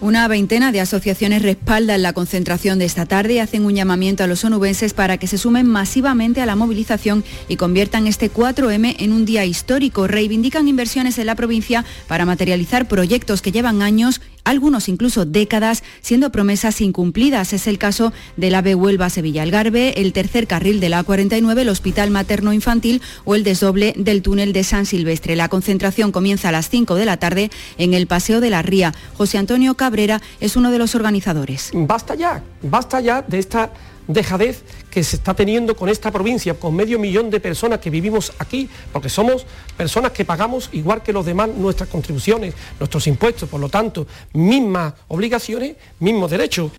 Una 0.03 0.27
veintena 0.27 0.73
de 0.73 0.81
asociaciones 0.81 1.43
respaldan 1.43 2.03
la 2.03 2.13
concentración 2.13 2.81
de 2.81 2.87
esta 2.87 3.07
tarde 3.07 3.35
y 3.35 3.39
hacen 3.39 3.65
un 3.65 3.77
llamamiento 3.77 4.25
a 4.25 4.27
los 4.27 4.45
onubenses 4.45 4.95
para 4.95 5.17
que 5.17 5.29
se 5.29 5.39
sumen 5.39 5.65
masivamente 5.65 6.41
a 6.41 6.47
la 6.47 6.57
movilización 6.57 7.23
y 7.47 7.55
conviertan 7.55 8.09
este 8.09 8.29
4M 8.29 8.97
en 8.99 9.13
un 9.13 9.25
día 9.25 9.45
histórico. 9.45 10.09
Reivindican 10.09 10.67
inversiones 10.67 11.19
en 11.19 11.27
la 11.27 11.37
provincia 11.37 11.85
para 12.09 12.27
materializar 12.27 12.89
proyectos 12.89 13.43
que 13.43 13.53
llevan 13.53 13.81
años 13.81 14.21
algunos 14.45 14.89
incluso 14.89 15.25
décadas, 15.25 15.83
siendo 16.01 16.31
promesas 16.31 16.81
incumplidas. 16.81 17.53
Es 17.53 17.67
el 17.67 17.79
caso 17.79 18.13
del 18.37 18.55
AVE 18.55 18.75
Huelva-Sevilla 18.75 19.43
Algarve, 19.43 20.01
el 20.01 20.13
tercer 20.13 20.47
carril 20.47 20.81
de 20.81 20.89
la 20.89 21.05
A49, 21.05 21.59
el 21.59 21.69
Hospital 21.69 22.11
Materno 22.11 22.53
Infantil 22.53 23.03
o 23.25 23.35
el 23.35 23.45
desdoble 23.45 23.95
del 23.97 24.23
túnel 24.23 24.53
de 24.53 24.65
San 24.65 24.87
Silvestre. 24.87 25.37
La 25.37 25.49
concentración 25.49 26.13
comienza 26.13 26.49
a 26.49 26.53
las 26.53 26.69
5 26.69 26.95
de 26.95 27.05
la 27.05 27.17
tarde 27.17 27.51
en 27.79 27.95
el 27.95 28.07
Paseo 28.07 28.41
de 28.41 28.51
la 28.51 28.63
Ría. 28.63 28.95
José 29.17 29.39
Antonio 29.39 29.75
Cabrera 29.75 30.21
es 30.41 30.57
uno 30.57 30.71
de 30.71 30.79
los 30.79 30.95
organizadores. 30.95 31.71
Basta 31.75 32.15
ya, 32.15 32.43
basta 32.63 33.01
ya 33.01 33.23
de 33.23 33.39
esta 33.39 33.73
dejadez 34.07 34.63
que 34.91 35.03
se 35.05 35.17
está 35.17 35.35
teniendo 35.35 35.77
con 35.77 35.89
esta 35.89 36.11
provincia, 36.11 36.55
con 36.55 36.75
medio 36.75 36.99
millón 36.99 37.31
de 37.31 37.41
personas 37.41 37.79
que 37.79 37.91
vivimos 37.91 38.33
aquí, 38.39 38.69
porque 38.93 39.09
somos 39.09 39.47
personas 39.77 40.13
que 40.13 40.25
pagamos 40.25 40.69
igual 40.73 41.03
que 41.03 41.13
los 41.13 41.25
demás 41.25 41.49
nuestras 41.49 41.89
contribuciones, 41.89 42.55
nuestros 42.79 43.07
impuestos, 43.07 43.49
por 43.49 43.61
lo 43.61 43.69
tanto, 43.69 44.07
mismas 44.33 44.95
obligaciones, 45.09 45.77
mismos 46.01 46.31
derechos. 46.31 46.73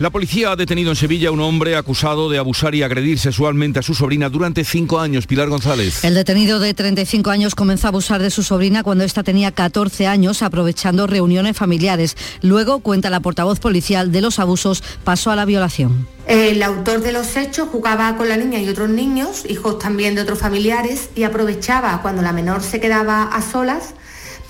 La 0.00 0.08
policía 0.08 0.52
ha 0.52 0.56
detenido 0.56 0.88
en 0.88 0.96
Sevilla 0.96 1.28
a 1.28 1.32
un 1.32 1.40
hombre 1.40 1.76
acusado 1.76 2.30
de 2.30 2.38
abusar 2.38 2.74
y 2.74 2.82
agredir 2.82 3.18
sexualmente 3.18 3.80
a 3.80 3.82
su 3.82 3.92
sobrina 3.92 4.30
durante 4.30 4.64
cinco 4.64 4.98
años. 4.98 5.26
Pilar 5.26 5.50
González. 5.50 6.02
El 6.02 6.14
detenido 6.14 6.58
de 6.58 6.72
35 6.72 7.28
años 7.28 7.54
comenzó 7.54 7.86
a 7.86 7.90
abusar 7.90 8.22
de 8.22 8.30
su 8.30 8.42
sobrina 8.42 8.82
cuando 8.82 9.04
ésta 9.04 9.22
tenía 9.22 9.52
14 9.52 10.06
años, 10.06 10.42
aprovechando 10.42 11.06
reuniones 11.06 11.54
familiares. 11.54 12.16
Luego, 12.40 12.78
cuenta 12.78 13.10
la 13.10 13.20
portavoz 13.20 13.60
policial 13.60 14.10
de 14.10 14.22
los 14.22 14.38
abusos, 14.38 14.82
pasó 15.04 15.32
a 15.32 15.36
la 15.36 15.44
violación. 15.44 16.08
El 16.26 16.62
autor 16.62 17.02
de 17.02 17.12
los 17.12 17.36
hechos 17.36 17.68
jugaba 17.70 18.16
con 18.16 18.30
la 18.30 18.38
niña 18.38 18.58
y 18.58 18.70
otros 18.70 18.88
niños, 18.88 19.44
hijos 19.50 19.78
también 19.78 20.14
de 20.14 20.22
otros 20.22 20.38
familiares, 20.38 21.10
y 21.14 21.24
aprovechaba 21.24 22.00
cuando 22.00 22.22
la 22.22 22.32
menor 22.32 22.62
se 22.62 22.80
quedaba 22.80 23.24
a 23.24 23.42
solas 23.42 23.92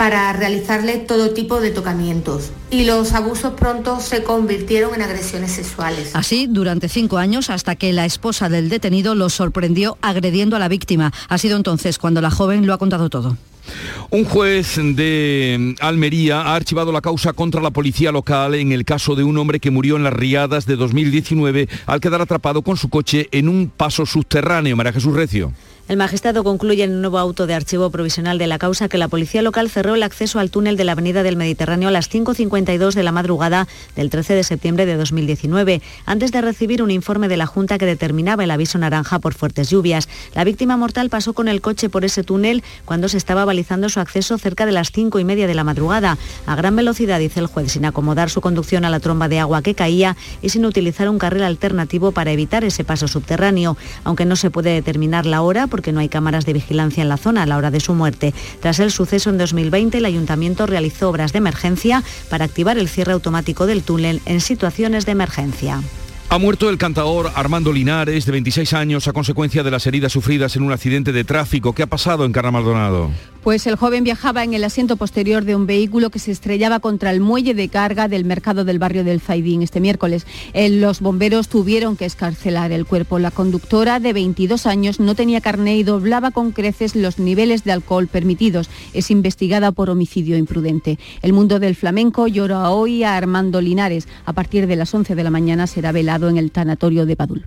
para 0.01 0.33
realizarle 0.33 0.97
todo 0.97 1.33
tipo 1.33 1.61
de 1.61 1.73
tocamientos. 1.73 2.53
Y 2.71 2.87
los 2.87 3.13
abusos 3.13 3.53
pronto 3.53 4.01
se 4.01 4.23
convirtieron 4.23 4.95
en 4.95 5.03
agresiones 5.03 5.53
sexuales. 5.53 6.13
Así, 6.15 6.47
durante 6.49 6.89
cinco 6.89 7.19
años, 7.19 7.51
hasta 7.51 7.77
que 7.77 7.93
la 7.93 8.07
esposa 8.07 8.49
del 8.49 8.71
detenido 8.71 9.15
lo 9.15 9.29
sorprendió 9.29 9.99
agrediendo 10.01 10.57
a 10.57 10.59
la 10.59 10.69
víctima. 10.69 11.13
Ha 11.29 11.37
sido 11.37 11.59
entonces 11.59 11.99
cuando 11.99 12.23
la 12.23 12.31
joven 12.31 12.67
lo 12.67 12.73
ha 12.73 12.79
contado 12.79 13.11
todo. 13.11 13.37
Un 14.09 14.25
juez 14.25 14.77
de 14.77 15.75
Almería 15.81 16.41
ha 16.41 16.55
archivado 16.55 16.93
la 16.93 17.03
causa 17.03 17.35
contra 17.35 17.61
la 17.61 17.71
policía 17.71 18.11
local 18.11 18.55
en 18.55 18.73
el 18.73 18.87
caso 18.87 19.15
de 19.17 19.23
un 19.23 19.37
hombre 19.37 19.61
que 19.61 19.71
murió 19.71 19.97
en 19.97 20.05
las 20.05 20.15
riadas 20.15 20.65
de 20.65 20.77
2019 20.77 21.69
al 21.85 22.01
quedar 22.01 22.23
atrapado 22.23 22.63
con 22.63 22.79
su 22.79 22.89
coche 22.89 23.29
en 23.33 23.51
un 23.51 23.69
paso 23.69 24.07
subterráneo. 24.07 24.77
María 24.77 24.95
Jesús 24.95 25.15
Recio. 25.15 25.53
El 25.91 25.97
magistrado 25.97 26.45
concluye 26.45 26.85
en 26.85 26.93
un 26.93 27.01
nuevo 27.01 27.19
auto 27.19 27.49
de 27.49 27.55
archivo 27.55 27.91
provisional 27.91 28.39
de 28.39 28.47
la 28.47 28.61
causa 28.61 28.89
que 28.89 28.97
la 28.97 29.09
policía 29.09 29.43
local 29.43 29.69
cerró 29.69 29.97
el 29.97 30.05
acceso 30.05 30.39
al 30.39 30.49
túnel 30.49 30.77
de 30.77 30.85
la 30.85 30.93
Avenida 30.93 31.25
del 31.25 31.35
Mediterráneo 31.35 31.89
a 31.89 31.91
las 31.91 32.09
5.52 32.09 32.95
de 32.95 33.03
la 33.03 33.11
madrugada 33.11 33.67
del 33.97 34.09
13 34.09 34.35
de 34.35 34.45
septiembre 34.45 34.87
de 34.87 34.95
2019, 34.95 35.83
antes 36.07 36.31
de 36.31 36.43
recibir 36.43 36.85
un 36.85 36.93
informe 36.93 37.27
de 37.27 37.37
la 37.37 37.47
Junta 37.47 37.77
que 37.77 37.87
determinaba 37.87 38.45
el 38.45 38.53
aviso 38.53 38.79
naranja 38.79 39.19
por 39.19 39.35
fuertes 39.35 39.69
lluvias. 39.69 40.09
La 40.33 40.45
víctima 40.45 40.77
mortal 40.77 41.11
pasó 41.11 41.33
con 41.33 41.49
el 41.49 41.61
coche 41.61 41.89
por 41.89 42.05
ese 42.05 42.23
túnel 42.23 42.63
cuando 42.85 43.09
se 43.09 43.17
estaba 43.17 43.45
balizando 43.45 43.89
su 43.89 43.99
acceso 43.99 44.39
cerca 44.39 44.67
de 44.67 44.73
las 44.73 44.93
5 44.93 45.19
y 45.19 45.25
media 45.25 45.49
de 45.49 45.57
la 45.57 45.65
madrugada, 45.65 46.19
a 46.47 46.55
gran 46.55 46.77
velocidad, 46.77 47.19
dice 47.19 47.41
el 47.41 47.47
juez, 47.47 47.73
sin 47.73 47.85
acomodar 47.85 48.31
su 48.31 48.41
conducción 48.41 48.85
a 48.85 48.91
la 48.91 49.01
tromba 49.01 49.27
de 49.27 49.41
agua 49.41 49.61
que 49.61 49.75
caía 49.75 50.17
y 50.41 50.51
sin 50.51 50.67
utilizar 50.67 51.09
un 51.09 51.19
carril 51.19 51.43
alternativo 51.43 52.13
para 52.13 52.31
evitar 52.31 52.63
ese 52.63 52.85
paso 52.85 53.09
subterráneo, 53.09 53.77
aunque 54.05 54.25
no 54.25 54.37
se 54.37 54.53
puede 54.53 54.71
determinar 54.71 55.27
la 55.27 55.43
hora 55.43 55.67
no 55.93 56.01
hay 56.01 56.09
cámaras 56.09 56.47
de 56.47 56.53
vigilancia 56.53 57.03
en 57.03 57.09
la 57.09 57.17
zona 57.17 57.43
a 57.43 57.47
la 57.47 57.57
hora 57.57 57.71
de 57.71 57.81
su 57.81 57.95
muerte. 57.95 58.35
Tras 58.61 58.79
el 58.79 58.91
suceso 58.91 59.31
en 59.31 59.39
2020, 59.39 59.99
el 59.99 60.05
ayuntamiento 60.05 60.67
realizó 60.67 61.09
obras 61.09 61.33
de 61.33 61.39
emergencia 61.39 62.03
para 62.29 62.45
activar 62.45 62.79
el 62.79 62.89
cierre 62.89 63.13
automático 63.13 63.67
del 63.67 63.83
túnel 63.83 64.21
en 64.27 64.41
situaciones 64.41 65.07
de 65.07 65.13
emergencia. 65.13 65.83
Ha 66.33 66.39
muerto 66.39 66.71
el 66.71 66.79
cantador 66.79 67.33
Armando 67.35 67.73
Linares, 67.73 68.25
de 68.25 68.31
26 68.31 68.73
años, 68.75 69.09
a 69.09 69.13
consecuencia 69.13 69.65
de 69.65 69.71
las 69.73 69.85
heridas 69.89 70.13
sufridas 70.13 70.55
en 70.55 70.63
un 70.63 70.71
accidente 70.71 71.11
de 71.11 71.25
tráfico. 71.25 71.75
¿Qué 71.75 71.83
ha 71.83 71.89
pasado 71.89 72.25
en 72.25 72.31
Carra 72.33 72.53
Maldonado? 72.53 73.11
Pues 73.43 73.67
el 73.67 73.75
joven 73.77 74.05
viajaba 74.05 74.45
en 74.45 74.53
el 74.53 74.63
asiento 74.65 74.97
posterior 74.97 75.45
de 75.45 75.57
un 75.57 75.67
vehículo 75.67 76.11
que 76.11 76.19
se 76.19 76.31
estrellaba 76.31 76.79
contra 76.79 77.11
el 77.11 77.21
muelle 77.21 77.55
de 77.55 77.69
carga 77.71 78.07
del 78.07 78.27
mercado 78.27 78.65
del 78.67 78.79
barrio 78.79 79.03
del 79.03 79.21
Zaidín 79.21 79.63
este 79.63 79.81
miércoles. 79.81 80.27
El- 80.53 80.81
los 80.83 81.01
bomberos 81.01 81.49
tuvieron 81.49 81.97
que 81.97 82.05
escarcelar 82.05 82.71
el 82.71 82.85
cuerpo. 82.85 83.19
La 83.19 83.31
conductora 83.31 83.99
de 83.99 84.13
22 84.13 84.67
años 84.67 85.01
no 85.01 85.15
tenía 85.15 85.41
carné 85.41 85.79
y 85.79 85.85
doblaba 85.85 86.33
con 86.33 86.53
creces 86.53 86.95
los 86.95 87.19
niveles 87.19 87.65
de 87.65 87.73
alcohol 87.73 88.09
permitidos. 88.09 88.69
Es 88.93 89.11
investigada 89.11 89.73
por 89.73 89.89
homicidio 89.89 90.37
imprudente. 90.37 90.99
El 91.23 91.33
mundo 91.33 91.59
del 91.59 91.75
flamenco 91.77 92.29
llora 92.29 92.69
hoy 92.71 93.05
a 93.05 93.17
Armando 93.17 93.63
Linares. 93.63 94.07
A 94.27 94.35
partir 94.35 94.67
de 94.67 94.77
las 94.77 94.95
11 94.95 95.15
de 95.15 95.25
la 95.25 95.31
mañana 95.31 95.67
será 95.67 95.93
velado 95.93 96.20
en 96.29 96.37
el 96.37 96.51
tanatorio 96.51 97.07
de 97.07 97.17
Padul. 97.17 97.47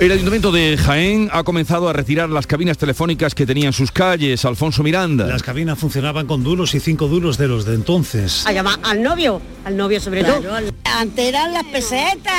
El 0.00 0.12
Ayuntamiento 0.12 0.50
de 0.50 0.78
Jaén 0.78 1.28
ha 1.30 1.42
comenzado 1.42 1.86
a 1.86 1.92
retirar 1.92 2.30
las 2.30 2.46
cabinas 2.46 2.78
telefónicas 2.78 3.34
que 3.34 3.44
tenía 3.44 3.66
en 3.66 3.74
sus 3.74 3.92
calles. 3.92 4.46
Alfonso 4.46 4.82
Miranda. 4.82 5.26
Las 5.26 5.42
cabinas 5.42 5.78
funcionaban 5.78 6.26
con 6.26 6.42
duros 6.42 6.74
y 6.74 6.80
cinco 6.80 7.06
duros 7.06 7.36
de 7.36 7.48
los 7.48 7.66
de 7.66 7.74
entonces. 7.74 8.46
A 8.46 8.52
llamar 8.52 8.78
al 8.82 9.02
novio, 9.02 9.42
al 9.66 9.76
novio 9.76 10.00
sobre 10.00 10.24
todo. 10.24 10.40
Antes 10.84 11.28
eran 11.28 11.52
las 11.52 11.64
pesetas, 11.64 12.32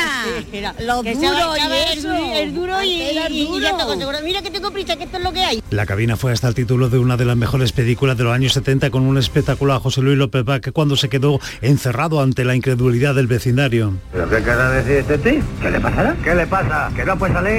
los 0.84 1.04
Que 1.04 1.14
duros 1.14 1.58
y 1.58 1.62
el 1.92 1.98
eso. 2.00 2.08
duro- 2.10 2.34
el 2.36 2.56
duro 2.56 2.84
y, 2.84 2.90
y- 3.30 3.46
duro. 3.46 3.60
ya 3.60 3.70
está. 3.70 4.22
Mira 4.24 4.42
que 4.42 4.50
tengo 4.50 4.72
prisa, 4.72 4.96
que 4.96 5.04
esto 5.04 5.18
es 5.18 5.24
lo 5.24 5.32
que 5.32 5.44
hay. 5.44 5.62
La 5.70 5.86
cabina 5.86 6.18
fue 6.18 6.32
hasta 6.32 6.48
el 6.48 6.56
título 6.56 6.90
de 6.90 6.98
una 6.98 7.16
de 7.16 7.26
las 7.26 7.38
mejores 7.38 7.72
películas 7.74 8.18
de 8.18 8.24
los 8.24 8.34
años 8.34 8.54
70 8.54 8.90
con 8.90 9.04
un 9.04 9.20
espectáculo 9.20 9.74
a 9.74 9.80
José 9.80 10.02
Luis 10.02 10.18
López 10.18 10.44
que 10.62 10.72
cuando 10.72 10.96
se 10.98 11.10
quedó 11.10 11.40
encerrado 11.62 12.22
ante 12.22 12.44
la 12.44 12.56
incredulidad 12.56 13.14
del 13.14 13.28
vecindario. 13.28 13.94
¿Pero 14.12 14.28
qué 14.30 14.38
querrá 14.38 14.72
decir 14.72 14.94
este 14.94 15.18
tío? 15.20 15.44
¿Qué 15.62 15.70
le 15.70 15.80
pasará? 15.80 16.16
¿Qué 16.24 16.34
le 16.34 16.48
pasa? 16.48 16.92
¿Que 16.96 17.06
no 17.06 17.18
puede 17.20 17.34
salir? 17.34 17.51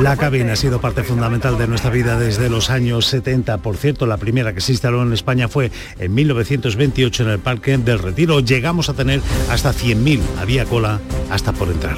La 0.00 0.16
cabina 0.16 0.52
ha 0.52 0.56
sido 0.56 0.80
parte 0.80 1.02
fundamental 1.02 1.58
de 1.58 1.66
nuestra 1.66 1.90
vida 1.90 2.18
desde 2.18 2.48
los 2.48 2.70
años 2.70 3.06
70. 3.06 3.58
Por 3.58 3.76
cierto, 3.76 4.06
la 4.06 4.16
primera 4.16 4.54
que 4.54 4.60
se 4.60 4.72
instaló 4.72 5.02
en 5.02 5.12
España 5.12 5.48
fue 5.48 5.70
en 5.98 6.14
1928 6.14 7.22
en 7.22 7.28
el 7.28 7.38
Parque 7.38 7.78
del 7.78 7.98
Retiro. 7.98 8.40
Llegamos 8.40 8.88
a 8.88 8.94
tener 8.94 9.20
hasta 9.50 9.72
100.000. 9.72 10.20
Había 10.40 10.64
cola 10.64 11.00
hasta 11.30 11.52
por 11.52 11.68
entrar. 11.68 11.96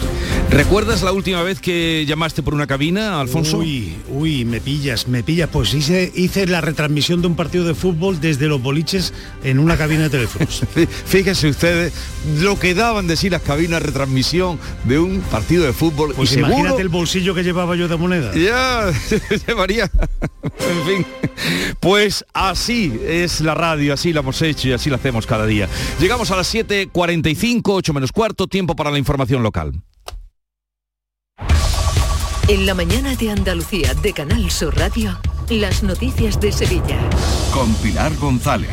¿Recuerdas 0.50 1.02
la 1.02 1.12
última 1.12 1.42
vez 1.42 1.60
que 1.60 2.04
llamaste 2.06 2.42
por 2.42 2.54
una 2.54 2.66
cabina, 2.66 3.20
Alfonso? 3.20 3.58
Uy, 3.58 3.96
uy, 4.08 4.44
me 4.44 4.60
pillas, 4.60 5.08
me 5.08 5.22
pillas. 5.22 5.48
Pues 5.50 5.74
hice, 5.74 6.12
hice 6.14 6.46
la 6.46 6.60
retransmisión 6.60 7.20
de 7.20 7.28
un 7.28 7.36
partido 7.36 7.64
de 7.64 7.74
fútbol 7.74 8.20
desde 8.20 8.46
los 8.46 8.62
boliches 8.62 9.12
en 9.42 9.58
una 9.58 9.76
cabina 9.76 10.04
de 10.04 10.10
teléfonos. 10.10 10.62
Fíjense 11.06 11.48
ustedes 11.48 11.92
lo 12.40 12.58
que 12.58 12.74
daban 12.74 13.06
de 13.06 13.16
sí 13.16 13.30
las 13.30 13.42
cabinas 13.42 13.80
de 13.80 13.86
retransmisión 13.86 14.58
de 14.84 14.98
un 14.98 15.20
partido 15.20 15.64
de 15.64 15.72
fútbol. 15.72 16.03
Pues 16.14 16.32
y 16.32 16.38
imagínate 16.38 16.62
seguro- 16.64 16.80
el 16.80 16.88
bolsillo 16.88 17.34
que 17.34 17.42
llevaba 17.42 17.76
yo 17.76 17.88
de 17.88 17.96
moneda. 17.96 18.32
Ya, 18.34 18.90
llevaría. 19.46 19.90
En 20.42 20.86
fin. 20.86 21.06
Pues 21.80 22.24
así 22.32 22.98
es 23.06 23.40
la 23.40 23.54
radio, 23.54 23.94
así 23.94 24.12
la 24.12 24.20
hemos 24.20 24.40
hecho 24.42 24.68
y 24.68 24.72
así 24.72 24.90
la 24.90 24.96
hacemos 24.96 25.26
cada 25.26 25.46
día. 25.46 25.68
Llegamos 26.00 26.30
a 26.30 26.36
las 26.36 26.54
7.45, 26.54 27.62
8 27.64 27.92
menos 27.92 28.12
cuarto, 28.12 28.46
tiempo 28.46 28.76
para 28.76 28.90
la 28.90 28.98
información 28.98 29.42
local. 29.42 29.72
En 32.48 32.66
la 32.66 32.74
mañana 32.74 33.14
de 33.16 33.30
Andalucía 33.30 33.94
de 33.94 34.12
Canal 34.12 34.50
Sur 34.50 34.76
Radio, 34.76 35.18
las 35.50 35.82
noticias 35.82 36.40
de 36.40 36.52
Sevilla. 36.52 36.98
Con 37.52 37.72
Pilar 37.74 38.14
González. 38.16 38.70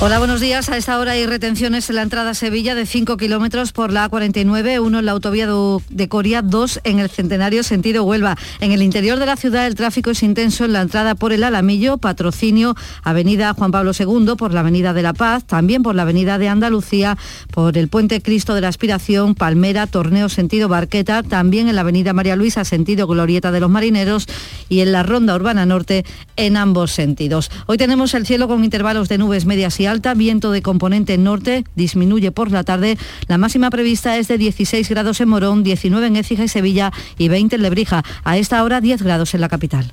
Hola, 0.00 0.18
buenos 0.18 0.40
días. 0.40 0.68
A 0.68 0.76
esta 0.76 0.98
hora 0.98 1.12
hay 1.12 1.26
retenciones 1.26 1.88
en 1.88 1.96
la 1.96 2.02
entrada 2.02 2.30
a 2.30 2.34
Sevilla 2.34 2.74
de 2.74 2.84
5 2.84 3.16
kilómetros 3.16 3.72
por 3.72 3.92
la 3.92 4.10
A49, 4.10 4.80
uno 4.80 4.98
en 4.98 5.06
la 5.06 5.12
autovía 5.12 5.48
de 5.88 6.08
Coria, 6.08 6.42
dos 6.42 6.80
en 6.84 6.98
el 6.98 7.10
Centenario 7.10 7.62
sentido 7.62 8.04
Huelva. 8.04 8.36
En 8.60 8.72
el 8.72 8.82
interior 8.82 9.18
de 9.18 9.26
la 9.26 9.36
ciudad 9.36 9.66
el 9.66 9.74
tráfico 9.74 10.10
es 10.10 10.22
intenso 10.22 10.64
en 10.64 10.72
la 10.72 10.82
entrada 10.82 11.14
por 11.14 11.32
el 11.32 11.44
Alamillo, 11.44 11.98
Patrocinio, 11.98 12.74
Avenida 13.02 13.54
Juan 13.54 13.70
Pablo 13.70 13.92
II, 13.98 14.34
por 14.36 14.52
la 14.52 14.60
Avenida 14.60 14.92
de 14.92 15.02
la 15.02 15.14
Paz, 15.14 15.44
también 15.44 15.82
por 15.82 15.94
la 15.94 16.02
Avenida 16.02 16.38
de 16.38 16.48
Andalucía, 16.48 17.16
por 17.52 17.78
el 17.78 17.88
Puente 17.88 18.20
Cristo 18.20 18.54
de 18.54 18.60
la 18.60 18.68
Aspiración, 18.68 19.34
Palmera, 19.34 19.86
Torneo 19.86 20.28
sentido 20.28 20.68
Barqueta, 20.68 21.22
también 21.22 21.68
en 21.68 21.76
la 21.76 21.82
Avenida 21.82 22.12
María 22.12 22.36
Luisa 22.36 22.64
sentido 22.64 23.06
Glorieta 23.06 23.52
de 23.52 23.60
los 23.60 23.70
Marineros 23.70 24.26
y 24.68 24.80
en 24.80 24.92
la 24.92 25.02
Ronda 25.02 25.34
Urbana 25.34 25.66
Norte 25.66 26.03
en 26.36 26.56
ambos 26.56 26.92
sentidos. 26.92 27.50
Hoy 27.66 27.78
tenemos 27.78 28.14
el 28.14 28.26
cielo 28.26 28.48
con 28.48 28.64
intervalos 28.64 29.08
de 29.08 29.18
nubes 29.18 29.46
medias 29.46 29.78
y 29.80 29.86
alta, 29.86 30.14
viento 30.14 30.50
de 30.50 30.62
componente 30.62 31.18
norte, 31.18 31.64
disminuye 31.74 32.32
por 32.32 32.50
la 32.50 32.64
tarde. 32.64 32.98
La 33.28 33.38
máxima 33.38 33.70
prevista 33.70 34.16
es 34.16 34.28
de 34.28 34.38
16 34.38 34.88
grados 34.88 35.20
en 35.20 35.28
Morón, 35.28 35.62
19 35.62 36.06
en 36.06 36.16
Écija 36.16 36.44
y 36.44 36.48
Sevilla 36.48 36.92
y 37.18 37.28
20 37.28 37.56
en 37.56 37.62
Lebrija. 37.62 38.02
A 38.24 38.38
esta 38.38 38.62
hora 38.62 38.80
10 38.80 39.02
grados 39.02 39.34
en 39.34 39.40
la 39.40 39.48
capital. 39.48 39.92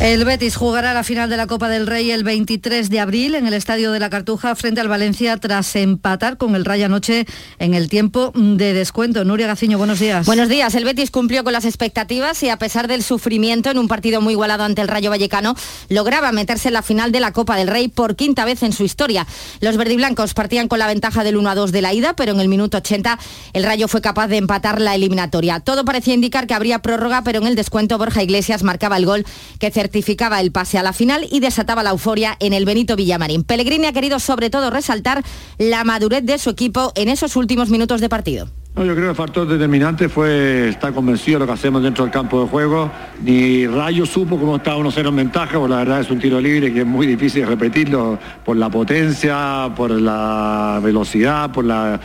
El 0.00 0.24
Betis 0.24 0.54
jugará 0.54 0.94
la 0.94 1.02
final 1.02 1.28
de 1.28 1.36
la 1.36 1.48
Copa 1.48 1.68
del 1.68 1.88
Rey 1.88 2.12
el 2.12 2.22
23 2.22 2.88
de 2.88 3.00
abril 3.00 3.34
en 3.34 3.48
el 3.48 3.52
Estadio 3.52 3.90
de 3.90 3.98
la 3.98 4.08
Cartuja 4.08 4.54
frente 4.54 4.80
al 4.80 4.86
Valencia 4.86 5.36
tras 5.38 5.74
empatar 5.74 6.36
con 6.36 6.54
el 6.54 6.64
Rayo 6.64 6.86
anoche 6.86 7.26
en 7.58 7.74
el 7.74 7.88
tiempo 7.88 8.30
de 8.32 8.74
descuento. 8.74 9.24
Nuria 9.24 9.48
Gaciño, 9.48 9.76
buenos 9.76 9.98
días. 9.98 10.24
Buenos 10.24 10.48
días. 10.48 10.76
El 10.76 10.84
Betis 10.84 11.10
cumplió 11.10 11.42
con 11.42 11.52
las 11.52 11.64
expectativas 11.64 12.40
y 12.44 12.48
a 12.48 12.58
pesar 12.58 12.86
del 12.86 13.02
sufrimiento 13.02 13.72
en 13.72 13.78
un 13.78 13.88
partido 13.88 14.20
muy 14.20 14.34
igualado 14.34 14.62
ante 14.62 14.82
el 14.82 14.86
Rayo 14.86 15.10
Vallecano, 15.10 15.56
lograba 15.88 16.30
meterse 16.30 16.68
en 16.68 16.74
la 16.74 16.82
final 16.82 17.10
de 17.10 17.18
la 17.18 17.32
Copa 17.32 17.56
del 17.56 17.66
Rey 17.66 17.88
por 17.88 18.14
quinta 18.14 18.44
vez 18.44 18.62
en 18.62 18.72
su 18.72 18.84
historia. 18.84 19.26
Los 19.60 19.76
verdiblancos 19.76 20.32
partían 20.32 20.68
con 20.68 20.78
la 20.78 20.86
ventaja 20.86 21.24
del 21.24 21.36
1 21.36 21.50
a 21.50 21.54
2 21.56 21.72
de 21.72 21.82
la 21.82 21.92
ida, 21.92 22.14
pero 22.14 22.30
en 22.30 22.38
el 22.38 22.46
minuto 22.46 22.78
80 22.78 23.18
el 23.52 23.64
Rayo 23.64 23.88
fue 23.88 24.00
capaz 24.00 24.28
de 24.28 24.36
empatar 24.36 24.80
la 24.80 24.94
eliminatoria. 24.94 25.58
Todo 25.58 25.84
parecía 25.84 26.14
indicar 26.14 26.46
que 26.46 26.54
habría 26.54 26.82
prórroga, 26.82 27.22
pero 27.24 27.40
en 27.40 27.48
el 27.48 27.56
descuento 27.56 27.98
Borja 27.98 28.22
Iglesias 28.22 28.62
marcaba 28.62 28.96
el 28.96 29.04
gol 29.04 29.26
que 29.58 29.72
certificaba 29.88 30.38
el 30.42 30.52
pase 30.52 30.76
a 30.76 30.82
la 30.82 30.92
final 30.92 31.26
y 31.30 31.40
desataba 31.40 31.82
la 31.82 31.90
euforia 31.90 32.36
en 32.40 32.52
el 32.52 32.66
Benito 32.66 32.94
Villamarín. 32.94 33.42
Pellegrini 33.42 33.86
ha 33.86 33.92
querido 33.94 34.18
sobre 34.18 34.50
todo 34.50 34.68
resaltar 34.68 35.22
la 35.56 35.82
madurez 35.82 36.22
de 36.24 36.36
su 36.36 36.50
equipo 36.50 36.92
en 36.94 37.08
esos 37.08 37.36
últimos 37.36 37.70
minutos 37.70 38.02
de 38.02 38.10
partido. 38.10 38.50
No, 38.76 38.84
yo 38.84 38.92
creo 38.92 39.06
que 39.06 39.10
el 39.10 39.16
factor 39.16 39.48
determinante 39.48 40.10
fue 40.10 40.68
estar 40.68 40.92
convencido 40.92 41.38
de 41.38 41.40
lo 41.40 41.46
que 41.46 41.52
hacemos 41.54 41.82
dentro 41.82 42.04
del 42.04 42.12
campo 42.12 42.42
de 42.42 42.48
juego. 42.48 42.90
Ni 43.24 43.66
Rayo 43.66 44.04
supo 44.04 44.38
cómo 44.38 44.56
estaba 44.56 44.76
1-0 44.76 45.08
en 45.08 45.16
ventaja, 45.16 45.58
porque 45.58 45.70
la 45.70 45.78
verdad 45.78 46.00
es 46.00 46.10
un 46.10 46.18
tiro 46.18 46.38
libre 46.38 46.70
que 46.70 46.80
es 46.80 46.86
muy 46.86 47.06
difícil 47.06 47.46
repetirlo 47.46 48.18
por 48.44 48.58
la 48.58 48.68
potencia, 48.68 49.72
por 49.74 49.90
la 49.90 50.80
velocidad, 50.82 51.50
por 51.50 51.64
la 51.64 51.98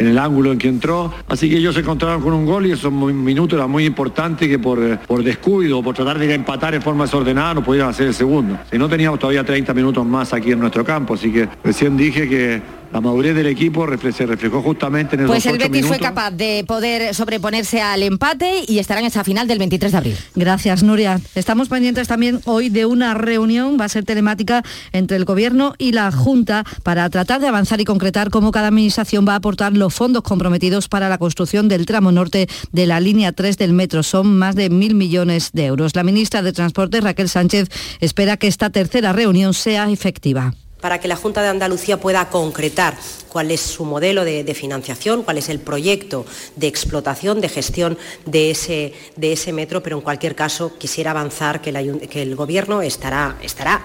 en 0.00 0.06
el 0.06 0.18
ángulo 0.18 0.50
en 0.50 0.58
que 0.58 0.68
entró. 0.68 1.12
Así 1.28 1.48
que 1.48 1.58
ellos 1.58 1.74
se 1.74 1.82
encontraron 1.82 2.22
con 2.22 2.32
un 2.32 2.46
gol 2.46 2.66
y 2.66 2.72
esos 2.72 2.90
minutos 2.90 3.56
era 3.58 3.66
muy 3.66 3.84
importante 3.84 4.48
que 4.48 4.58
por, 4.58 4.82
eh, 4.82 4.98
por 5.06 5.22
descuido, 5.22 5.82
por 5.82 5.94
tratar 5.94 6.18
de 6.18 6.32
empatar 6.34 6.74
en 6.74 6.80
forma 6.80 7.04
desordenada, 7.04 7.54
no 7.54 7.62
pudieran 7.62 7.90
hacer 7.90 8.06
el 8.06 8.14
segundo. 8.14 8.58
Si 8.70 8.78
no 8.78 8.88
teníamos 8.88 9.18
todavía 9.18 9.44
30 9.44 9.74
minutos 9.74 10.06
más 10.06 10.32
aquí 10.32 10.52
en 10.52 10.58
nuestro 10.58 10.84
campo, 10.84 11.14
así 11.14 11.30
que 11.30 11.48
recién 11.62 11.98
dije 11.98 12.26
que 12.28 12.62
la 12.92 13.00
madurez 13.00 13.34
del 13.34 13.46
equipo 13.46 13.86
se 14.12 14.26
reflejó 14.26 14.62
justamente 14.62 15.14
en 15.14 15.22
esos 15.22 15.30
Pues 15.30 15.46
el 15.46 15.58
Betis 15.58 15.86
fue 15.86 15.98
capaz 15.98 16.32
de 16.32 16.64
poder 16.66 17.14
sobreponerse 17.14 17.80
al 17.80 18.02
empate 18.02 18.64
y 18.66 18.78
estará 18.78 19.00
en 19.00 19.06
esa 19.06 19.22
final 19.22 19.46
del 19.46 19.58
23 19.58 19.92
de 19.92 19.98
abril. 19.98 20.16
Gracias, 20.34 20.82
Nuria. 20.82 21.20
Estamos 21.34 21.68
pendientes 21.68 22.08
también 22.08 22.40
hoy 22.46 22.68
de 22.68 22.86
una 22.86 23.14
reunión, 23.14 23.76
va 23.80 23.84
a 23.84 23.88
ser 23.88 24.04
telemática, 24.04 24.64
entre 24.92 25.16
el 25.16 25.24
Gobierno 25.24 25.74
y 25.78 25.92
la 25.92 26.10
Junta 26.10 26.64
para 26.82 27.08
tratar 27.10 27.40
de 27.40 27.46
avanzar 27.46 27.80
y 27.80 27.84
concretar 27.84 28.30
cómo 28.30 28.50
cada 28.50 28.68
administración 28.68 29.26
va 29.26 29.34
a 29.34 29.36
aportar 29.36 29.76
los 29.76 29.94
fondos 29.94 30.22
comprometidos 30.22 30.88
para 30.88 31.08
la 31.08 31.18
construcción 31.18 31.68
del 31.68 31.86
tramo 31.86 32.10
norte 32.10 32.48
de 32.72 32.86
la 32.86 32.98
línea 33.00 33.32
3 33.32 33.56
del 33.56 33.72
metro. 33.72 34.02
Son 34.02 34.36
más 34.36 34.56
de 34.56 34.68
mil 34.68 34.94
millones 34.94 35.50
de 35.52 35.66
euros. 35.66 35.94
La 35.94 36.02
ministra 36.02 36.42
de 36.42 36.52
Transporte, 36.52 37.00
Raquel 37.00 37.28
Sánchez, 37.28 37.68
espera 38.00 38.36
que 38.36 38.48
esta 38.48 38.70
tercera 38.70 39.12
reunión 39.12 39.54
sea 39.54 39.88
efectiva. 39.90 40.54
Para 40.80 41.00
que 41.00 41.08
la 41.08 41.16
Junta 41.16 41.42
de 41.42 41.48
Andalucía 41.48 41.98
pueda 41.98 42.28
concretar 42.28 42.96
cuál 43.28 43.50
es 43.50 43.60
su 43.60 43.84
modelo 43.84 44.24
de, 44.24 44.54
financiación, 44.54 45.22
cuál 45.22 45.38
es 45.38 45.48
el 45.48 45.60
proyecto 45.60 46.26
de 46.56 46.66
explotación, 46.66 47.40
de 47.40 47.48
gestión 47.48 47.98
de 48.26 48.50
ese, 48.50 49.52
metro, 49.52 49.82
pero 49.82 49.96
en 49.96 50.02
cualquier 50.02 50.34
caso 50.34 50.76
quisiera 50.78 51.12
avanzar 51.12 51.60
que 51.60 51.70
el, 51.70 52.36
Gobierno 52.36 52.82
estará, 52.82 53.36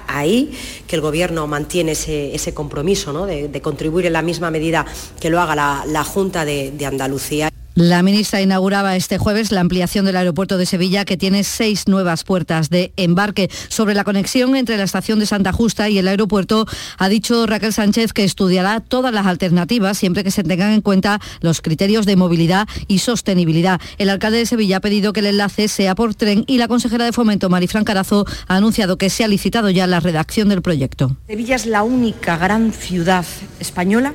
ahí, 0.08 0.58
que 0.88 0.96
el 0.96 1.02
Gobierno 1.02 1.48
mantiene 1.48 1.92
ese, 1.92 2.54
compromiso 2.54 3.26
de, 3.26 3.62
contribuir 3.62 4.08
en 4.08 4.14
la 4.14 4.22
misma 4.22 4.52
medida 4.52 4.86
que 5.20 5.30
lo 5.30 5.40
haga 5.40 5.56
la, 5.86 6.04
Junta 6.04 6.46
de 6.46 6.86
Andalucía. 6.86 7.55
La 7.76 8.04
ministra 8.04 8.42
inauguraba 8.42 8.96
este 8.96 9.18
jueves 9.18 9.52
la 9.52 9.60
ampliación 9.60 10.06
del 10.06 10.16
aeropuerto 10.16 10.58
de 10.58 10.66
Sevilla 10.66 11.04
que 11.04 11.18
tiene 11.18 11.44
seis 11.44 11.90
nuevas 11.90 12.24
puertas 12.24 12.70
de 12.70 12.94
embarque. 12.96 13.50
Sobre 13.68 13.94
la 13.94 14.06
conexión 14.06 14.56
entre 14.56 14.78
la 14.78 14.86
estación 14.86 15.20
de 15.20 15.26
Santa 15.26 15.52
Justa 15.52 15.90
y 15.90 15.98
el 15.98 16.08
aeropuerto, 16.08 16.66
ha 16.98 17.10
dicho 17.10 17.46
Raquel 17.46 17.74
Sánchez 17.74 18.14
que 18.14 18.24
estudiará 18.24 18.80
todas 18.80 19.14
las 19.14 19.26
alternativas 19.26 19.98
siempre 19.98 20.24
que 20.24 20.32
se 20.32 20.42
tengan 20.46 20.72
en 20.72 20.80
cuenta 20.80 21.20
los 21.42 21.60
criterios 21.60 22.06
de 22.06 22.16
movilidad 22.16 22.66
y 22.88 23.00
sostenibilidad. 23.00 23.82
El 23.98 24.10
alcalde 24.10 24.38
de 24.38 24.46
Sevilla 24.46 24.78
ha 24.78 24.80
pedido 24.80 25.12
que 25.12 25.20
el 25.20 25.26
enlace 25.26 25.68
sea 25.68 25.96
por 25.96 26.16
tren 26.16 26.46
y 26.48 26.60
la 26.60 26.70
consejera 26.70 27.04
de 27.04 27.12
Fomento, 27.12 27.50
Marifran 27.50 27.84
Carazo, 27.84 28.26
ha 28.48 28.56
anunciado 28.56 28.98
que 28.98 29.10
se 29.10 29.26
ha 29.26 29.28
licitado 29.28 29.70
ya 29.70 29.86
la 29.86 30.00
redacción 30.00 30.48
del 30.48 30.62
proyecto. 30.62 31.18
Sevilla 31.28 31.58
es 31.58 31.66
la 31.66 31.84
única 31.84 32.38
gran 32.38 32.72
ciudad 32.72 33.26
española 33.60 34.14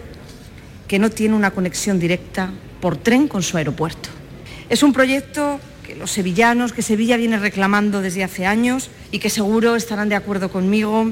que 0.88 0.98
no 0.98 1.10
tiene 1.10 1.34
una 1.34 1.50
conexión 1.50 2.00
directa 2.00 2.54
por 2.80 2.96
tren 2.96 3.28
con 3.28 3.42
su 3.42 3.56
aeropuerto. 3.56 4.08
Es 4.68 4.82
un 4.82 4.92
proyecto 4.92 5.60
que 5.86 5.96
los 5.96 6.10
sevillanos, 6.10 6.72
que 6.72 6.82
Sevilla 6.82 7.16
viene 7.16 7.38
reclamando 7.38 8.00
desde 8.00 8.24
hace 8.24 8.46
años 8.46 8.90
y 9.10 9.18
que 9.18 9.30
seguro 9.30 9.76
estarán 9.76 10.08
de 10.08 10.14
acuerdo 10.14 10.50
conmigo, 10.50 11.10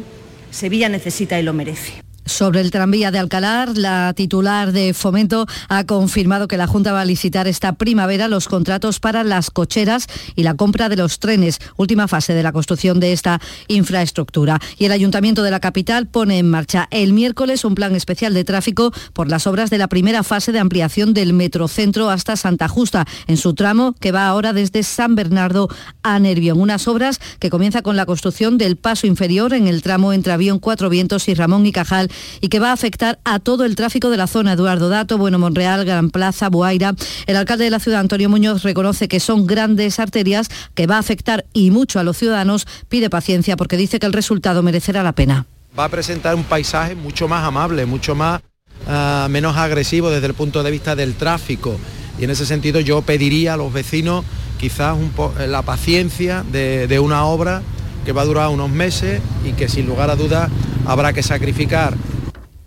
Sevilla 0.50 0.88
necesita 0.88 1.38
y 1.38 1.42
lo 1.42 1.52
merece. 1.52 2.07
Sobre 2.28 2.60
el 2.60 2.70
tranvía 2.70 3.10
de 3.10 3.18
Alcalar, 3.18 3.76
la 3.76 4.12
titular 4.14 4.72
de 4.72 4.92
Fomento 4.92 5.46
ha 5.68 5.84
confirmado 5.84 6.46
que 6.46 6.58
la 6.58 6.66
Junta 6.66 6.92
va 6.92 7.00
a 7.00 7.04
licitar 7.04 7.48
esta 7.48 7.72
primavera 7.72 8.28
los 8.28 8.48
contratos 8.48 9.00
para 9.00 9.24
las 9.24 9.50
cocheras 9.50 10.06
y 10.36 10.42
la 10.42 10.54
compra 10.54 10.88
de 10.88 10.96
los 10.96 11.20
trenes, 11.20 11.58
última 11.76 12.06
fase 12.06 12.34
de 12.34 12.42
la 12.42 12.52
construcción 12.52 13.00
de 13.00 13.12
esta 13.12 13.40
infraestructura. 13.66 14.60
Y 14.76 14.84
el 14.84 14.92
Ayuntamiento 14.92 15.42
de 15.42 15.50
la 15.50 15.60
capital 15.60 16.06
pone 16.06 16.38
en 16.38 16.50
marcha 16.50 16.86
el 16.90 17.14
miércoles 17.14 17.64
un 17.64 17.74
plan 17.74 17.96
especial 17.96 18.34
de 18.34 18.44
tráfico 18.44 18.92
por 19.14 19.28
las 19.28 19.46
obras 19.46 19.70
de 19.70 19.78
la 19.78 19.88
primera 19.88 20.22
fase 20.22 20.52
de 20.52 20.58
ampliación 20.58 21.14
del 21.14 21.32
Metrocentro 21.32 22.10
hasta 22.10 22.36
Santa 22.36 22.68
Justa, 22.68 23.06
en 23.26 23.38
su 23.38 23.54
tramo 23.54 23.94
que 23.98 24.12
va 24.12 24.28
ahora 24.28 24.52
desde 24.52 24.82
San 24.82 25.14
Bernardo 25.14 25.68
a 26.02 26.18
Nervión. 26.18 26.60
Unas 26.60 26.88
obras 26.88 27.20
que 27.38 27.48
comienza 27.50 27.80
con 27.80 27.96
la 27.96 28.06
construcción 28.06 28.58
del 28.58 28.76
paso 28.76 29.06
inferior 29.06 29.54
en 29.54 29.66
el 29.66 29.82
tramo 29.82 30.12
entre 30.12 30.32
Avión 30.32 30.58
Cuatro 30.58 30.90
Vientos 30.90 31.28
y 31.28 31.34
Ramón 31.34 31.64
y 31.64 31.72
Cajal 31.72 32.10
y 32.40 32.48
que 32.48 32.58
va 32.58 32.70
a 32.70 32.72
afectar 32.72 33.18
a 33.24 33.38
todo 33.38 33.64
el 33.64 33.76
tráfico 33.76 34.10
de 34.10 34.16
la 34.16 34.26
zona. 34.26 34.52
Eduardo 34.52 34.88
Dato, 34.88 35.18
Bueno 35.18 35.38
Monreal, 35.38 35.84
Gran 35.84 36.10
Plaza, 36.10 36.48
Boaira. 36.48 36.94
El 37.26 37.36
alcalde 37.36 37.64
de 37.64 37.70
la 37.70 37.80
ciudad, 37.80 38.00
Antonio 38.00 38.28
Muñoz, 38.28 38.62
reconoce 38.62 39.08
que 39.08 39.20
son 39.20 39.46
grandes 39.46 39.98
arterias 39.98 40.48
que 40.74 40.86
va 40.86 40.96
a 40.96 41.00
afectar 41.00 41.44
y 41.52 41.70
mucho 41.70 41.98
a 41.98 42.04
los 42.04 42.16
ciudadanos. 42.16 42.66
Pide 42.88 43.10
paciencia 43.10 43.56
porque 43.56 43.76
dice 43.76 43.98
que 43.98 44.06
el 44.06 44.12
resultado 44.12 44.62
merecerá 44.62 45.02
la 45.02 45.12
pena. 45.12 45.46
Va 45.78 45.84
a 45.84 45.88
presentar 45.88 46.34
un 46.34 46.44
paisaje 46.44 46.94
mucho 46.94 47.28
más 47.28 47.44
amable, 47.44 47.86
mucho 47.86 48.14
más 48.14 48.40
uh, 48.86 49.28
menos 49.28 49.56
agresivo 49.56 50.10
desde 50.10 50.26
el 50.26 50.34
punto 50.34 50.62
de 50.62 50.70
vista 50.70 50.96
del 50.96 51.14
tráfico. 51.14 51.78
Y 52.18 52.24
en 52.24 52.30
ese 52.30 52.46
sentido 52.46 52.80
yo 52.80 53.02
pediría 53.02 53.54
a 53.54 53.56
los 53.56 53.72
vecinos 53.72 54.24
quizás 54.58 54.96
un 54.96 55.12
la 55.50 55.62
paciencia 55.62 56.44
de, 56.50 56.88
de 56.88 56.98
una 56.98 57.24
obra 57.24 57.62
que 58.08 58.12
va 58.14 58.22
a 58.22 58.24
durar 58.24 58.48
unos 58.48 58.70
meses 58.70 59.20
y 59.44 59.52
que 59.52 59.68
sin 59.68 59.86
lugar 59.86 60.08
a 60.08 60.16
dudas 60.16 60.48
habrá 60.86 61.12
que 61.12 61.22
sacrificar 61.22 61.92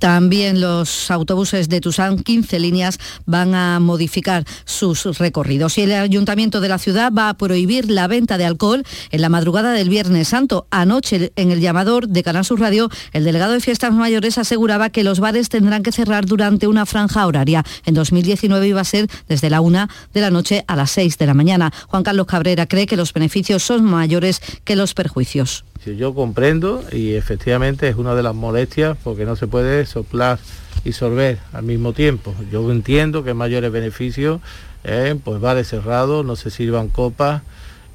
también 0.02 0.60
los 0.60 1.12
autobuses 1.12 1.70
de 1.70 1.80
Tusán, 1.80 2.18
15 2.18 2.60
líneas, 2.60 2.98
van 3.28 3.54
a 3.54 3.80
modificar 3.80 4.46
sus 4.66 5.04
recorridos. 5.20 5.78
Y 5.78 5.82
el 5.82 5.92
Ayuntamiento 5.92 6.60
de 6.60 6.70
la 6.70 6.80
ciudad 6.80 7.14
va 7.16 7.30
a 7.30 7.36
prohibir 7.36 7.88
la 7.92 8.08
venta 8.08 8.40
de 8.40 8.46
alcohol 8.46 8.84
en 9.12 9.22
la 9.22 9.30
madrugada 9.30 9.74
del 9.74 9.90
Viernes 9.90 10.30
Santo. 10.30 10.66
Anoche, 10.72 11.32
en 11.36 11.52
el 11.52 11.62
llamador 11.62 12.08
de 12.08 12.24
Canal 12.24 12.44
Sur 12.44 12.60
Radio, 12.60 12.90
el 13.14 13.26
delegado 13.26 13.54
de 13.54 13.60
Fiestas 13.60 13.94
Mayores 13.94 14.40
aseguraba 14.40 14.90
que 14.90 15.04
los 15.04 15.20
bares 15.20 15.50
tendrán 15.50 15.84
que 15.84 15.92
cerrar 15.92 16.26
durante 16.26 16.66
una 16.66 16.88
franja 16.88 17.28
horaria. 17.28 17.64
En 17.86 17.94
2019 17.94 18.68
iba 18.68 18.82
a 18.82 18.86
ser 18.86 19.08
desde 19.30 19.52
la 19.52 19.62
una 19.62 19.88
de 20.16 20.22
la 20.22 20.32
noche 20.32 20.66
a 20.68 20.76
las 20.76 20.90
6 20.90 21.20
de 21.20 21.28
la 21.28 21.36
mañana. 21.36 21.72
Juan 21.90 22.02
Carlos 22.02 22.26
Cabrera 22.26 22.66
cree 22.66 22.88
que 22.88 22.98
los 22.98 23.14
beneficios 23.14 23.62
son 23.62 23.84
mayores 23.84 24.42
que 24.64 24.76
los 24.76 24.96
perjuicios. 24.96 25.64
Yo 25.86 26.14
comprendo 26.14 26.84
y 26.92 27.14
efectivamente 27.14 27.90
es 27.90 27.96
una 27.96 28.14
de 28.14 28.22
las 28.22 28.36
molestias 28.36 28.98
porque 29.04 29.26
no 29.26 29.36
se 29.36 29.48
puede 29.48 29.86
soplar 29.86 30.38
y 30.86 30.92
sorber 30.92 31.40
al 31.54 31.64
mismo 31.64 31.94
tiempo. 31.94 32.36
Yo 32.52 32.70
entiendo 32.72 33.24
que 33.24 33.34
mayores 33.34 33.72
beneficios, 33.72 34.42
eh, 34.84 35.16
pues 35.24 35.42
vale 35.42 35.64
cerrado, 35.64 36.24
no 36.24 36.36
se 36.36 36.52
sirvan 36.52 36.88
copas 36.88 37.42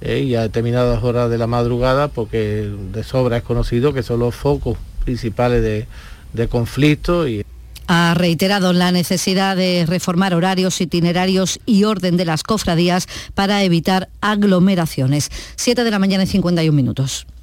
eh, 0.01 0.21
y 0.21 0.35
a 0.35 0.43
determinadas 0.43 1.03
horas 1.05 1.31
de 1.31 1.39
la 1.39 1.47
madrugada 1.47 2.09
porque 2.09 2.69
de 2.93 3.05
sobra 3.05 3.37
es 3.37 3.43
conocido 3.45 3.95
que 3.95 4.03
son 4.03 4.19
los 4.19 4.35
focos 4.35 4.77
principales 5.05 5.63
de, 5.63 5.87
de 6.33 6.49
conflicto 6.49 7.27
ha 7.89 8.15
reiterado 8.15 8.73
la 8.73 8.91
necesidad 8.91 9.57
de 9.57 9.85
reformar 9.87 10.35
horarios, 10.35 10.81
itinerarios 10.81 11.61
y 11.67 11.85
orden 11.85 12.17
de 12.17 12.25
las 12.25 12.43
cofradías 12.43 13.07
para 13.35 13.63
evitar 13.63 14.09
aglomeraciones. 14.21 15.31
7 15.55 15.85
de 15.85 15.91
la 15.93 16.01
mañana 16.01 16.25
y 16.25 16.27
51 16.27 16.75
minutos. 16.75 17.29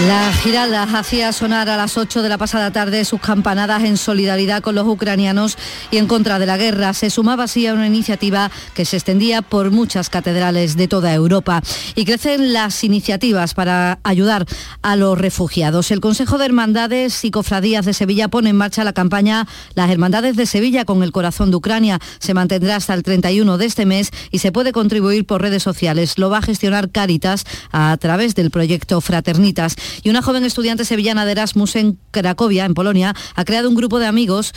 La 0.00 0.32
Giralda 0.32 0.82
hacía 0.82 1.32
sonar 1.32 1.68
a 1.68 1.76
las 1.76 1.96
8 1.96 2.22
de 2.22 2.28
la 2.28 2.36
pasada 2.36 2.72
tarde 2.72 3.04
sus 3.04 3.20
campanadas 3.20 3.84
en 3.84 3.96
solidaridad 3.96 4.60
con 4.60 4.74
los 4.74 4.86
ucranianos 4.86 5.56
y 5.92 5.98
en 5.98 6.08
contra 6.08 6.40
de 6.40 6.46
la 6.46 6.56
guerra. 6.56 6.92
Se 6.92 7.08
sumaba 7.08 7.44
así 7.44 7.68
a 7.68 7.74
una 7.74 7.86
iniciativa 7.86 8.50
que 8.74 8.84
se 8.84 8.96
extendía 8.96 9.42
por 9.42 9.70
muchas 9.70 10.10
catedrales 10.10 10.76
de 10.76 10.88
toda 10.88 11.14
Europa. 11.14 11.62
Y 11.94 12.04
crecen 12.04 12.52
las 12.52 12.82
iniciativas 12.82 13.54
para 13.54 14.00
ayudar 14.02 14.44
a 14.82 14.96
los 14.96 15.16
refugiados. 15.16 15.92
El 15.92 16.00
Consejo 16.00 16.36
de 16.36 16.46
Hermandades 16.46 17.24
y 17.24 17.30
Cofradías 17.30 17.84
de 17.84 17.94
Sevilla 17.94 18.26
pone 18.26 18.50
en 18.50 18.56
marcha 18.56 18.82
la 18.82 18.94
campaña 18.94 19.46
Las 19.74 19.90
Hermandades 19.90 20.36
de 20.36 20.46
Sevilla 20.46 20.84
con 20.84 21.04
el 21.04 21.12
corazón 21.12 21.50
de 21.50 21.58
Ucrania. 21.58 22.00
Se 22.18 22.34
mantendrá 22.34 22.74
hasta 22.76 22.94
el 22.94 23.04
31 23.04 23.56
de 23.56 23.66
este 23.66 23.86
mes 23.86 24.10
y 24.32 24.40
se 24.40 24.50
puede 24.50 24.72
contribuir 24.72 25.26
por 25.26 25.42
redes 25.42 25.62
sociales. 25.62 26.18
Lo 26.18 26.28
va 26.28 26.38
a 26.38 26.42
gestionar 26.42 26.90
Caritas 26.90 27.44
a 27.70 27.96
través 28.00 28.34
del 28.34 28.50
proyecto 28.50 29.00
Fraternitas. 29.00 29.76
Y 30.02 30.10
una 30.10 30.22
joven 30.22 30.44
estudiante 30.44 30.84
sevillana 30.84 31.24
de 31.24 31.32
Erasmus 31.32 31.76
en 31.76 31.98
Cracovia, 32.10 32.64
en 32.64 32.74
Polonia, 32.74 33.14
ha 33.34 33.44
creado 33.44 33.68
un 33.68 33.74
grupo 33.74 33.98
de 33.98 34.06
amigos 34.06 34.52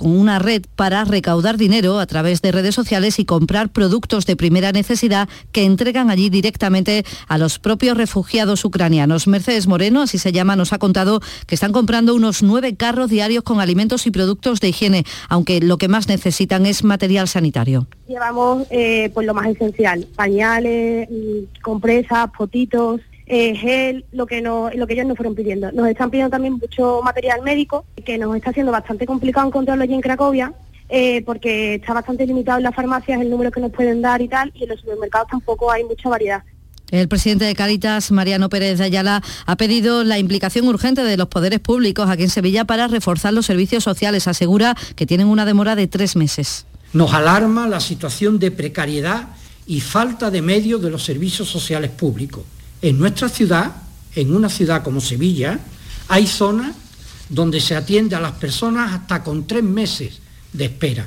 con 0.00 0.16
una 0.16 0.38
red 0.38 0.62
para 0.76 1.04
recaudar 1.04 1.58
dinero 1.58 2.00
a 2.00 2.06
través 2.06 2.40
de 2.40 2.52
redes 2.52 2.74
sociales 2.74 3.18
y 3.18 3.26
comprar 3.26 3.68
productos 3.68 4.24
de 4.24 4.34
primera 4.34 4.72
necesidad 4.72 5.28
que 5.52 5.64
entregan 5.64 6.08
allí 6.08 6.30
directamente 6.30 7.04
a 7.28 7.36
los 7.36 7.58
propios 7.58 7.98
refugiados 7.98 8.64
ucranianos. 8.64 9.26
Mercedes 9.26 9.66
Moreno, 9.66 10.00
así 10.00 10.16
se 10.16 10.32
llama, 10.32 10.56
nos 10.56 10.72
ha 10.72 10.78
contado 10.78 11.20
que 11.46 11.54
están 11.54 11.72
comprando 11.72 12.14
unos 12.14 12.42
nueve 12.42 12.76
carros 12.76 13.10
diarios 13.10 13.44
con 13.44 13.60
alimentos 13.60 14.06
y 14.06 14.10
productos 14.10 14.60
de 14.60 14.70
higiene, 14.70 15.04
aunque 15.28 15.60
lo 15.60 15.76
que 15.76 15.88
más 15.88 16.08
necesitan 16.08 16.64
es 16.64 16.82
material 16.82 17.28
sanitario. 17.28 17.86
Llevamos 18.08 18.66
eh, 18.70 19.10
pues 19.12 19.26
lo 19.26 19.34
más 19.34 19.48
esencial, 19.48 20.06
pañales, 20.16 21.10
mm, 21.10 21.60
compresas, 21.60 22.30
potitos, 22.30 23.02
eh, 23.32 23.54
gel, 23.54 24.04
lo 24.10 24.26
que, 24.26 24.42
no, 24.42 24.70
lo 24.74 24.88
que 24.88 24.94
ellos 24.94 25.06
nos 25.06 25.16
fueron 25.16 25.36
pidiendo. 25.36 25.70
Nos 25.70 25.86
están 25.86 26.10
pidiendo 26.10 26.32
también 26.32 26.54
mucho 26.54 27.00
material 27.04 27.42
médico, 27.42 27.84
que 28.04 28.18
nos 28.18 28.34
está 28.34 28.50
haciendo 28.50 28.72
bastante 28.72 29.06
complicado 29.06 29.46
encontrarlo 29.46 29.84
allí 29.84 29.94
en 29.94 30.00
Cracovia, 30.00 30.52
eh, 30.88 31.22
porque 31.24 31.76
está 31.76 31.92
bastante 31.92 32.26
limitado 32.26 32.58
en 32.58 32.64
las 32.64 32.74
farmacias 32.74 33.20
el 33.20 33.30
número 33.30 33.52
que 33.52 33.60
nos 33.60 33.70
pueden 33.70 34.02
dar 34.02 34.20
y 34.20 34.26
tal, 34.26 34.50
y 34.52 34.64
en 34.64 34.70
los 34.70 34.80
supermercados 34.80 35.28
tampoco 35.30 35.70
hay 35.70 35.84
mucha 35.84 36.08
variedad. 36.08 36.42
El 36.90 37.06
presidente 37.06 37.44
de 37.44 37.54
Caritas, 37.54 38.10
Mariano 38.10 38.48
Pérez 38.48 38.78
de 38.78 38.86
Ayala, 38.86 39.22
ha 39.46 39.54
pedido 39.54 40.02
la 40.02 40.18
implicación 40.18 40.66
urgente 40.66 41.04
de 41.04 41.16
los 41.16 41.28
poderes 41.28 41.60
públicos 41.60 42.10
aquí 42.10 42.24
en 42.24 42.30
Sevilla 42.30 42.64
para 42.64 42.88
reforzar 42.88 43.32
los 43.32 43.46
servicios 43.46 43.84
sociales. 43.84 44.26
Asegura 44.26 44.74
que 44.96 45.06
tienen 45.06 45.28
una 45.28 45.44
demora 45.46 45.76
de 45.76 45.86
tres 45.86 46.16
meses. 46.16 46.66
Nos 46.92 47.14
alarma 47.14 47.68
la 47.68 47.78
situación 47.78 48.40
de 48.40 48.50
precariedad 48.50 49.28
y 49.68 49.78
falta 49.78 50.32
de 50.32 50.42
medios 50.42 50.82
de 50.82 50.90
los 50.90 51.04
servicios 51.04 51.48
sociales 51.48 51.92
públicos. 51.92 52.42
En 52.82 52.98
nuestra 52.98 53.28
ciudad, 53.28 53.72
en 54.14 54.34
una 54.34 54.48
ciudad 54.48 54.82
como 54.82 55.00
Sevilla, 55.00 55.58
hay 56.08 56.26
zonas 56.26 56.74
donde 57.28 57.60
se 57.60 57.76
atiende 57.76 58.16
a 58.16 58.20
las 58.20 58.32
personas 58.32 58.92
hasta 58.92 59.22
con 59.22 59.46
tres 59.46 59.62
meses 59.62 60.18
de 60.52 60.64
espera. 60.64 61.06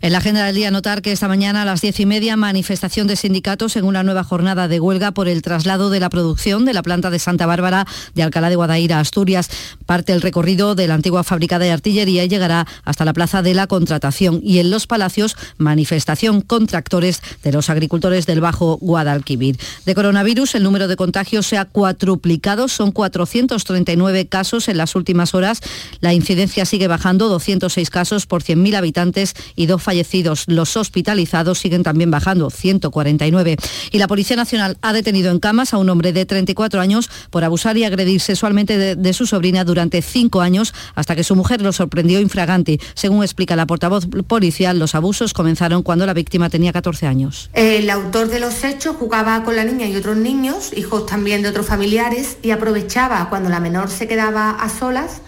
En 0.00 0.12
la 0.12 0.18
agenda 0.18 0.44
del 0.44 0.54
día 0.54 0.70
notar 0.70 1.02
que 1.02 1.12
esta 1.12 1.28
mañana 1.28 1.62
a 1.62 1.64
las 1.64 1.80
diez 1.80 1.98
y 2.00 2.06
media 2.06 2.36
manifestación 2.36 3.06
de 3.06 3.16
sindicatos 3.16 3.76
en 3.76 3.84
una 3.84 4.02
nueva 4.02 4.24
jornada 4.24 4.68
de 4.68 4.80
huelga 4.80 5.12
por 5.12 5.28
el 5.28 5.42
traslado 5.42 5.90
de 5.90 6.00
la 6.00 6.10
producción 6.10 6.64
de 6.64 6.72
la 6.72 6.82
planta 6.82 7.10
de 7.10 7.18
Santa 7.18 7.46
Bárbara 7.46 7.86
de 8.14 8.22
Alcalá 8.22 8.48
de 8.48 8.56
Guadaira 8.56 8.98
a 8.98 9.00
Asturias. 9.00 9.50
Parte 9.86 10.12
el 10.12 10.22
recorrido 10.22 10.74
de 10.74 10.88
la 10.88 10.94
antigua 10.94 11.24
fábrica 11.24 11.58
de 11.58 11.70
artillería 11.70 12.24
y 12.24 12.28
llegará 12.28 12.66
hasta 12.84 13.04
la 13.04 13.12
plaza 13.12 13.42
de 13.42 13.54
la 13.54 13.66
contratación. 13.66 14.40
Y 14.42 14.58
en 14.58 14.70
Los 14.70 14.86
Palacios, 14.86 15.36
manifestación 15.58 16.40
con 16.40 16.66
tractores 16.66 17.22
de 17.42 17.52
los 17.52 17.70
agricultores 17.70 18.26
del 18.26 18.40
Bajo 18.40 18.78
Guadalquivir. 18.80 19.58
De 19.84 19.94
coronavirus, 19.94 20.54
el 20.54 20.62
número 20.62 20.88
de 20.88 20.96
contagios 20.96 21.46
se 21.46 21.58
ha 21.58 21.64
cuatruplicado. 21.64 22.68
Son 22.68 22.92
439 22.92 24.26
casos 24.26 24.68
en 24.68 24.76
las 24.76 24.94
últimas 24.94 25.34
horas. 25.34 25.60
La 26.00 26.14
incidencia 26.14 26.64
sigue 26.64 26.88
bajando, 26.88 27.28
206 27.28 27.90
casos 27.90 28.26
por 28.26 28.42
100.000 28.42 28.76
habitantes 28.76 29.34
y 29.54 29.66
dos 29.76 29.82
fallecidos. 29.82 30.44
Los 30.46 30.76
hospitalizados 30.76 31.58
siguen 31.58 31.82
también 31.82 32.10
bajando, 32.10 32.48
149. 32.50 33.56
Y 33.90 33.98
la 33.98 34.08
Policía 34.08 34.36
Nacional 34.36 34.78
ha 34.80 34.92
detenido 34.92 35.30
en 35.30 35.38
camas 35.38 35.74
a 35.74 35.78
un 35.78 35.90
hombre 35.90 36.12
de 36.12 36.24
34 36.24 36.80
años 36.80 37.10
por 37.30 37.44
abusar 37.44 37.76
y 37.76 37.84
agredir 37.84 38.20
sexualmente 38.20 38.78
de, 38.78 38.96
de 38.96 39.12
su 39.12 39.26
sobrina 39.26 39.64
durante 39.64 40.00
cinco 40.02 40.40
años 40.40 40.72
hasta 40.94 41.14
que 41.14 41.24
su 41.24 41.36
mujer 41.36 41.60
lo 41.60 41.72
sorprendió 41.72 42.20
infraganti. 42.20 42.80
Según 42.94 43.22
explica 43.22 43.56
la 43.56 43.66
portavoz 43.66 44.06
policial, 44.26 44.78
los 44.78 44.94
abusos 44.94 45.34
comenzaron 45.34 45.82
cuando 45.82 46.06
la 46.06 46.14
víctima 46.14 46.48
tenía 46.48 46.72
14 46.72 47.06
años. 47.06 47.50
El 47.52 47.90
autor 47.90 48.28
de 48.28 48.40
los 48.40 48.64
hechos 48.64 48.96
jugaba 48.96 49.42
con 49.44 49.56
la 49.56 49.64
niña 49.64 49.86
y 49.86 49.96
otros 49.96 50.16
niños, 50.16 50.72
hijos 50.74 51.06
también 51.06 51.42
de 51.42 51.50
otros 51.50 51.66
familiares, 51.66 52.38
y 52.42 52.50
aprovechaba 52.52 53.28
cuando 53.28 53.50
la 53.50 53.60
menor 53.60 53.90
se 53.90 54.08
quedaba 54.08 54.50
a 54.50 54.68
solas 54.68 55.20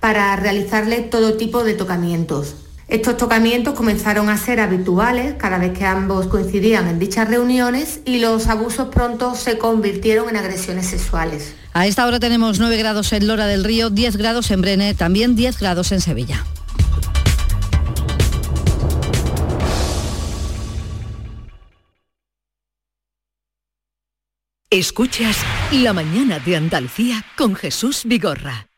para 0.00 0.34
realizarle 0.34 1.00
todo 1.00 1.36
tipo 1.36 1.62
de 1.62 1.74
tocamientos. 1.74 2.56
Estos 2.92 3.16
tocamientos 3.16 3.72
comenzaron 3.72 4.28
a 4.28 4.36
ser 4.36 4.60
habituales 4.60 5.36
cada 5.38 5.56
vez 5.56 5.72
que 5.72 5.86
ambos 5.86 6.26
coincidían 6.26 6.86
en 6.88 6.98
dichas 6.98 7.26
reuniones 7.26 8.00
y 8.04 8.18
los 8.18 8.48
abusos 8.48 8.88
pronto 8.88 9.34
se 9.34 9.56
convirtieron 9.56 10.28
en 10.28 10.36
agresiones 10.36 10.88
sexuales. 10.88 11.54
A 11.72 11.86
esta 11.86 12.06
hora 12.06 12.20
tenemos 12.20 12.58
9 12.58 12.76
grados 12.76 13.14
en 13.14 13.26
Lora 13.26 13.46
del 13.46 13.64
Río, 13.64 13.88
10 13.88 14.18
grados 14.18 14.50
en 14.50 14.60
Brene, 14.60 14.92
también 14.92 15.34
10 15.36 15.58
grados 15.58 15.90
en 15.90 16.02
Sevilla. 16.02 16.44
Escuchas 24.68 25.38
La 25.70 25.94
mañana 25.94 26.40
de 26.40 26.56
Andalucía 26.56 27.24
con 27.38 27.54
Jesús 27.54 28.02
Vigorra, 28.04 28.66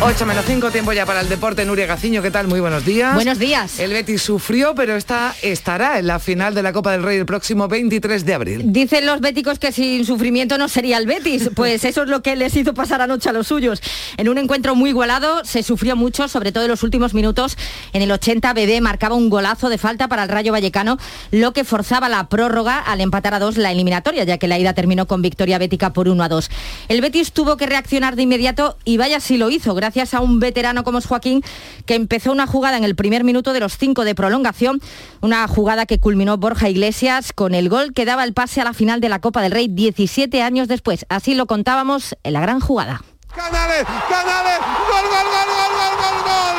8 0.00 0.26
menos 0.26 0.44
5, 0.46 0.70
tiempo 0.70 0.92
ya 0.92 1.04
para 1.04 1.20
el 1.20 1.28
deporte. 1.28 1.64
Nuria 1.64 1.86
Gaciño, 1.86 2.22
¿qué 2.22 2.30
tal? 2.30 2.46
Muy 2.46 2.60
buenos 2.60 2.84
días. 2.84 3.16
Buenos 3.16 3.40
días. 3.40 3.80
El 3.80 3.92
Betis 3.92 4.22
sufrió, 4.22 4.72
pero 4.76 4.94
está, 4.94 5.34
estará 5.42 5.98
en 5.98 6.06
la 6.06 6.20
final 6.20 6.54
de 6.54 6.62
la 6.62 6.72
Copa 6.72 6.92
del 6.92 7.02
Rey 7.02 7.18
el 7.18 7.26
próximo 7.26 7.66
23 7.66 8.24
de 8.24 8.32
abril. 8.32 8.62
Dicen 8.66 9.06
los 9.06 9.20
béticos 9.20 9.58
que 9.58 9.72
sin 9.72 10.06
sufrimiento 10.06 10.56
no 10.56 10.68
sería 10.68 10.98
el 10.98 11.06
Betis. 11.06 11.50
Pues 11.58 11.84
eso 11.84 12.04
es 12.04 12.08
lo 12.08 12.22
que 12.22 12.36
les 12.36 12.54
hizo 12.54 12.72
pasar 12.72 13.00
anoche 13.02 13.28
a 13.28 13.32
los 13.32 13.48
suyos. 13.48 13.82
En 14.16 14.28
un 14.28 14.38
encuentro 14.38 14.76
muy 14.76 14.90
igualado 14.90 15.44
se 15.44 15.64
sufrió 15.64 15.96
mucho, 15.96 16.28
sobre 16.28 16.52
todo 16.52 16.64
en 16.64 16.70
los 16.70 16.84
últimos 16.84 17.14
minutos. 17.14 17.58
En 17.92 18.00
el 18.00 18.12
80 18.12 18.52
Bebé 18.52 18.80
marcaba 18.80 19.16
un 19.16 19.28
golazo 19.28 19.68
de 19.68 19.78
falta 19.78 20.06
para 20.06 20.22
el 20.22 20.28
Rayo 20.28 20.52
Vallecano, 20.52 20.98
lo 21.32 21.52
que 21.52 21.64
forzaba 21.64 22.08
la 22.08 22.28
prórroga 22.28 22.78
al 22.78 23.00
empatar 23.00 23.34
a 23.34 23.40
dos 23.40 23.56
la 23.56 23.72
eliminatoria, 23.72 24.22
ya 24.22 24.38
que 24.38 24.46
la 24.46 24.58
ida 24.60 24.72
terminó 24.74 25.08
con 25.08 25.20
victoria 25.20 25.58
bética 25.58 25.92
por 25.92 26.08
1 26.08 26.22
a 26.22 26.28
2. 26.28 26.50
El 26.86 27.00
Betis 27.00 27.32
tuvo 27.32 27.56
que 27.56 27.66
reaccionar 27.66 28.14
de 28.14 28.22
inmediato 28.22 28.78
y 28.84 28.98
vaya 28.98 29.18
si 29.18 29.36
lo 29.36 29.50
hizo, 29.50 29.74
gracias 29.74 29.87
a 30.12 30.20
un 30.20 30.38
veterano 30.38 30.84
como 30.84 30.98
es 30.98 31.06
Joaquín, 31.06 31.42
que 31.86 31.94
empezó 31.94 32.30
una 32.30 32.46
jugada 32.46 32.76
en 32.76 32.84
el 32.84 32.94
primer 32.94 33.24
minuto 33.24 33.54
de 33.54 33.60
los 33.60 33.78
cinco 33.78 34.04
de 34.04 34.14
prolongación, 34.14 34.80
una 35.22 35.48
jugada 35.48 35.86
que 35.86 35.98
culminó 35.98 36.36
Borja 36.36 36.68
Iglesias 36.68 37.32
con 37.32 37.54
el 37.54 37.70
gol 37.70 37.94
que 37.94 38.04
daba 38.04 38.24
el 38.24 38.34
pase 38.34 38.60
a 38.60 38.64
la 38.64 38.74
final 38.74 39.00
de 39.00 39.08
la 39.08 39.20
Copa 39.20 39.40
del 39.40 39.52
Rey 39.52 39.68
17 39.68 40.42
años 40.42 40.68
después. 40.68 41.06
Así 41.08 41.34
lo 41.34 41.46
contábamos 41.46 42.16
en 42.22 42.34
la 42.34 42.40
gran 42.40 42.60
jugada. 42.60 43.02
Canales, 43.34 43.84
Canales, 44.08 44.58
gol, 44.58 45.06
gol, 45.08 45.26
gol, 45.32 45.48
gol, 45.56 45.72
gol, 45.78 45.94
gol, 46.02 46.18
gol, 46.28 46.56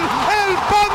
el 0.50 0.89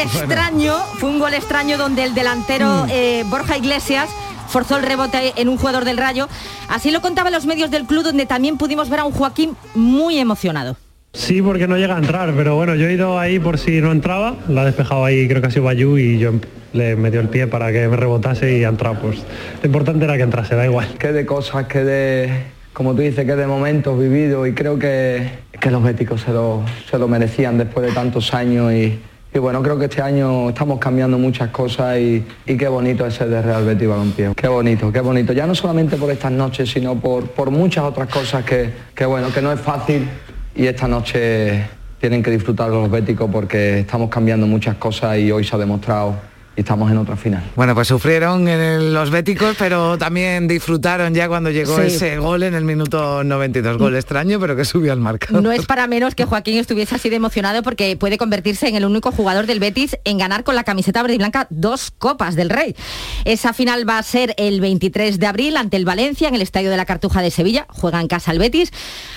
extraño, 0.00 0.74
fue 0.98 1.10
un 1.10 1.18
gol 1.18 1.34
extraño 1.34 1.76
donde 1.76 2.04
el 2.04 2.14
delantero 2.14 2.86
eh, 2.90 3.24
Borja 3.28 3.58
Iglesias 3.58 4.08
forzó 4.48 4.76
el 4.76 4.82
rebote 4.82 5.32
en 5.36 5.48
un 5.48 5.56
jugador 5.56 5.84
del 5.84 5.96
Rayo. 5.96 6.28
Así 6.68 6.90
lo 6.90 7.00
contaban 7.00 7.32
los 7.32 7.46
medios 7.46 7.70
del 7.70 7.84
club 7.84 8.02
donde 8.02 8.26
también 8.26 8.56
pudimos 8.56 8.88
ver 8.88 9.00
a 9.00 9.04
un 9.04 9.12
Joaquín 9.12 9.56
muy 9.74 10.18
emocionado. 10.18 10.76
Sí, 11.12 11.42
porque 11.42 11.66
no 11.66 11.76
llega 11.76 11.96
a 11.96 11.98
entrar, 11.98 12.32
pero 12.36 12.54
bueno, 12.54 12.74
yo 12.76 12.86
he 12.86 12.92
ido 12.92 13.18
ahí 13.18 13.38
por 13.38 13.58
si 13.58 13.80
no 13.80 13.90
entraba, 13.90 14.36
la 14.48 14.62
ha 14.62 14.64
despejado 14.64 15.04
ahí, 15.04 15.26
creo 15.26 15.40
que 15.40 15.48
ha 15.48 15.50
sido 15.50 15.64
Bayú 15.64 15.98
y 15.98 16.18
yo 16.18 16.32
le 16.72 16.94
metió 16.94 17.20
el 17.20 17.28
pie 17.28 17.48
para 17.48 17.72
que 17.72 17.88
me 17.88 17.96
rebotase 17.96 18.58
y 18.58 18.64
ha 18.64 18.68
entrado. 18.68 18.96
Pues 19.00 19.18
lo 19.60 19.66
importante 19.66 20.04
era 20.04 20.16
que 20.16 20.22
entrase, 20.22 20.54
da 20.54 20.64
igual. 20.64 20.86
que 20.98 21.12
de 21.12 21.26
cosas, 21.26 21.66
que 21.66 21.84
de, 21.84 22.42
como 22.72 22.94
tú 22.94 23.02
dices, 23.02 23.26
que 23.26 23.34
de 23.34 23.46
momentos 23.46 23.98
vividos 23.98 24.46
y 24.48 24.52
creo 24.52 24.78
que, 24.78 25.30
que 25.58 25.70
los 25.70 25.82
béticos 25.82 26.20
se 26.20 26.32
lo, 26.32 26.62
se 26.88 26.96
lo 26.96 27.08
merecían 27.08 27.58
después 27.58 27.86
de 27.86 27.92
tantos 27.92 28.32
años 28.32 28.72
y, 28.72 29.00
y 29.32 29.38
bueno, 29.38 29.62
creo 29.62 29.78
que 29.78 29.84
este 29.84 30.02
año 30.02 30.48
estamos 30.48 30.78
cambiando 30.80 31.16
muchas 31.16 31.50
cosas 31.50 31.98
y, 31.98 32.24
y 32.46 32.56
qué 32.56 32.66
bonito 32.66 33.06
es 33.06 33.14
ser 33.14 33.28
de 33.28 33.40
Real 33.40 33.64
Betis 33.64 33.88
Balompié. 33.88 34.32
Qué 34.34 34.48
bonito, 34.48 34.90
qué 34.92 35.00
bonito. 35.00 35.32
Ya 35.32 35.46
no 35.46 35.54
solamente 35.54 35.96
por 35.96 36.10
estas 36.10 36.32
noches, 36.32 36.70
sino 36.70 36.96
por, 36.96 37.28
por 37.30 37.50
muchas 37.50 37.84
otras 37.84 38.08
cosas 38.08 38.44
que, 38.44 38.72
que 38.94 39.06
bueno, 39.06 39.32
que 39.32 39.40
no 39.40 39.52
es 39.52 39.60
fácil 39.60 40.08
y 40.56 40.66
esta 40.66 40.88
noche 40.88 41.64
tienen 42.00 42.22
que 42.22 42.30
disfrutar 42.30 42.70
los 42.70 42.90
béticos 42.90 43.30
porque 43.30 43.80
estamos 43.80 44.10
cambiando 44.10 44.46
muchas 44.46 44.76
cosas 44.76 45.18
y 45.18 45.30
hoy 45.30 45.44
se 45.44 45.54
ha 45.54 45.58
demostrado 45.58 46.29
y 46.60 46.62
estamos 46.62 46.90
en 46.90 46.98
otra 46.98 47.16
final. 47.16 47.42
Bueno, 47.56 47.74
pues 47.74 47.88
sufrieron 47.88 48.46
en 48.46 48.60
el- 48.60 48.92
los 48.94 49.10
béticos, 49.10 49.56
pero 49.58 49.96
también 49.96 50.46
disfrutaron 50.46 51.14
ya 51.14 51.26
cuando 51.26 51.50
llegó 51.50 51.76
Sí. 51.76 51.82
ese 51.86 52.18
gol 52.18 52.42
en 52.42 52.54
el 52.54 52.64
minuto 52.64 53.24
92. 53.24 53.78
Gol 53.78 53.96
extraño, 53.96 54.38
pero 54.38 54.54
que 54.56 54.64
subió 54.66 54.92
al 54.92 55.00
marcador. 55.00 55.42
No 55.42 55.50
es 55.52 55.64
para 55.66 55.86
menos 55.86 56.14
que 56.14 56.24
Joaquín 56.26 56.58
estuviese 56.58 56.94
así 56.94 57.08
de 57.08 57.16
emocionado 57.16 57.62
porque 57.62 57.96
puede 57.96 58.18
convertirse 58.18 58.68
en 58.68 58.76
el 58.76 58.84
único 58.84 59.10
jugador 59.10 59.46
del 59.46 59.58
Betis 59.58 59.96
en 60.04 60.18
ganar 60.18 60.44
con 60.44 60.54
la 60.54 60.64
camiseta 60.64 61.02
verde 61.02 61.14
y 61.14 61.18
blanca 61.18 61.46
dos 61.50 61.90
copas 61.96 62.36
del 62.36 62.50
Rey. 62.50 62.76
Esa 63.24 63.52
final 63.54 63.88
va 63.88 63.98
a 63.98 64.02
ser 64.02 64.34
el 64.36 64.60
23 64.60 65.18
de 65.18 65.26
abril 65.26 65.56
ante 65.56 65.76
el 65.78 65.84
Valencia 65.84 66.28
en 66.28 66.34
el 66.34 66.42
Estadio 66.42 66.70
de 66.70 66.76
la 66.76 66.84
Cartuja 66.84 67.22
de 67.22 67.30
Sevilla. 67.30 67.66
Juega 67.70 68.00
en 68.00 68.06
casa 68.08 68.32
el 68.32 68.38
Betis. 68.38 68.70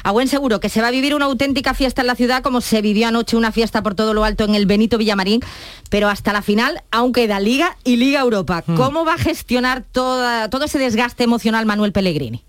A 0.03 0.11
buen 0.11 0.27
seguro 0.27 0.59
que 0.59 0.69
se 0.69 0.81
va 0.81 0.87
a 0.87 0.91
vivir 0.91 1.13
una 1.13 1.25
auténtica 1.25 1.73
fiesta 1.73 2.01
en 2.01 2.07
la 2.07 2.15
ciudad 2.15 2.41
como 2.41 2.61
se 2.61 2.81
vivió 2.81 3.07
anoche 3.09 3.35
una 3.35 3.51
fiesta 3.51 3.83
por 3.83 3.95
todo 3.95 4.13
lo 4.13 4.23
alto 4.23 4.45
en 4.45 4.55
el 4.55 4.65
Benito 4.65 4.97
Villamarín. 4.97 5.41
Pero 5.89 6.07
hasta 6.09 6.33
la 6.33 6.41
final 6.41 6.81
aún 6.91 7.11
queda 7.13 7.32
Liga 7.39 7.77
y 7.83 7.95
Liga 7.97 8.19
Europa. 8.21 8.61
¿Cómo 8.61 9.05
va 9.05 9.15
a 9.15 9.17
gestionar 9.17 9.83
toda- 9.91 10.49
todo 10.49 10.65
ese 10.65 10.79
desgaste 10.79 11.23
emocional 11.23 11.65
Manuel 11.65 11.91
Pellegrini? 11.91 12.43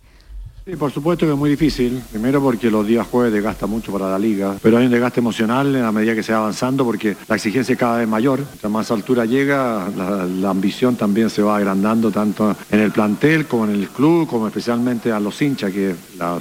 Sí, 0.67 0.77
por 0.77 0.91
supuesto 0.91 1.27
que 1.27 1.33
es 1.33 1.39
muy 1.39 1.51
difícil. 1.51 2.03
Primero 2.11 2.41
porque 2.41 2.71
los 2.71 2.87
días 2.87 3.07
jueves 3.07 3.31
desgasta 3.31 3.67
mucho 3.67 3.93
para 3.93 4.09
la 4.09 4.19
liga, 4.19 4.57
pero 4.63 4.79
hay 4.79 4.87
un 4.87 4.91
desgaste 4.91 5.21
emocional 5.21 5.77
en 5.77 5.83
la 5.83 5.93
medida 5.93 6.15
que 6.15 6.23
se 6.23 6.33
va 6.33 6.39
avanzando 6.39 6.87
porque 6.87 7.19
la 7.29 7.37
exigencia 7.37 7.75
es 7.75 7.79
cada 7.79 7.99
vez 7.99 8.09
mayor. 8.09 8.41
A 8.63 8.69
más 8.71 8.91
altura 8.91 9.27
llega, 9.27 9.91
la, 9.95 10.49
ambición 10.49 10.97
también 10.97 11.29
se 11.29 11.43
va 11.43 11.59
agrandando 11.59 12.11
tanto 12.11 12.57
en 12.71 12.81
el 12.81 12.93
plantel 12.93 13.45
como 13.45 13.67
en 13.67 13.73
el 13.73 13.89
club, 13.89 14.27
como 14.27 14.47
especialmente 14.47 15.13
a 15.13 15.21
los 15.21 15.43
hinchas, 15.43 15.71
que 15.71 15.91
es 15.91 15.97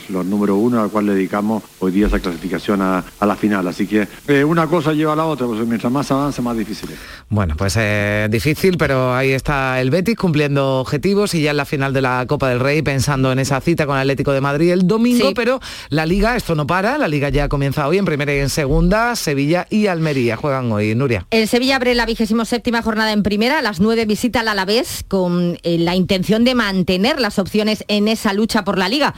los 0.10 0.26
número 0.26 0.56
uno 0.56 0.82
al 0.82 0.90
cual 0.90 1.08
le 1.08 1.16
dedicamos 1.16 1.62
hoy 1.80 1.92
día 1.92 2.08
esa 2.08 2.20
clasificación 2.20 2.82
a, 2.82 3.04
a 3.20 3.26
la 3.26 3.36
final. 3.36 3.68
Así 3.68 3.88
que 3.88 4.08
eh, 4.30 4.46
una 4.46 4.68
cosa 4.68 4.94
lleva 4.94 5.12
a 5.12 5.16
la 5.18 5.26
otra, 5.26 5.48
pues 5.48 5.68
mientras 5.68 5.92
más 5.92 6.10
avance, 6.12 6.42
más 6.42 6.56
difícil 6.58 6.92
es. 6.92 7.00
Bueno, 7.28 7.56
pues 7.58 7.76
eh, 7.78 8.30
difícil, 8.32 8.78
pero 8.78 9.14
ahí 9.14 9.32
está 9.32 9.82
el 9.82 9.90
Betis 9.90 10.16
cumpliendo 10.16 10.80
objetivos 10.80 11.36
y 11.36 11.42
ya 11.42 11.52
en 11.52 11.58
la 11.58 11.66
final 11.66 11.92
de 11.92 12.02
la 12.02 12.26
Copa 12.26 12.48
del 12.48 12.62
Rey 12.62 12.82
pensando 12.82 13.30
en 13.30 13.40
esa 13.40 13.60
cita 13.60 13.86
con 13.86 13.98
el 13.98 14.13
Atlético 14.14 14.32
de 14.32 14.42
Madrid 14.42 14.72
el 14.72 14.88
domingo, 14.88 15.34
pero 15.36 15.60
la 15.90 16.06
Liga, 16.06 16.36
esto 16.36 16.56
no 16.56 16.66
para, 16.66 16.98
la 16.98 17.08
Liga 17.08 17.30
ya 17.30 17.50
comienza 17.50 17.88
hoy 17.88 17.98
en 17.98 18.06
primera 18.06 18.34
y 18.34 18.40
en 18.40 18.50
segunda, 18.50 19.16
Sevilla 19.16 19.68
y 19.70 19.88
Almería 19.88 20.36
juegan 20.38 20.72
hoy, 20.72 20.96
Nuria. 20.96 21.28
El 21.32 21.48
Sevilla 21.48 21.76
abre 21.76 21.96
la 21.96 22.06
vigésimo 22.06 22.46
séptima 22.46 22.82
jornada 22.82 23.12
en 23.12 23.24
primera, 23.24 23.60
a 23.60 23.62
las 23.62 23.80
nueve 23.80 24.06
visita 24.06 24.40
al 24.40 24.48
Alavés 24.48 25.04
con 25.08 25.58
eh, 25.64 25.78
la 25.78 25.96
intención 25.96 26.44
de 26.44 26.56
mantener 26.56 27.20
las 27.20 27.40
opciones 27.40 27.84
en 27.88 28.08
esa 28.08 28.34
lucha 28.34 28.64
por 28.64 28.78
la 28.78 28.90
liga. 28.90 29.14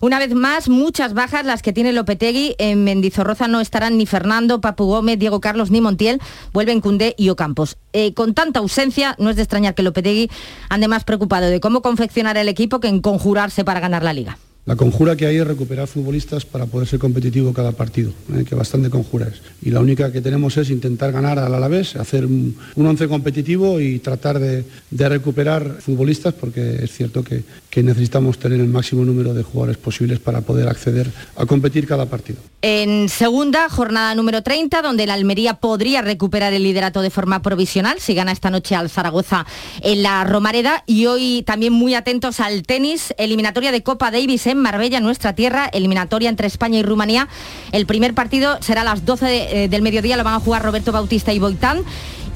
Una 0.00 0.18
vez 0.18 0.34
más, 0.34 0.68
muchas 0.68 1.12
bajas 1.12 1.44
las 1.44 1.62
que 1.62 1.72
tiene 1.72 1.92
Lopetegui 1.92 2.10
Lopetegui, 2.10 2.56
en 2.58 2.82
Mendizorroza 2.82 3.46
no 3.46 3.60
estarán 3.60 3.96
ni 3.96 4.04
Fernando, 4.04 4.60
Papu 4.60 4.84
Gómez, 4.84 5.18
Diego 5.18 5.40
Carlos 5.40 5.70
ni 5.70 5.80
Montiel, 5.80 6.20
vuelven 6.52 6.80
Cundé 6.80 7.14
y 7.16 7.28
Ocampos. 7.28 7.76
Eh, 7.92 8.14
con 8.14 8.34
tanta 8.34 8.58
ausencia, 8.58 9.14
no 9.18 9.30
es 9.30 9.36
de 9.36 9.42
extrañar 9.42 9.76
que 9.76 9.84
Lopetegui 9.84 10.28
ande 10.68 10.88
más 10.88 11.04
preocupado 11.04 11.46
de 11.46 11.60
cómo 11.60 11.82
confeccionar 11.82 12.36
el 12.36 12.48
equipo 12.48 12.80
que 12.80 12.88
en 12.88 13.00
conjurarse 13.00 13.64
para 13.64 13.78
ganar 13.78 14.02
la 14.02 14.12
liga. 14.12 14.38
La 14.66 14.76
conjura 14.76 15.16
que 15.16 15.26
hay 15.26 15.36
es 15.36 15.46
recuperar 15.46 15.88
futbolistas 15.88 16.44
para 16.44 16.66
poder 16.66 16.86
ser 16.86 16.98
competitivo 16.98 17.54
cada 17.54 17.72
partido, 17.72 18.12
¿eh? 18.34 18.44
que 18.44 18.54
bastante 18.54 18.90
conjura 18.90 19.26
es. 19.26 19.40
Y 19.62 19.70
la 19.70 19.80
única 19.80 20.12
que 20.12 20.20
tenemos 20.20 20.56
es 20.58 20.70
intentar 20.70 21.12
ganar 21.12 21.38
al 21.38 21.54
Alavés, 21.54 21.96
hacer 21.96 22.26
un, 22.26 22.56
once 22.76 23.08
competitivo 23.08 23.80
y 23.80 24.00
tratar 24.00 24.38
de, 24.38 24.64
de, 24.90 25.08
recuperar 25.08 25.78
futbolistas, 25.80 26.34
porque 26.34 26.84
es 26.84 26.92
cierto 26.92 27.24
que, 27.24 27.42
que 27.70 27.82
necesitamos 27.82 28.38
tener 28.38 28.60
el 28.60 28.68
máximo 28.68 29.04
número 29.04 29.32
de 29.32 29.42
jugadores 29.42 29.78
posibles 29.78 30.18
para 30.18 30.42
poder 30.42 30.68
acceder 30.68 31.10
a 31.36 31.46
competir 31.46 31.86
cada 31.86 32.06
partido. 32.06 32.38
En 32.62 33.08
segunda, 33.08 33.70
jornada 33.70 34.14
número 34.14 34.42
30, 34.42 34.82
donde 34.82 35.04
el 35.04 35.10
Almería 35.10 35.54
podría 35.54 36.02
recuperar 36.02 36.52
el 36.52 36.64
liderato 36.64 37.00
de 37.00 37.08
forma 37.08 37.40
provisional 37.40 38.00
si 38.00 38.14
gana 38.14 38.32
esta 38.32 38.50
noche 38.50 38.74
al 38.74 38.90
Zaragoza 38.90 39.46
en 39.80 40.02
la 40.02 40.24
Romareda. 40.24 40.82
Y 40.86 41.06
hoy 41.06 41.42
también 41.46 41.72
muy 41.72 41.94
atentos 41.94 42.40
al 42.40 42.64
tenis, 42.64 43.14
eliminatoria 43.16 43.72
de 43.72 43.82
Copa 43.82 44.10
Davis 44.10 44.46
en 44.50 44.58
Marbella, 44.58 45.00
nuestra 45.00 45.34
tierra, 45.34 45.68
eliminatoria 45.72 46.28
entre 46.28 46.46
España 46.46 46.78
y 46.78 46.82
Rumanía. 46.82 47.28
El 47.72 47.86
primer 47.86 48.14
partido 48.14 48.58
será 48.60 48.82
a 48.82 48.84
las 48.84 49.04
12 49.04 49.26
de, 49.26 49.64
eh, 49.64 49.68
del 49.68 49.82
mediodía, 49.82 50.16
lo 50.16 50.24
van 50.24 50.34
a 50.34 50.40
jugar 50.40 50.62
Roberto 50.62 50.92
Bautista 50.92 51.32
y 51.32 51.38
Boitán. 51.38 51.84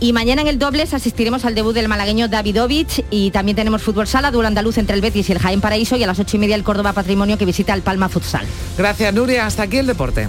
Y 0.01 0.13
mañana 0.13 0.43
en 0.43 0.49
el 0.49 0.59
dobles 0.59 0.93
asistiremos 0.93 1.45
al 1.45 1.55
debut 1.55 1.73
del 1.73 1.89
malagueño 1.89 2.29
Davidovich 2.29 3.05
y 3.11 3.31
también 3.31 3.57
tenemos 3.57 3.83
fútbol 3.83 4.07
sala, 4.07 4.31
duelo 4.31 4.49
andaluz 4.49 4.77
entre 4.79 4.97
el 4.97 5.01
Betis 5.01 5.29
y 5.29 5.33
el 5.33 5.39
Jaén 5.39 5.61
Paraíso 5.61 5.97
y 5.97 6.03
a 6.03 6.07
las 6.07 6.19
ocho 6.19 6.37
y 6.37 6.41
media 6.41 6.57
el 6.57 6.65
Córdoba 6.65 6.93
Patrimonio 6.93 7.39
que 7.39 7.47
visita 7.47 7.73
el 7.73 7.83
Palma 7.83 8.09
Futsal. 8.09 8.45
Gracias 8.77 9.15
Nuria, 9.15 9.47
hasta 9.47 9.63
aquí 9.63 9.79
el 9.79 9.87
deporte. 9.87 10.29